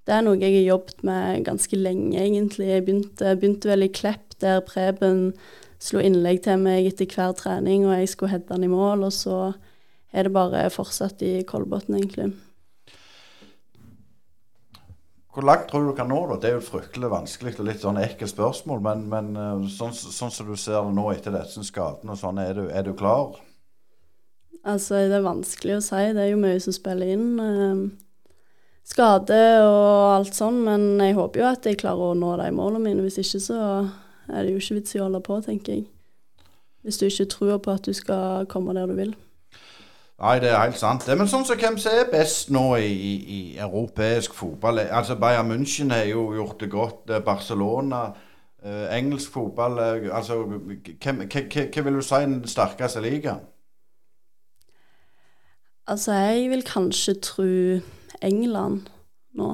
det 0.07 0.17
er 0.17 0.25
noe 0.27 0.41
jeg 0.41 0.55
har 0.59 0.67
jobbet 0.73 1.07
med 1.07 1.45
ganske 1.47 1.79
lenge, 1.79 2.19
egentlig. 2.19 2.73
Jeg 2.73 2.87
begynte, 2.89 3.37
begynte 3.39 3.71
vel 3.71 3.87
i 3.87 3.93
Klepp, 3.93 4.35
der 4.43 4.65
Preben 4.67 5.31
slo 5.83 6.01
innlegg 6.03 6.43
til 6.47 6.59
meg 6.63 6.89
etter 6.89 7.11
hver 7.13 7.37
trening, 7.37 7.85
og 7.87 7.95
jeg 7.99 8.11
skulle 8.11 8.33
heade 8.35 8.49
den 8.51 8.67
i 8.67 8.73
mål. 8.73 9.07
Og 9.07 9.15
så 9.15 9.39
er 10.11 10.27
det 10.27 10.35
bare 10.35 10.67
fortsatt 10.73 11.23
i 11.27 11.37
Kolbotn, 11.47 11.99
egentlig. 12.01 12.33
Hvor 15.37 15.45
langt 15.45 15.67
tror 15.69 15.83
du 15.83 15.91
du 15.91 15.97
kan 15.97 16.09
nå? 16.09 16.17
da? 16.31 16.37
Det 16.41 16.49
er 16.49 16.55
jo 16.57 16.63
fryktelig 16.65 17.11
vanskelig 17.13 17.59
og 17.61 17.67
litt 17.69 17.83
sånn 17.83 17.99
ekkelt 18.01 18.33
spørsmål. 18.33 18.79
Men, 18.87 19.03
men 19.13 19.27
eh, 19.37 19.67
sånn, 19.69 19.93
sånn, 19.93 20.31
som 20.33 20.49
du 20.49 20.57
ser 20.57 20.79
det 20.81 20.95
nå 20.97 21.11
etter 21.13 21.35
disse 21.35 21.61
skadene 21.69 22.15
og 22.15 22.21
sånn, 22.23 22.41
er 22.41 22.57
du, 22.57 22.63
er 22.73 22.87
du, 22.87 22.95
klar? 22.97 23.37
Altså, 24.63 24.97
det 24.97 25.19
er 25.19 25.27
vanskelig 25.27 25.77
å 25.77 25.83
si. 25.85 26.01
Det 26.17 26.23
er 26.25 26.31
jo 26.31 26.41
mye 26.41 26.63
som 26.65 26.73
spiller 26.73 27.13
inn. 27.19 27.27
Eh, 27.37 28.41
skade 28.89 29.43
og 29.67 30.15
alt 30.15 30.41
sånn. 30.41 30.63
Men 30.65 30.89
jeg 31.05 31.19
håper 31.21 31.43
jo 31.43 31.51
at 31.51 31.69
jeg 31.69 31.83
klarer 31.85 32.15
å 32.15 32.17
nå 32.17 32.33
de 32.41 32.49
målene 32.57 32.87
mine. 32.87 33.05
Hvis 33.05 33.21
ikke 33.21 33.45
så 33.51 33.61
er 34.33 34.41
det 34.41 34.57
jo 34.57 34.65
ikke 34.65 34.79
vits 34.79 34.97
i 34.97 35.03
å 35.03 35.05
holde 35.05 35.21
på, 35.29 35.37
tenker 35.45 35.77
jeg. 35.77 35.85
Hvis 36.81 37.03
du 37.03 37.11
ikke 37.11 37.29
tror 37.37 37.61
på 37.61 37.77
at 37.77 37.85
du 37.85 37.93
skal 37.93 38.49
komme 38.49 38.73
der 38.73 38.89
du 38.89 38.97
vil. 38.97 39.13
Nei, 40.17 40.39
det 40.41 40.49
er 40.49 40.63
helt 40.63 40.79
sant. 40.81 41.05
Det, 41.05 41.13
men 41.19 41.29
sånn 41.29 41.45
som 41.45 41.59
hvem 41.61 41.75
som 41.81 41.93
er 41.93 42.07
best 42.09 42.49
nå 42.55 42.65
i, 42.81 42.93
i, 43.37 43.41
europeisk 43.61 44.33
fotball 44.35 44.81
Altså 44.87 45.19
Bayern 45.21 45.51
München 45.51 45.93
har 45.93 46.07
jo 46.09 46.31
gjort 46.39 46.63
det 46.63 46.71
godt. 46.73 47.13
Barcelona, 47.25 48.15
eh, 48.65 48.87
engelsk 48.97 49.35
fotball 49.35 49.77
eh, 49.79 50.09
Altså 50.09 50.39
Hva 50.47 51.13
vil 51.13 51.99
du 51.99 52.01
si 52.01 52.17
er 52.17 52.25
den 52.25 52.49
sterkeste 52.49 53.05
ligaen? 53.05 53.45
Altså, 55.87 56.13
jeg 56.13 56.49
vil 56.51 56.65
kanskje 56.67 57.15
tro 57.23 57.45
England 58.23 58.89
nå. 59.37 59.53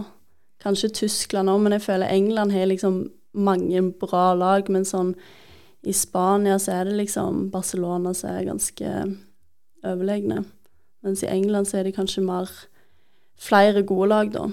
Kanskje 0.62 0.88
Tyskland 1.02 1.50
òg, 1.50 1.58
men 1.60 1.74
jeg 1.74 1.82
føler 1.82 2.06
England 2.06 2.54
har 2.54 2.70
liksom 2.70 3.02
mange 3.34 3.82
bra 4.00 4.30
lag. 4.38 4.70
Men 4.70 4.86
sånn 4.88 5.10
i 5.82 5.92
Spania 5.92 6.56
så 6.62 6.78
er 6.78 6.88
det 6.88 6.96
liksom 7.02 7.50
Barcelona 7.50 8.14
som 8.14 8.30
er 8.30 8.48
ganske 8.48 8.94
overlegne. 9.84 10.44
Mens 11.02 11.22
i 11.22 11.30
England 11.30 11.66
så 11.70 11.78
er 11.78 11.88
det 11.88 11.96
kanskje 11.96 12.22
mer 12.22 12.50
flere 13.38 13.82
gode 13.82 14.08
lag, 14.08 14.30
da. 14.34 14.50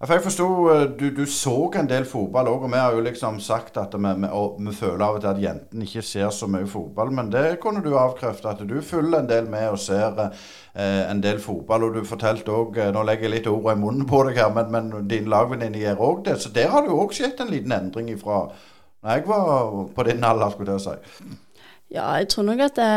Ja, 0.00 0.06
for 0.06 0.14
jeg 0.16 0.24
forsto 0.24 0.44
eh, 0.72 0.82
du, 0.96 1.10
du, 1.12 1.26
så 1.28 1.52
en 1.76 1.88
del 1.88 2.06
fotball 2.08 2.48
òg, 2.48 2.62
og 2.64 2.70
vi 2.72 2.78
har 2.80 2.94
jo 2.96 3.02
liksom 3.04 3.36
sagt 3.44 3.76
at 3.76 3.92
vi, 3.92 4.12
vi, 4.22 4.30
vi 4.64 4.72
føler 4.72 5.04
av 5.04 5.18
og 5.18 5.20
til 5.20 5.28
at 5.28 5.42
jentene 5.42 5.84
ikke 5.84 6.04
ser 6.08 6.30
så 6.32 6.48
mye 6.48 6.64
fotball. 6.64 7.12
Men 7.12 7.28
det 7.28 7.58
kunne 7.60 7.82
du 7.84 7.90
avkrefte, 7.92 8.48
at 8.48 8.62
du 8.64 8.78
følger 8.80 9.18
en 9.18 9.28
del 9.28 9.50
med 9.52 9.66
og 9.74 9.76
ser 9.82 10.22
eh, 10.24 11.02
en 11.04 11.20
del 11.20 11.42
fotball. 11.44 11.84
Og 11.84 12.00
du 12.00 12.08
fortalte 12.08 12.48
òg 12.48 12.80
eh, 12.80 12.88
Nå 12.96 13.04
legger 13.04 13.28
jeg 13.28 13.34
litt 13.34 13.52
ord 13.52 13.68
i 13.74 13.76
munnen 13.82 14.08
på 14.08 14.22
deg 14.24 14.40
her, 14.40 14.48
men, 14.56 14.72
men 14.72 15.08
din 15.10 15.28
lagvenninne 15.28 15.84
gjør 15.84 16.00
òg 16.08 16.24
det. 16.30 16.40
Så 16.40 16.56
der 16.56 16.72
har 16.72 16.86
det 16.86 16.94
jo 16.94 17.04
òg 17.04 17.12
skjedd 17.18 17.44
en 17.44 17.52
liten 17.52 17.76
endring 17.76 18.08
ifra 18.16 18.46
når 19.00 19.16
jeg 19.16 19.28
var 19.28 19.86
på 19.96 20.04
din 20.08 20.24
alder, 20.28 20.50
skulle 20.52 20.74
jeg 20.76 20.80
si. 20.80 21.36
Ja, 21.92 22.08
jeg 22.20 22.28
tror 22.32 22.48
nok 22.48 22.60
at 22.60 22.76
det 22.76 22.90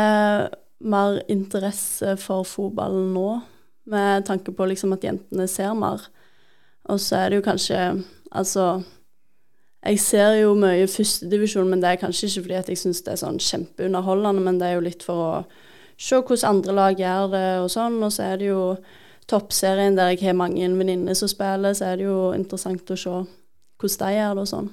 mer 0.84 1.20
interesse 1.32 2.16
for 2.20 2.46
fotballen 2.48 3.12
nå, 3.14 3.28
med 3.90 4.26
tanke 4.28 4.52
på 4.52 4.66
liksom 4.68 4.94
at 4.96 5.04
jentene 5.04 5.46
ser 5.50 5.74
mer. 5.76 6.06
Og 6.88 7.00
så 7.00 7.22
er 7.22 7.30
det 7.30 7.40
jo 7.40 7.48
kanskje 7.48 7.80
Altså, 8.34 8.82
jeg 9.86 10.00
ser 10.02 10.32
jo 10.40 10.56
mye 10.58 10.88
førstedivisjon, 10.90 11.68
men 11.70 11.78
det 11.78 11.92
er 11.92 12.00
kanskje 12.00 12.26
ikke 12.26 12.40
fordi 12.48 12.56
at 12.58 12.70
jeg 12.72 12.80
syns 12.80 13.02
det 13.06 13.12
er 13.12 13.20
sånn 13.20 13.36
kjempeunderholdende, 13.38 14.42
men 14.42 14.58
det 14.58 14.66
er 14.66 14.74
jo 14.74 14.86
litt 14.88 15.04
for 15.06 15.20
å 15.22 15.28
se 15.94 16.18
hvordan 16.18 16.56
andre 16.56 16.74
lag 16.74 16.98
gjør 16.98 17.28
det 17.30 17.44
og 17.60 17.68
sånn. 17.70 18.00
Og 18.02 18.10
så 18.10 18.24
er 18.26 18.40
det 18.40 18.48
jo 18.48 18.64
toppserien 19.30 19.94
der 19.94 20.10
jeg 20.16 20.24
har 20.24 20.38
mange 20.40 20.66
venninner 20.66 21.14
som 21.14 21.30
spiller, 21.30 21.76
så 21.78 21.92
er 21.92 22.00
det 22.00 22.08
jo 22.08 22.32
interessant 22.34 22.90
å 22.90 22.98
se 22.98 23.14
hvordan 23.14 24.00
de 24.02 24.18
gjør 24.18 24.34
det 24.34 24.42
og 24.42 24.50
sånn. 24.50 24.72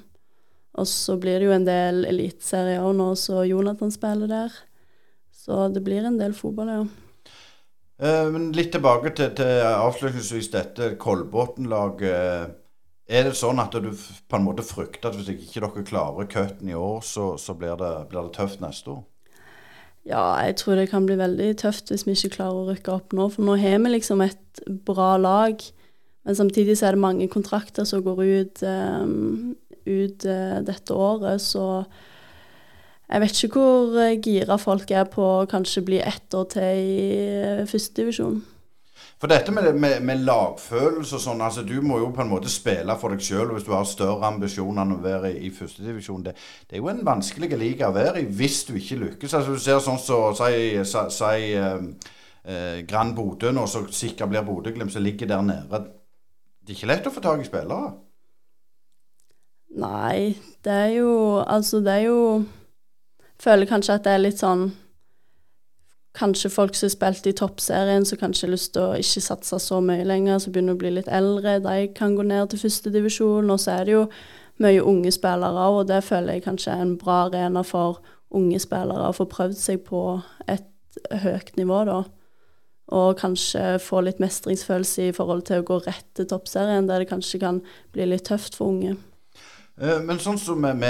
Og 0.82 0.88
så 0.88 1.18
blir 1.20 1.38
det 1.38 1.49
jo 1.51 1.55
en 1.55 1.68
del 1.68 2.05
eliteserier 2.07 2.82
òg 2.82 2.95
nå, 2.97 3.12
så 3.20 3.43
Jonathan 3.45 3.91
spiller 3.91 4.32
der. 4.32 4.59
Så 5.42 5.68
det 5.74 5.82
blir 5.86 6.06
en 6.06 6.20
del 6.20 6.36
fotball, 6.38 6.70
ja. 6.70 6.84
Eh, 8.02 8.28
men 8.34 8.50
litt 8.54 8.72
tilbake 8.74 9.14
til, 9.18 9.32
til 9.38 9.62
avslutningsvis 9.66 10.52
dette 10.54 10.96
Kolbotn-laget. 11.02 12.58
Er 13.12 13.28
det 13.28 13.36
sånn 13.36 13.60
at 13.60 13.74
du 13.74 13.89
på 13.92 14.38
en 14.38 14.46
måte 14.46 14.66
frykter 14.66 15.10
at 15.10 15.18
hvis 15.18 15.34
ikke 15.34 15.64
dere 15.66 15.86
klarer 15.88 16.30
cutten 16.32 16.70
i 16.72 16.78
år, 16.78 17.02
så, 17.06 17.34
så 17.42 17.56
blir, 17.58 17.74
det, 17.80 17.92
blir, 18.12 18.30
det, 18.30 18.36
tøft 18.38 18.62
neste 18.64 18.94
år? 18.94 19.02
Ja, 20.08 20.24
jeg 20.46 20.56
tror 20.62 20.80
det 20.80 20.88
kan 20.89 21.06
bli 21.06 21.18
veldig 21.20 21.50
tøft 21.62 21.92
hvis 21.92 22.08
vi 22.08 22.16
ikke 22.16 22.38
klarer 22.38 22.62
å 22.62 22.70
rykke 22.72 22.94
opp 22.94 23.14
nå. 23.18 23.28
For 23.34 23.46
nå 23.46 23.58
har 23.62 23.82
vi 23.84 23.92
liksom 23.98 24.24
et 24.26 24.64
bra 24.88 25.14
lag, 25.22 25.62
men 26.26 26.38
samtidig 26.38 26.78
så 26.78 26.88
er 26.88 26.98
det 26.98 27.04
mange 27.04 27.28
kontrakter 27.34 27.86
som 27.86 28.02
går 28.06 28.24
ut, 28.24 28.64
um, 28.64 29.52
ut 29.86 30.26
uh, 30.26 30.58
dette 30.66 30.96
året. 30.96 31.44
Så 31.44 31.66
jeg 33.12 33.22
vet 33.22 33.43
ikke 33.43 33.59
hvor 33.59 33.99
eh, 33.99 34.18
gira 34.24 34.57
folk 34.62 34.91
er 34.95 35.03
på 35.12 35.26
å 35.41 35.49
kanskje 35.49 35.84
bli 35.84 35.99
ett 35.99 36.34
år 36.38 36.47
til 36.53 36.80
i 36.80 37.05
eh, 37.43 37.68
førstedivisjon. 37.68 38.39
For 39.22 39.30
dette 39.30 39.53
med, 39.53 39.68
med, 39.78 39.99
med, 40.01 40.24
lagfølelse 40.26 41.20
og 41.20 41.22
sånn, 41.22 41.41
altså 41.45 41.62
du 41.68 41.76
må 41.86 41.99
jo 42.01 42.07
på 42.16 42.24
en 42.24 42.32
måte 42.32 42.49
spille 42.49 42.95
for 42.97 43.14
deg 43.14 43.22
sjøl 43.22 43.51
hvis 43.53 43.68
du 43.68 43.74
har 43.76 43.84
større 43.86 44.26
ambisjoner 44.32 44.82
enn 44.82 44.95
å 44.95 45.01
være 45.03 45.30
i, 45.36 45.43
i 45.45 45.51
førstedivisjon. 45.53 46.24
Det, 46.26 46.34
det 46.66 46.78
er 46.78 46.82
jo 46.82 46.89
en 46.89 47.03
vanskelig 47.05 47.51
liga 47.53 47.91
å 47.91 47.93
være 47.93 48.24
i 48.24 48.30
hvis 48.39 48.64
du 48.70 48.74
ikke 48.80 48.97
lykkes. 49.03 49.36
Altså 49.38 49.53
Du 49.53 49.62
ser 49.62 49.78
sånn 49.84 49.99
som 50.01 50.34
så, 50.34 50.47
si, 50.47 51.03
si 51.14 51.51
eh, 51.53 51.84
eh, 52.49 52.80
Grand 52.89 53.14
Bodø 53.18 53.51
nå, 53.53 53.68
så 53.70 53.84
sikkert 53.93 54.32
blir 54.32 54.47
Bodø-Glimt 54.47 54.95
som 54.95 55.05
ligger 55.05 55.30
der 55.30 55.45
nede. 55.45 55.84
Det 56.62 56.74
er 56.74 56.80
ikke 56.80 56.89
lett 56.89 57.12
å 57.12 57.14
få 57.14 57.22
tak 57.22 57.43
i 57.43 57.49
spillere? 57.49 57.91
Nei, 59.82 60.34
det 60.66 60.80
er 60.88 60.89
jo 60.97 61.12
Altså, 61.45 61.84
det 61.86 61.93
er 61.99 62.07
jo 62.09 62.24
føler 63.42 63.70
kanskje 63.70 63.98
at 63.98 64.06
det 64.06 64.16
er 64.16 64.24
litt 64.26 64.42
sånn 64.42 64.70
kanskje 66.18 66.52
folk 66.52 66.76
som 66.76 66.89
har 66.89 66.94
spilt 66.96 67.28
i 67.30 67.36
toppserien, 67.38 68.06
som 68.06 68.20
kanskje 68.20 68.48
har 68.48 68.54
lyst 68.54 68.74
til 68.76 68.84
å 68.84 69.00
ikke 69.00 69.24
satse 69.24 69.60
så 69.64 69.80
mye 69.84 70.06
lenger, 70.08 70.42
som 70.44 70.54
begynner 70.54 70.76
å 70.76 70.82
bli 70.82 70.94
litt 70.98 71.10
eldre, 71.12 71.60
de 71.64 71.88
kan 71.96 72.16
gå 72.18 72.26
ned 72.28 72.52
til 72.52 72.62
førstedivisjon. 72.66 73.52
Og 73.52 73.62
så 73.64 73.78
er 73.78 73.88
det 73.88 73.96
jo 73.96 74.08
mye 74.62 74.82
unge 74.86 75.14
spillere, 75.16 75.68
og 75.72 75.88
det 75.89 76.02
føler 76.06 76.38
jeg 76.38 76.46
kanskje 76.48 76.74
er 76.74 76.84
en 76.86 76.98
bra 77.00 77.26
arena 77.30 77.64
for 77.66 78.02
unge 78.36 78.60
spillere 78.64 79.10
å 79.10 79.16
få 79.16 79.28
prøvd 79.32 79.58
seg 79.60 79.86
på 79.88 80.04
et 80.52 80.68
høyt 81.24 81.56
nivå, 81.60 81.84
da. 81.88 82.02
Og 82.92 83.16
kanskje 83.22 83.78
få 83.80 84.02
litt 84.04 84.20
mestringsfølelse 84.20 85.08
i 85.08 85.16
forhold 85.16 85.46
til 85.48 85.62
å 85.62 85.68
gå 85.68 85.80
rett 85.86 86.10
til 86.18 86.28
toppserien, 86.28 86.89
der 86.89 87.04
det 87.04 87.12
kanskje 87.12 87.39
kan 87.39 87.62
bli 87.96 88.10
litt 88.10 88.28
tøft 88.28 88.58
for 88.60 88.74
unge. 88.76 88.98
Eh, 89.80 90.02
men 90.04 90.20
sånn 90.20 90.39
som 90.39 90.60
med, 90.60 90.84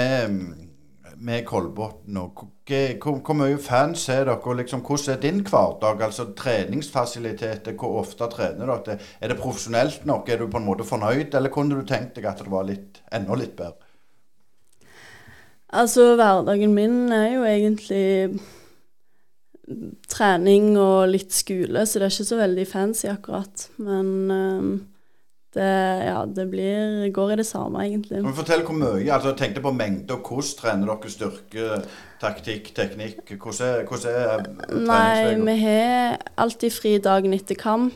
med 1.22 1.44
Kolbotn. 1.46 2.16
Hvor, 2.16 3.18
hvor, 3.22 3.36
mye 3.38 3.58
fans 3.62 4.08
er 4.10 4.24
dere, 4.26 4.38
og 4.38 4.58
liksom, 4.58 4.82
hvordan 4.86 5.14
er 5.14 5.20
din 5.22 5.40
hverdag? 5.46 6.02
Altså 6.02 6.28
treningsfasiliteter, 6.38 7.76
hvor 7.78 8.00
ofte 8.02 8.28
trener 8.32 8.72
dere? 8.72 8.98
Er 9.20 9.32
det 9.32 9.38
profesjonelt 9.40 10.06
nok? 10.08 10.28
Er 10.28 10.42
du 10.42 10.48
på 10.50 10.60
en 10.60 10.66
måte 10.66 10.86
fornøyd, 10.88 11.34
eller 11.34 11.54
kunne 11.54 11.78
du 11.78 11.86
tenkt 11.86 12.16
deg 12.18 12.28
at 12.30 12.42
det 12.42 12.52
var 12.52 12.66
litt, 12.68 13.02
enda 13.12 13.38
litt 13.38 13.54
bedre? 13.58 13.88
Altså, 15.72 16.12
hverdagen 16.18 16.74
min 16.76 17.12
er 17.14 17.28
jo 17.36 17.44
egentlig 17.48 18.40
trening 20.10 20.74
og 20.76 21.06
litt 21.08 21.32
skole, 21.32 21.86
så 21.86 22.00
det 22.00 22.08
er 22.08 22.16
ikke 22.16 22.32
så 22.32 22.40
veldig 22.42 22.66
fancy 22.68 23.06
akkurat. 23.08 23.68
Men 23.80 24.08
um 24.30 24.72
det, 25.52 25.64
ja, 26.06 26.22
det 26.24 26.46
blir, 26.48 27.10
går 27.12 27.32
i 27.34 27.36
det 27.42 27.46
samme, 27.46 27.82
egentlig. 27.84 28.22
Men 28.24 28.36
Fortell 28.36 28.62
hvor 28.64 28.76
mye. 28.78 29.04
altså 29.12 29.32
Jeg 29.34 29.38
tenkte 29.40 29.64
på 29.64 29.72
mengde. 29.76 30.14
og 30.14 30.24
Hvordan 30.24 30.54
trener 30.60 30.88
dere 30.88 31.12
styrke, 31.12 31.66
taktikk, 32.22 32.70
teknikk? 32.76 33.34
Hvordan 33.36 33.68
er, 33.68 33.84
hvordan 33.84 34.14
er 34.14 34.86
Nei, 34.86 35.34
vi 35.44 35.58
har 35.60 36.16
alltid 36.40 36.72
fri 36.72 36.96
dagen 37.04 37.36
etter 37.36 37.58
kamp. 37.60 37.92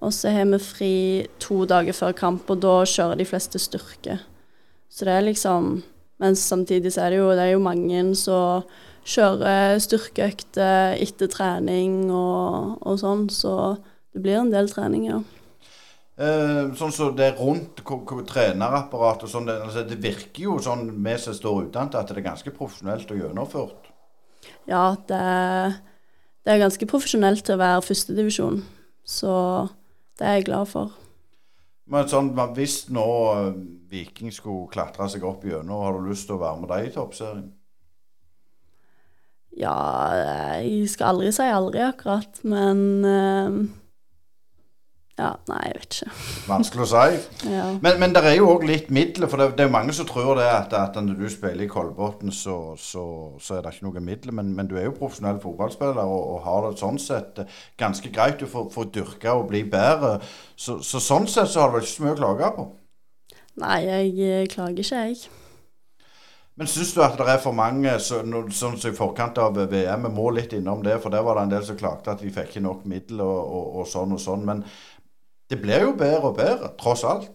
Og 0.00 0.12
så 0.16 0.32
har 0.32 0.48
vi 0.48 0.58
fri 0.64 0.94
to 1.38 1.62
dager 1.68 1.92
før 1.92 2.12
kamp, 2.16 2.50
og 2.50 2.62
da 2.64 2.80
kjører 2.88 3.20
de 3.20 3.28
fleste 3.28 3.60
styrke. 3.60 4.18
Så 4.90 5.04
det 5.06 5.14
er 5.14 5.26
liksom 5.28 5.82
Men 6.20 6.34
samtidig 6.36 6.92
så 6.92 7.06
er 7.06 7.10
det 7.10 7.18
jo, 7.18 7.30
det 7.32 7.40
er 7.40 7.52
jo 7.54 7.62
mange 7.64 8.14
som 8.14 8.66
kjører 9.08 9.78
styrkeøkter 9.80 10.98
etter 11.00 11.30
trening 11.32 12.10
og, 12.12 12.76
og 12.84 12.98
sånn, 13.00 13.22
så 13.32 13.78
det 14.12 14.20
blir 14.20 14.36
en 14.42 14.50
del 14.52 14.68
trening, 14.68 15.06
ja. 15.08 15.22
Eh, 16.20 16.66
sånn 16.76 16.90
som 16.92 16.92
så 16.92 17.06
det 17.16 17.30
rundt 17.38 17.80
trenerapparatet 18.28 19.24
og 19.24 19.30
sånn, 19.32 19.46
det, 19.48 19.54
altså, 19.64 19.86
det, 19.88 19.96
virker 20.04 20.42
jo 20.50 20.58
sånn 20.60 20.90
vi 21.00 21.14
som 21.16 21.36
står 21.36 21.70
utenfor, 21.70 22.02
at 22.02 22.12
det 22.12 22.20
er 22.20 22.26
ganske 22.26 22.52
profesjonelt 22.52 23.14
og 23.14 23.22
gjennomført. 23.22 23.88
Ja, 24.68 24.98
det, 25.08 25.20
det 26.44 26.52
er 26.52 26.60
ganske 26.60 26.88
profesjonelt 26.90 27.46
til 27.46 27.56
å 27.56 27.62
være 27.62 27.86
førstedivisjon. 27.86 28.60
Så 29.08 29.32
det 30.20 30.28
er 30.28 30.36
jeg 30.36 30.50
glad 30.50 30.68
for. 30.68 30.92
Men 31.90 32.04
sånn, 32.12 32.34
hvis 32.54 32.82
nå 32.92 33.08
eh, 33.32 33.48
Viking 33.90 34.34
skulle 34.34 34.68
klatre 34.70 35.08
seg 35.08 35.24
opp 35.24 35.48
gjennom, 35.48 35.86
har 35.86 35.96
du 35.96 36.12
lyst 36.12 36.28
til 36.28 36.36
å 36.36 36.44
være 36.44 36.60
med 36.60 36.74
deg 36.74 36.90
i 36.90 36.94
toppserien? 36.98 37.48
Ja, 39.56 39.72
jeg 40.60 40.84
skal 40.92 41.14
aldri 41.14 41.32
si 41.34 41.48
aldri, 41.48 41.80
akkurat. 41.82 42.44
Men 42.44 43.72
ja, 45.20 45.30
nei, 45.50 45.60
jeg 45.66 45.74
vet 45.76 45.96
ikke. 45.98 46.12
Vanskelig 46.48 46.84
å 46.86 46.88
si. 46.90 47.18
ja. 47.52 47.64
Men, 47.84 47.98
men 48.00 48.14
det 48.16 48.22
er 48.24 48.36
jo 48.38 48.48
òg 48.54 48.64
litt 48.68 48.88
midler, 48.94 49.28
for 49.28 49.42
det, 49.42 49.50
det, 49.58 49.66
er 49.66 49.74
mange 49.74 49.92
som 49.96 50.08
tror 50.08 50.38
det 50.38 50.46
at, 50.48 50.72
at 50.76 50.96
når 51.04 51.18
du 51.18 51.26
spiller 51.32 51.66
i 51.66 51.70
Kolbotn, 51.70 52.32
så, 52.32 52.56
så, 52.80 53.04
så, 53.36 53.56
er 53.58 53.66
det 53.66 53.74
ikke 53.76 53.88
noe 53.90 54.04
midler. 54.04 54.36
Men, 54.40 54.54
men, 54.56 54.70
du 54.70 54.78
er 54.78 54.88
jo 54.88 54.96
profesjonell 54.96 55.42
fotballspiller 55.42 56.00
og, 56.02 56.22
og 56.34 56.44
har 56.46 56.68
det 56.68 56.80
sånn 56.80 57.00
sett 57.02 57.42
ganske 57.80 58.12
greit. 58.14 58.40
Du 58.40 58.48
får, 58.48 58.70
får 58.72 58.88
dyrke 58.96 59.36
og 59.36 59.50
bli 59.52 59.64
bedre. 59.68 60.16
Så, 60.56 60.80
så, 60.86 61.02
sånn 61.04 61.28
sett 61.28 61.52
så 61.52 61.64
har 61.64 61.70
du 61.70 61.78
vel 61.78 61.84
ikke 61.84 61.96
så 61.98 62.06
mye 62.06 62.16
å 62.16 62.22
klage 62.22 62.54
på? 62.56 62.70
Nei, 63.60 63.78
jeg 63.84 64.16
eh, 64.24 64.48
klager 64.48 64.80
ikke, 64.80 65.04
jeg. 65.10 65.36
Men 66.60 66.68
syns 66.68 66.90
du 66.92 67.00
at 67.00 67.14
det 67.16 67.24
er 67.24 67.38
for 67.40 67.56
mange, 67.56 67.92
så, 68.04 68.18
sånn 68.52 68.74
som 68.76 68.90
i 68.90 68.96
forkant 68.96 69.38
av 69.40 69.56
VM, 69.56 70.02
vi 70.04 70.12
må 70.12 70.26
litt 70.36 70.52
innom 70.52 70.82
det, 70.84 70.98
for 71.00 71.12
der 71.12 71.22
var 71.24 71.38
det 71.38 71.46
en 71.46 71.52
del 71.54 71.62
som 71.64 71.78
klagde 71.80 72.12
at 72.12 72.20
de 72.20 72.32
fikk 72.34 72.50
ikke 72.50 72.64
nok 72.66 72.82
midler 72.90 73.24
og, 73.24 73.54
og, 73.56 73.70
og 73.80 73.88
sånn 73.88 74.12
og 74.12 74.20
sånn. 74.20 74.44
Men, 74.44 74.60
det 75.50 75.58
blir 75.60 75.84
jo 75.88 75.92
bedre 75.98 76.30
og 76.30 76.38
bedre, 76.38 76.72
tross 76.80 77.04
alt. 77.04 77.30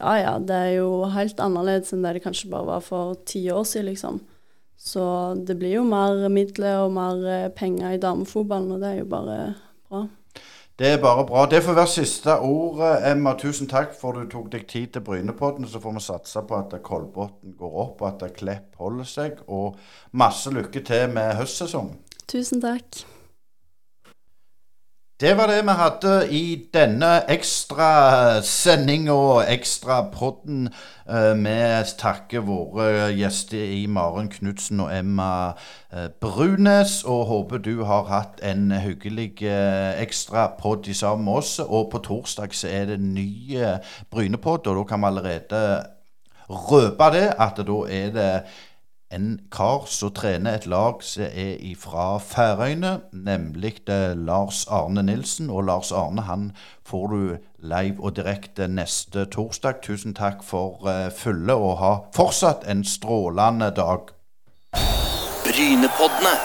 Ja 0.00 0.16
ja, 0.18 0.36
det 0.42 0.56
er 0.56 0.72
jo 0.80 1.04
helt 1.14 1.40
annerledes 1.40 1.92
enn 1.94 2.02
det 2.02 2.16
det 2.16 2.24
kanskje 2.24 2.50
bare 2.50 2.66
var 2.66 2.84
for 2.84 3.18
ti 3.28 3.44
år 3.52 3.64
siden, 3.68 3.92
liksom. 3.92 4.22
Så 4.82 5.04
det 5.46 5.54
blir 5.60 5.76
jo 5.76 5.84
mer 5.86 6.26
midler 6.32 6.80
og 6.82 6.96
mer 6.96 7.20
eh, 7.30 7.52
penger 7.54 7.94
i 7.94 8.00
damefotballen, 8.02 8.72
og 8.74 8.82
det 8.82 8.88
er 8.88 8.98
jo 9.04 9.06
bare 9.12 9.36
bra. 9.86 10.02
Det 10.78 10.88
er 10.88 10.98
bare 10.98 11.26
bra. 11.28 11.44
Det 11.46 11.60
får 11.62 11.76
være 11.76 11.90
siste 11.92 12.34
ord, 12.42 12.80
Emma. 13.06 13.36
Tusen 13.38 13.68
takk 13.70 13.92
for 13.94 14.18
du 14.18 14.24
tok 14.26 14.48
deg 14.50 14.64
tid 14.66 14.96
til 14.96 15.04
Brynepodden. 15.06 15.68
Så 15.68 15.78
får 15.78 15.94
vi 15.94 16.02
satse 16.02 16.42
på 16.48 16.58
at 16.58 16.74
Kolbotn 16.82 17.54
går 17.60 17.78
opp, 17.84 18.02
og 18.02 18.08
at 18.24 18.34
Klepp 18.34 18.80
holder 18.80 19.06
seg. 19.06 19.38
Og 19.46 19.76
masse 20.10 20.50
lykke 20.50 20.82
til 20.82 21.12
med 21.12 21.36
høstsesongen. 21.38 22.00
Tusen 22.26 22.64
takk. 22.64 23.04
Det 25.22 25.36
var 25.36 25.46
det 25.46 25.62
vi 25.62 25.74
hadde 25.78 26.12
i 26.34 26.68
denne 26.74 27.08
ekstrasendinga 27.30 29.12
og 29.12 29.44
ekstrapodden. 29.52 30.64
podden 31.06 31.44
vi 31.44 31.58
takker 31.98 32.42
våre 32.42 33.12
gjester 33.14 33.62
i 33.62 33.86
Maren 33.86 34.28
Knutsen 34.28 34.80
og 34.80 34.90
Emma 34.90 35.52
eh, 35.92 36.08
Brunes, 36.20 37.04
og 37.04 37.26
håper 37.26 37.62
du 37.62 37.84
har 37.84 38.10
hatt 38.10 38.42
en 38.42 38.72
hyggelig 38.72 39.42
eh, 39.42 40.02
ekstrapod 40.02 40.90
sammen 40.94 41.24
med 41.24 41.32
oss. 41.32 41.58
Og 41.58 41.90
på 41.92 41.98
torsdag 41.98 42.50
så 42.54 42.68
er 42.68 42.84
det 42.90 43.00
ny 43.00 43.62
Brynepod, 44.10 44.66
og 44.66 44.76
da 44.76 44.84
kan 44.90 45.00
vi 45.00 45.06
allerede 45.06 45.62
røpe 46.50 47.12
det 47.14 47.28
at 47.38 47.62
da 47.62 47.78
er 47.86 48.10
det 48.10 48.30
en 49.12 49.40
kar 49.52 49.84
som 49.86 50.12
trener 50.16 50.56
et 50.56 50.66
lag 50.66 51.02
som 51.04 51.24
er 51.28 51.60
fra 51.78 52.18
Færøyene, 52.18 53.00
nemlig 53.12 53.82
Lars 53.88 54.66
Arne 54.70 55.02
Nilsen. 55.02 55.50
Og 55.50 55.64
Lars 55.64 55.92
Arne 55.92 56.22
han 56.22 56.52
får 56.84 57.06
du 57.06 57.36
live 57.58 58.00
og 58.00 58.16
direkte 58.16 58.68
neste 58.68 59.24
torsdag. 59.24 59.82
Tusen 59.82 60.14
takk 60.14 60.42
for 60.44 60.80
uh, 60.88 61.12
følget, 61.12 61.56
og 61.56 61.78
ha 61.78 61.92
fortsatt 62.16 62.64
en 62.68 62.84
strålende 62.84 63.70
dag. 63.76 64.12
Brynepoddene. 65.44 66.36